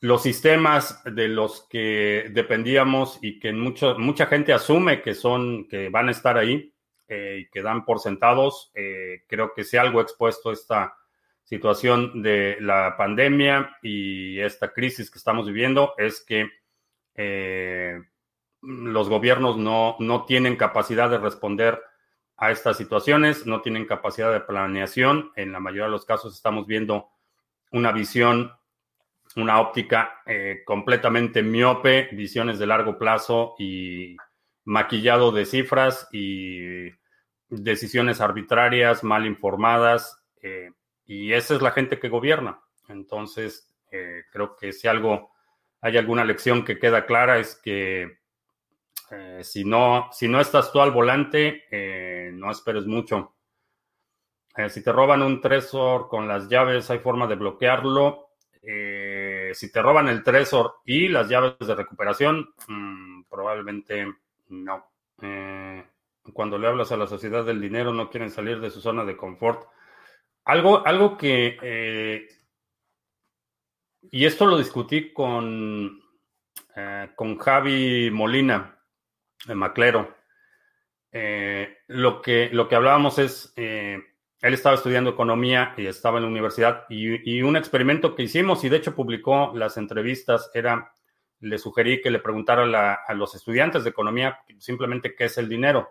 los 0.00 0.22
sistemas 0.22 1.02
de 1.04 1.28
los 1.28 1.66
que 1.68 2.30
dependíamos 2.32 3.18
y 3.20 3.38
que 3.38 3.52
mucho, 3.52 3.98
mucha 3.98 4.26
gente 4.26 4.52
asume 4.52 5.02
que 5.02 5.14
son, 5.14 5.68
que 5.68 5.90
van 5.90 6.08
a 6.08 6.12
estar 6.12 6.38
ahí 6.38 6.74
eh, 7.06 7.40
y 7.42 7.50
que 7.50 7.62
dan 7.62 7.84
por 7.84 8.00
sentados, 8.00 8.70
eh, 8.74 9.24
creo 9.26 9.52
que 9.52 9.62
si 9.62 9.76
algo 9.76 10.00
expuesto 10.00 10.52
esta 10.52 10.96
situación 11.44 12.22
de 12.22 12.56
la 12.60 12.96
pandemia 12.96 13.76
y 13.82 14.38
esta 14.40 14.72
crisis 14.72 15.10
que 15.10 15.18
estamos 15.18 15.46
viviendo 15.46 15.94
es 15.98 16.24
que 16.24 16.48
eh, 17.14 18.00
los 18.62 19.08
gobiernos 19.08 19.58
no, 19.58 19.96
no 19.98 20.24
tienen 20.24 20.56
capacidad 20.56 21.10
de 21.10 21.18
responder 21.18 21.82
a 22.38 22.50
estas 22.50 22.78
situaciones, 22.78 23.44
no 23.46 23.60
tienen 23.60 23.84
capacidad 23.84 24.32
de 24.32 24.40
planeación. 24.40 25.30
En 25.36 25.52
la 25.52 25.60
mayoría 25.60 25.84
de 25.84 25.90
los 25.90 26.06
casos 26.06 26.34
estamos 26.34 26.66
viendo 26.66 27.10
una 27.70 27.92
visión, 27.92 28.52
una 29.36 29.60
óptica 29.60 30.22
eh, 30.26 30.62
completamente 30.64 31.42
miope, 31.42 32.08
visiones 32.12 32.58
de 32.58 32.66
largo 32.66 32.98
plazo 32.98 33.54
y 33.58 34.16
maquillado 34.64 35.30
de 35.30 35.46
cifras 35.46 36.08
y 36.12 36.90
decisiones 37.48 38.20
arbitrarias, 38.20 39.04
mal 39.04 39.26
informadas. 39.26 40.22
Eh, 40.42 40.70
y 41.06 41.32
esa 41.32 41.54
es 41.54 41.62
la 41.62 41.70
gente 41.70 41.98
que 41.98 42.08
gobierna. 42.08 42.60
Entonces, 42.88 43.72
eh, 43.90 44.24
creo 44.32 44.56
que 44.56 44.72
si 44.72 44.88
algo, 44.88 45.30
hay 45.80 45.96
alguna 45.96 46.24
lección 46.24 46.64
que 46.64 46.78
queda 46.78 47.06
clara 47.06 47.38
es 47.38 47.56
que 47.56 48.18
si, 49.42 49.64
no, 49.64 50.08
si 50.12 50.28
no 50.28 50.40
estás 50.40 50.70
tú 50.70 50.80
al 50.80 50.92
volante, 50.92 51.64
no 52.32 52.48
esperes 52.48 52.86
mucho. 52.86 53.34
Si 54.68 54.84
te 54.84 54.92
roban 54.92 55.22
un 55.22 55.40
Tresor 55.40 56.06
con 56.06 56.28
las 56.28 56.48
llaves, 56.48 56.88
hay 56.90 57.00
forma 57.00 57.26
de 57.26 57.34
bloquearlo. 57.34 58.29
Si 58.62 59.72
te 59.72 59.82
roban 59.82 60.08
el 60.08 60.22
Tresor 60.22 60.80
y 60.84 61.08
las 61.08 61.28
llaves 61.28 61.56
de 61.58 61.74
recuperación, 61.74 62.54
mm, 62.68 63.22
probablemente 63.28 64.06
no. 64.48 64.86
cuando 66.32 66.58
le 66.58 66.68
hablas 66.68 66.92
a 66.92 66.96
la 66.96 67.06
sociedad 67.06 67.44
del 67.44 67.60
dinero, 67.60 67.92
no 67.92 68.10
quieren 68.10 68.30
salir 68.30 68.60
de 68.60 68.70
su 68.70 68.80
zona 68.80 69.04
de 69.04 69.16
confort. 69.16 69.68
Algo, 70.44 70.86
algo 70.86 71.16
que... 71.16 72.26
y 74.10 74.24
esto 74.24 74.46
lo 74.46 74.58
discutí 74.58 75.12
con, 75.12 76.00
con 77.16 77.38
Javi 77.38 78.10
Molina 78.10 78.78
de 79.46 79.54
Maclero. 79.54 80.20
Eh, 81.12 81.78
lo, 81.88 82.22
que, 82.22 82.50
lo 82.52 82.68
que 82.68 82.76
hablábamos 82.76 83.18
es, 83.18 83.52
eh, 83.56 83.98
él 84.40 84.54
estaba 84.54 84.76
estudiando 84.76 85.10
economía 85.10 85.74
y 85.76 85.86
estaba 85.86 86.18
en 86.18 86.24
la 86.24 86.30
universidad 86.30 86.84
y, 86.88 87.42
un 87.42 87.56
experimento 87.56 88.14
que 88.14 88.22
hicimos 88.22 88.64
y 88.64 88.68
de 88.68 88.78
hecho 88.78 88.94
publicó 88.94 89.52
las 89.54 89.76
entrevistas 89.76 90.50
era, 90.54 90.92
le 91.40 91.58
sugerí 91.58 92.00
que 92.00 92.10
le 92.10 92.20
preguntara 92.20 92.94
a 93.06 93.14
los 93.14 93.34
estudiantes 93.34 93.84
de 93.84 93.90
economía 93.90 94.40
simplemente 94.58 95.14
qué 95.14 95.24
es 95.24 95.36
el 95.38 95.48
dinero. 95.48 95.90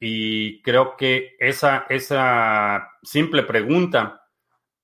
Y 0.00 0.62
creo 0.62 0.96
que 0.96 1.36
esa, 1.40 1.86
esa 1.88 2.92
simple 3.02 3.42
pregunta 3.42 4.22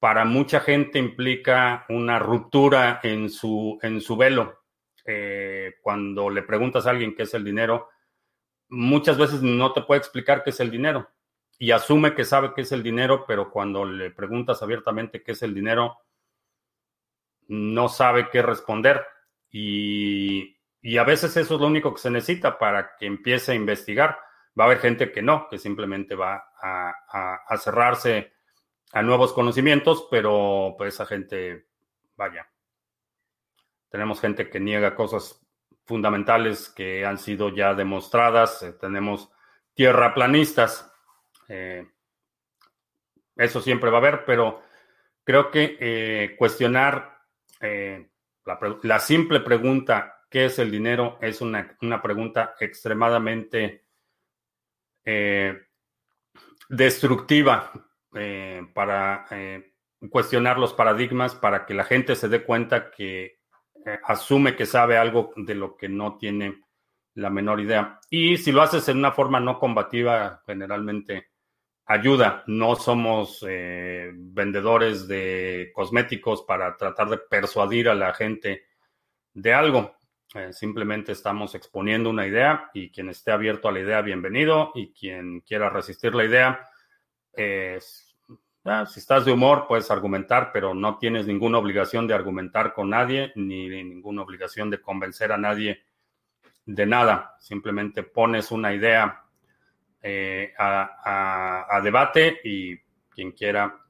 para 0.00 0.24
mucha 0.24 0.58
gente 0.58 0.98
implica 0.98 1.86
una 1.88 2.18
ruptura 2.18 2.98
en 3.04 3.30
su, 3.30 3.78
en 3.82 4.00
su 4.00 4.16
velo. 4.16 4.64
Eh, 5.06 5.74
cuando 5.80 6.28
le 6.28 6.42
preguntas 6.42 6.86
a 6.86 6.90
alguien 6.90 7.14
qué 7.14 7.22
es 7.22 7.34
el 7.34 7.44
dinero, 7.44 7.88
muchas 8.68 9.16
veces 9.16 9.42
no 9.42 9.72
te 9.72 9.82
puede 9.82 10.00
explicar 10.00 10.42
qué 10.42 10.50
es 10.50 10.58
el 10.58 10.72
dinero 10.72 11.13
y 11.58 11.70
asume 11.70 12.14
que 12.14 12.24
sabe 12.24 12.52
qué 12.54 12.62
es 12.62 12.72
el 12.72 12.82
dinero, 12.82 13.24
pero 13.26 13.50
cuando 13.50 13.84
le 13.84 14.10
preguntas 14.10 14.62
abiertamente 14.62 15.22
qué 15.22 15.32
es 15.32 15.42
el 15.42 15.54
dinero, 15.54 15.98
no 17.48 17.88
sabe 17.88 18.28
qué 18.30 18.42
responder. 18.42 19.04
Y, 19.50 20.56
a 20.98 21.04
veces 21.04 21.36
eso 21.36 21.54
es 21.54 21.60
lo 21.60 21.66
único 21.66 21.94
que 21.94 22.00
se 22.00 22.10
necesita 22.10 22.58
para 22.58 22.96
que 22.96 23.06
empiece 23.06 23.52
a 23.52 23.54
investigar. 23.54 24.18
Va 24.58 24.64
a 24.64 24.66
haber 24.66 24.78
gente 24.78 25.10
que 25.12 25.22
no, 25.22 25.48
que 25.48 25.58
simplemente 25.58 26.14
va 26.14 26.44
a, 26.60 27.56
cerrarse 27.56 28.32
a 28.92 29.02
nuevos 29.02 29.32
conocimientos, 29.32 30.06
pero 30.10 30.74
pues 30.76 30.94
esa 30.94 31.06
gente, 31.06 31.68
vaya, 32.16 32.48
tenemos 33.88 34.20
gente 34.20 34.50
que 34.50 34.60
niega 34.60 34.94
cosas 34.94 35.40
fundamentales 35.86 36.68
que 36.68 37.04
han 37.04 37.18
sido 37.18 37.48
ya 37.50 37.74
demostradas. 37.74 38.62
Eh, 38.62 38.72
tenemos 38.72 39.30
tierraplanistas. 39.74 40.93
Eh, 41.48 41.86
eso 43.36 43.60
siempre 43.60 43.90
va 43.90 43.98
a 43.98 44.00
haber, 44.00 44.24
pero 44.24 44.62
creo 45.24 45.50
que 45.50 45.76
eh, 45.80 46.36
cuestionar 46.38 47.18
la, 48.82 48.98
simple 48.98 49.40
pregunta, 49.40 50.22
¿qué 50.30 50.46
es 50.46 50.58
el 50.58 50.70
dinero? 50.70 51.18
Es 51.20 51.40
una, 51.40 51.76
una 51.80 52.02
pregunta 52.02 52.54
extremadamente 52.60 53.84
destructiva 56.68 57.72
para 58.74 59.26
cuestionar 60.10 60.58
los 60.58 60.74
paradigmas, 60.74 61.34
para 61.34 61.64
que 61.64 61.74
la 61.74 61.84
gente 61.84 62.16
se 62.16 62.28
dé 62.28 62.44
cuenta 62.44 62.90
que 62.90 63.40
asume 64.04 64.56
que 64.56 64.66
sabe 64.66 64.98
algo 64.98 65.32
de 65.36 65.54
lo 65.54 65.76
que 65.76 65.88
no 65.88 66.18
tiene 66.18 66.64
la 67.14 67.30
menor 67.30 67.60
idea. 67.60 68.00
Y 68.10 68.36
si 68.36 68.52
lo 68.52 68.62
haces 68.62 68.88
en 68.88 68.98
una 68.98 69.12
forma 69.12 69.40
no 69.40 69.58
combativa, 69.58 70.42
generalmente 70.46 71.30
ayuda. 71.86 72.44
No 72.46 72.76
somos 72.76 73.44
eh, 73.48 74.10
vendedores 74.14 75.06
de 75.08 75.70
cosméticos 75.74 76.42
para 76.42 76.76
tratar 76.76 77.08
de 77.08 77.18
persuadir 77.18 77.88
a 77.88 77.94
la 77.94 78.12
gente 78.14 78.64
de 79.32 79.52
algo. 79.52 79.96
Eh, 80.34 80.52
simplemente 80.52 81.12
estamos 81.12 81.54
exponiendo 81.54 82.10
una 82.10 82.26
idea 82.26 82.70
y 82.74 82.90
quien 82.90 83.08
esté 83.08 83.30
abierto 83.30 83.68
a 83.68 83.72
la 83.72 83.80
idea, 83.80 84.00
bienvenido. 84.00 84.72
Y 84.74 84.92
quien 84.92 85.40
quiera 85.40 85.70
resistir 85.70 86.14
la 86.14 86.24
idea, 86.24 86.68
ah, 88.64 88.86
si 88.86 89.00
estás 89.00 89.24
de 89.24 89.32
humor, 89.32 89.66
puedes 89.68 89.90
argumentar, 89.90 90.50
pero 90.52 90.74
no 90.74 90.98
tienes 90.98 91.26
ninguna 91.26 91.58
obligación 91.58 92.06
de 92.06 92.14
argumentar 92.14 92.72
con 92.72 92.90
nadie, 92.90 93.32
ni 93.36 93.68
ninguna 93.68 94.22
obligación 94.22 94.70
de 94.70 94.80
convencer 94.80 95.32
a 95.32 95.38
nadie 95.38 95.84
de 96.66 96.86
nada, 96.86 97.36
simplemente 97.40 98.02
pones 98.02 98.50
una 98.50 98.74
idea 98.74 99.23
eh, 100.06 100.52
a, 100.58 101.80
debate 101.82 102.38
y 102.44 102.76
quien 103.08 103.32
quiera 103.32 103.80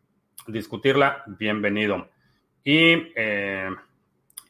discutirla, 0.47 1.25
bienvenido. 1.27 2.09
Y 2.63 3.13
eh, 3.17 3.69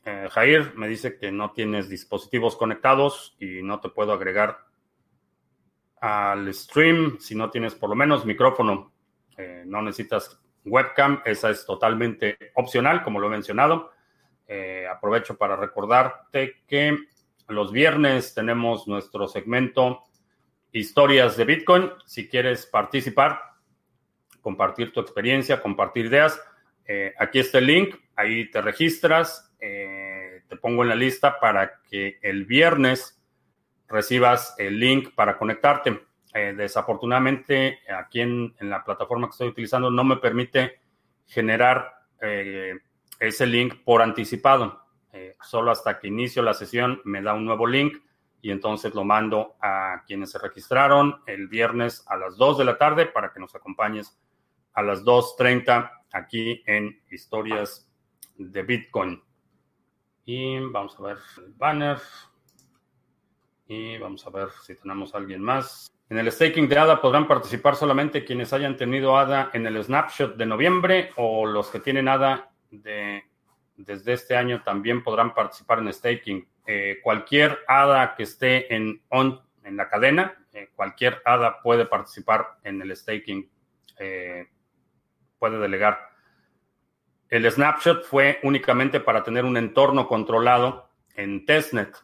eh, 0.04 0.28
Jair 0.30 0.74
me 0.76 0.88
dice 0.88 1.16
que 1.16 1.32
no 1.32 1.52
tienes 1.52 1.88
dispositivos 1.88 2.56
conectados 2.56 3.34
y 3.40 3.62
no 3.62 3.80
te 3.80 3.88
puedo 3.88 4.12
agregar 4.12 4.58
al 6.02 6.52
stream 6.52 7.16
si 7.18 7.34
no 7.34 7.48
tienes 7.48 7.74
por 7.74 7.88
lo 7.88 7.96
menos 7.96 8.26
micrófono. 8.26 8.92
no 9.64 9.80
necesitas 9.80 10.38
webcam, 10.66 11.22
esa 11.24 11.48
es 11.48 11.64
totalmente 11.64 12.36
opcional, 12.56 13.02
como 13.02 13.20
lo 13.20 13.28
he 13.28 13.30
mencionado. 13.30 13.90
aprovecho 14.90 15.38
para 15.38 15.56
recordarte 15.56 16.62
que 16.66 16.94
los 17.48 17.72
viernes 17.72 18.34
tenemos 18.34 18.86
nuestro 18.86 19.28
segmento 19.28 20.04
Historias 20.74 21.36
de 21.36 21.44
Bitcoin. 21.44 21.92
Si 22.04 22.28
quieres 22.28 22.66
participar, 22.66 23.40
compartir 24.40 24.92
tu 24.92 24.98
experiencia, 24.98 25.62
compartir 25.62 26.06
ideas, 26.06 26.42
eh, 26.84 27.14
aquí 27.16 27.38
está 27.38 27.58
el 27.58 27.66
link, 27.66 27.94
ahí 28.16 28.50
te 28.50 28.60
registras, 28.60 29.54
eh, 29.60 30.42
te 30.48 30.56
pongo 30.56 30.82
en 30.82 30.88
la 30.88 30.96
lista 30.96 31.38
para 31.38 31.80
que 31.88 32.18
el 32.20 32.44
viernes 32.44 33.22
recibas 33.86 34.56
el 34.58 34.80
link 34.80 35.14
para 35.14 35.38
conectarte. 35.38 36.06
Eh, 36.34 36.54
desafortunadamente, 36.56 37.78
aquí 37.96 38.22
en, 38.22 38.56
la 38.58 38.82
plataforma 38.82 39.28
que 39.28 39.32
estoy 39.32 39.48
utilizando 39.50 39.92
no 39.92 40.02
me 40.02 40.16
permite 40.16 40.80
generar 41.24 42.00
ese 43.20 43.46
link 43.46 43.84
por 43.84 44.02
anticipado. 44.02 44.82
Solo 45.40 45.70
hasta 45.70 46.00
que 46.00 46.08
inicio 46.08 46.42
la 46.42 46.54
sesión 46.54 47.00
me 47.04 47.22
da 47.22 47.34
un 47.34 47.44
nuevo 47.44 47.66
link 47.66 47.98
y 48.44 48.50
entonces 48.50 48.94
lo 48.94 49.04
mando 49.04 49.56
a 49.58 50.02
quienes 50.06 50.30
se 50.30 50.38
registraron 50.38 51.22
el 51.24 51.48
viernes 51.48 52.04
a 52.06 52.18
las 52.18 52.36
2 52.36 52.58
de 52.58 52.66
la 52.66 52.76
tarde 52.76 53.06
para 53.06 53.32
que 53.32 53.40
nos 53.40 53.54
acompañes 53.54 54.20
a 54.74 54.82
las 54.82 55.02
2.30 55.02 55.90
aquí 56.12 56.62
en 56.66 57.00
Historias 57.10 57.90
de 58.36 58.62
Bitcoin. 58.62 59.24
Y 60.26 60.58
vamos 60.58 60.94
a 60.98 61.04
ver 61.04 61.16
el 61.38 61.54
banner. 61.54 61.96
Y 63.66 63.96
vamos 63.96 64.26
a 64.26 64.30
ver 64.30 64.50
si 64.62 64.74
tenemos 64.74 65.14
a 65.14 65.18
alguien 65.18 65.40
más. 65.40 65.90
En 66.10 66.18
el 66.18 66.30
staking 66.30 66.68
de 66.68 66.76
ADA 66.76 67.00
podrán 67.00 67.26
participar 67.26 67.76
solamente 67.76 68.26
quienes 68.26 68.52
hayan 68.52 68.76
tenido 68.76 69.16
ADA 69.16 69.52
en 69.54 69.66
el 69.66 69.82
snapshot 69.82 70.36
de 70.36 70.44
noviembre 70.44 71.12
o 71.16 71.46
los 71.46 71.70
que 71.70 71.80
tienen 71.80 72.08
ADA 72.08 72.52
de 72.70 73.22
desde 73.76 74.12
este 74.12 74.36
año 74.36 74.62
también 74.62 75.02
podrán 75.02 75.32
participar 75.32 75.78
en 75.78 75.92
staking. 75.92 76.46
Eh, 76.66 77.00
cualquier 77.02 77.58
ADA 77.66 78.14
que 78.16 78.22
esté 78.22 78.74
en, 78.74 79.02
en 79.10 79.76
la 79.76 79.88
cadena, 79.88 80.38
eh, 80.52 80.70
cualquier 80.74 81.20
ADA 81.24 81.60
puede 81.62 81.86
participar 81.86 82.58
en 82.64 82.80
el 82.80 82.96
staking, 82.96 83.50
eh, 83.98 84.46
puede 85.38 85.58
delegar. 85.58 86.10
El 87.28 87.50
snapshot 87.50 88.04
fue 88.04 88.38
únicamente 88.42 89.00
para 89.00 89.22
tener 89.22 89.44
un 89.44 89.56
entorno 89.56 90.06
controlado 90.06 90.88
en 91.14 91.44
testnet. 91.44 91.94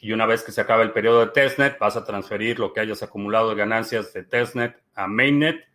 Y 0.00 0.12
una 0.12 0.24
vez 0.24 0.42
que 0.42 0.52
se 0.52 0.60
acabe 0.60 0.82
el 0.84 0.92
periodo 0.92 1.20
de 1.20 1.32
testnet, 1.32 1.78
vas 1.78 1.96
a 1.96 2.04
transferir 2.04 2.58
lo 2.58 2.72
que 2.72 2.80
hayas 2.80 3.02
acumulado 3.02 3.50
de 3.50 3.56
ganancias 3.56 4.12
de 4.12 4.22
testnet 4.22 4.82
a 4.94 5.06
mainnet 5.06 5.70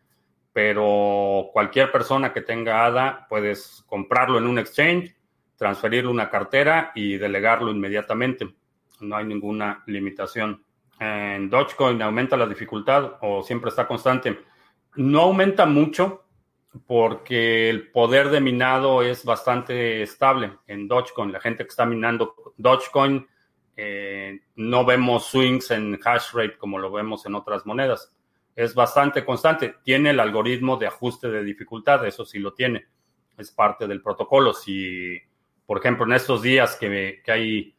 pero 0.55 1.49
cualquier 1.51 1.91
persona 1.91 2.31
que 2.31 2.39
tenga 2.39 2.85
ADA 2.85 3.27
puedes 3.27 3.83
comprarlo 3.87 4.37
en 4.37 4.47
un 4.47 4.57
exchange, 4.57 5.13
transferirlo 5.57 6.09
a 6.09 6.13
una 6.13 6.29
cartera 6.29 6.91
y 6.95 7.17
delegarlo 7.17 7.71
inmediatamente. 7.71 8.53
No 9.01 9.15
hay 9.15 9.25
ninguna 9.25 9.83
limitación. 9.87 10.63
En 10.99 11.49
Dogecoin 11.49 12.01
aumenta 12.01 12.37
la 12.37 12.47
dificultad 12.47 13.17
o 13.21 13.43
siempre 13.43 13.69
está 13.69 13.87
constante. 13.87 14.39
No 14.95 15.21
aumenta 15.21 15.65
mucho 15.65 16.23
porque 16.87 17.69
el 17.69 17.91
poder 17.91 18.29
de 18.29 18.41
minado 18.41 19.01
es 19.01 19.23
bastante 19.23 20.01
estable 20.01 20.57
en 20.67 20.87
Dogecoin. 20.87 21.31
La 21.31 21.39
gente 21.39 21.63
que 21.63 21.69
está 21.69 21.85
minando 21.85 22.53
Dogecoin 22.57 23.27
eh, 23.75 24.39
no 24.55 24.85
vemos 24.85 25.25
swings 25.25 25.71
en 25.71 25.99
hash 26.03 26.33
rate 26.33 26.57
como 26.57 26.79
lo 26.79 26.91
vemos 26.91 27.25
en 27.25 27.35
otras 27.35 27.65
monedas 27.65 28.15
es 28.55 28.73
bastante 28.73 29.25
constante. 29.25 29.75
Tiene 29.83 30.11
el 30.11 30.19
algoritmo 30.19 30.77
de 30.77 30.87
ajuste 30.87 31.29
de 31.29 31.43
dificultad, 31.43 32.05
eso 32.05 32.25
sí 32.25 32.39
lo 32.39 32.53
tiene. 32.53 32.85
Es 33.37 33.51
parte 33.51 33.85
del 33.85 34.01
protocolo. 34.01 34.53
Si, 34.53 35.19
por 35.65 35.79
ejemplo, 35.79 36.05
en 36.05 36.13
estos 36.13 36.41
días 36.41 36.75
que, 36.75 37.21
hay 37.27 37.75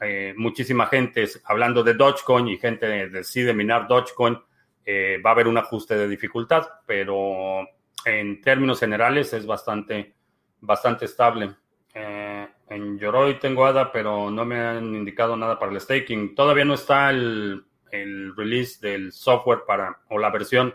eh, 0.00 0.34
muchísima 0.36 0.86
gente 0.86 1.28
hablando 1.44 1.82
de 1.82 1.94
Dogecoin 1.94 2.48
y 2.48 2.58
gente 2.58 3.08
decide 3.08 3.54
minar 3.54 3.86
Dogecoin, 3.86 4.38
eh, 4.84 5.20
va 5.24 5.30
a 5.30 5.32
haber 5.34 5.46
un 5.48 5.58
ajuste 5.58 5.96
de 5.96 6.08
dificultad, 6.08 6.66
pero 6.86 7.60
en 8.04 8.40
términos 8.40 8.80
generales 8.80 9.32
es 9.32 9.46
bastante, 9.46 10.14
bastante 10.60 11.04
estable. 11.04 11.54
Eh, 11.94 12.48
en 12.68 12.98
Yoroi 12.98 13.38
tengo 13.38 13.66
ADA, 13.66 13.92
pero 13.92 14.30
no 14.30 14.44
me 14.44 14.58
han 14.58 14.94
indicado 14.94 15.36
nada 15.36 15.58
para 15.58 15.72
el 15.72 15.80
staking. 15.80 16.34
Todavía 16.34 16.64
no 16.64 16.74
está 16.74 17.10
el 17.10 17.64
el 17.92 18.34
release 18.34 18.78
del 18.80 19.12
software 19.12 19.60
para 19.66 20.00
o 20.08 20.18
la 20.18 20.30
versión 20.30 20.74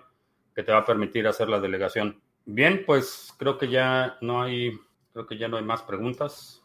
que 0.56 0.64
te 0.64 0.72
va 0.72 0.80
a 0.80 0.86
permitir 0.86 1.28
hacer 1.28 1.50
la 1.50 1.60
delegación. 1.60 2.22
Bien, 2.46 2.84
pues 2.86 3.34
creo 3.38 3.58
que 3.58 3.68
ya 3.68 4.18
no 4.22 4.42
hay, 4.42 4.80
creo 5.18 5.26
que 5.26 5.38
ya 5.40 5.48
no 5.48 5.58
hay 5.58 5.64
más 5.64 5.82
preguntas. 5.82 6.62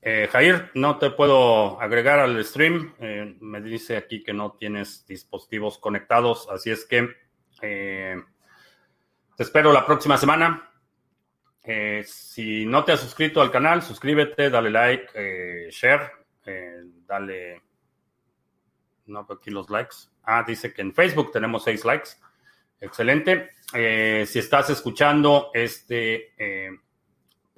Eh, 0.00 0.30
Jair, 0.32 0.70
no 0.72 0.96
te 0.96 1.10
puedo 1.10 1.78
agregar 1.78 2.20
al 2.20 2.42
stream. 2.42 2.94
Eh, 3.00 3.36
me 3.40 3.60
dice 3.60 3.98
aquí 3.98 4.22
que 4.22 4.32
no 4.32 4.52
tienes 4.52 5.04
dispositivos 5.06 5.76
conectados, 5.76 6.48
así 6.50 6.70
es 6.70 6.86
que 6.86 7.06
eh, 7.60 8.16
te 9.36 9.42
espero 9.42 9.74
la 9.74 9.84
próxima 9.84 10.16
semana. 10.16 10.70
Eh, 11.64 12.02
si 12.06 12.64
no 12.64 12.82
te 12.82 12.92
has 12.92 13.00
suscrito 13.00 13.42
al 13.42 13.50
canal, 13.50 13.82
suscríbete, 13.82 14.48
dale 14.48 14.70
like, 14.70 15.68
share, 15.70 16.10
dale 17.06 17.60
no 19.04 19.26
aquí 19.28 19.50
los 19.50 19.68
likes. 19.68 19.96
Ah, 20.22 20.44
dice 20.48 20.72
que 20.72 20.80
en 20.80 20.94
Facebook 20.94 21.30
tenemos 21.30 21.62
seis 21.62 21.84
likes. 21.84 22.12
Excelente. 22.80 23.50
Si 23.70 24.38
estás 24.38 24.70
escuchando 24.70 25.50
este 25.52 26.32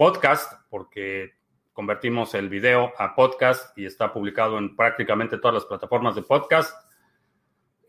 podcast, 0.00 0.54
porque 0.70 1.34
convertimos 1.74 2.32
el 2.32 2.48
video 2.48 2.90
a 2.96 3.14
podcast 3.14 3.76
y 3.76 3.84
está 3.84 4.10
publicado 4.10 4.56
en 4.56 4.74
prácticamente 4.74 5.36
todas 5.36 5.56
las 5.56 5.66
plataformas 5.66 6.14
de 6.14 6.22
podcast. 6.22 6.74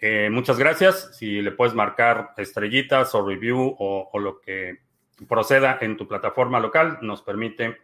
Eh, 0.02 0.30
muchas 0.30 0.60
gracias. 0.60 1.16
Si 1.18 1.42
le 1.42 1.52
puedes 1.52 1.74
marcar 1.74 2.34
estrellitas 2.36 3.16
o 3.16 3.26
review 3.26 3.78
o, 3.80 4.20
lo 4.20 4.42
que 4.42 4.80
proceda 5.26 5.78
en 5.80 5.96
tu 5.96 6.06
plataforma 6.06 6.60
local, 6.60 6.98
nos 7.02 7.22
permite 7.22 7.78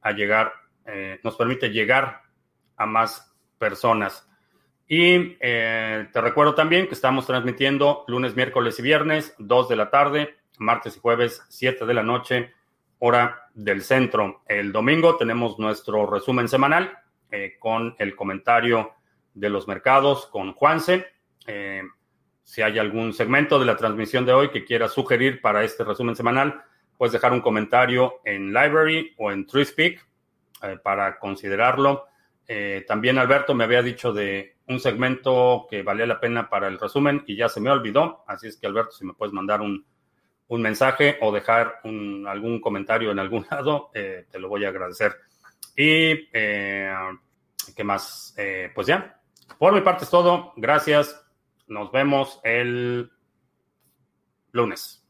a 0.00 0.12
llegar, 0.12 0.54
nos 1.22 1.36
permite 1.36 1.68
llegar 1.68 2.22
a 2.78 2.86
más 2.86 3.36
personas. 3.58 4.26
Y 4.88 5.36
eh, 5.40 6.08
te 6.10 6.20
recuerdo 6.22 6.54
también 6.54 6.86
que 6.86 6.94
estamos 6.94 7.26
transmitiendo 7.26 8.06
lunes, 8.08 8.34
miércoles 8.34 8.78
y 8.78 8.82
viernes, 8.82 9.34
2 9.36 9.68
de 9.68 9.76
la 9.76 9.90
tarde, 9.90 10.36
martes 10.56 10.96
y 10.96 11.00
jueves, 11.00 11.44
7 11.50 11.84
de 11.84 11.92
la 11.92 12.02
noche, 12.02 12.54
hora 13.06 13.50
del 13.52 13.82
centro. 13.82 14.42
El 14.46 14.72
domingo 14.72 15.16
tenemos 15.16 15.58
nuestro 15.58 16.06
resumen 16.06 16.48
semanal 16.48 16.98
eh, 17.30 17.56
con 17.58 17.94
el 17.98 18.16
comentario 18.16 18.94
de 19.34 19.50
los 19.50 19.68
mercados 19.68 20.26
con 20.26 20.54
Juanse. 20.54 21.06
Eh, 21.46 21.82
si 22.42 22.62
hay 22.62 22.78
algún 22.78 23.12
segmento 23.12 23.58
de 23.58 23.66
la 23.66 23.76
transmisión 23.76 24.24
de 24.24 24.32
hoy 24.32 24.48
que 24.48 24.64
quiera 24.64 24.88
sugerir 24.88 25.42
para 25.42 25.64
este 25.64 25.84
resumen 25.84 26.16
semanal, 26.16 26.62
puedes 26.96 27.12
dejar 27.12 27.32
un 27.32 27.42
comentario 27.42 28.20
en 28.24 28.54
Library 28.54 29.14
o 29.18 29.30
en 29.30 29.46
TreeSpeak 29.46 30.06
eh, 30.62 30.78
para 30.82 31.18
considerarlo. 31.18 32.06
Eh, 32.48 32.86
también 32.88 33.18
Alberto 33.18 33.54
me 33.54 33.64
había 33.64 33.82
dicho 33.82 34.14
de 34.14 34.56
un 34.68 34.80
segmento 34.80 35.66
que 35.68 35.82
valía 35.82 36.06
la 36.06 36.20
pena 36.20 36.48
para 36.48 36.68
el 36.68 36.78
resumen 36.78 37.22
y 37.26 37.36
ya 37.36 37.50
se 37.50 37.60
me 37.60 37.70
olvidó. 37.70 38.24
Así 38.26 38.48
es 38.48 38.56
que 38.56 38.66
Alberto, 38.66 38.92
si 38.92 39.04
me 39.04 39.12
puedes 39.12 39.34
mandar 39.34 39.60
un, 39.60 39.84
un 40.48 40.62
mensaje 40.62 41.18
o 41.20 41.32
dejar 41.32 41.80
un, 41.84 42.26
algún 42.26 42.60
comentario 42.60 43.10
en 43.10 43.18
algún 43.18 43.46
lado, 43.50 43.90
eh, 43.94 44.26
te 44.30 44.38
lo 44.38 44.48
voy 44.48 44.64
a 44.64 44.68
agradecer. 44.68 45.14
Y, 45.76 46.28
¿qué 46.30 47.84
más? 47.84 48.34
pues 48.74 48.86
ya, 48.86 49.20
por 49.58 49.72
mi 49.72 49.80
parte 49.80 50.04
es 50.04 50.10
todo. 50.10 50.52
Gracias. 50.56 51.20
Nos 51.66 51.90
vemos 51.90 52.40
el 52.44 53.10
lunes. 54.52 55.03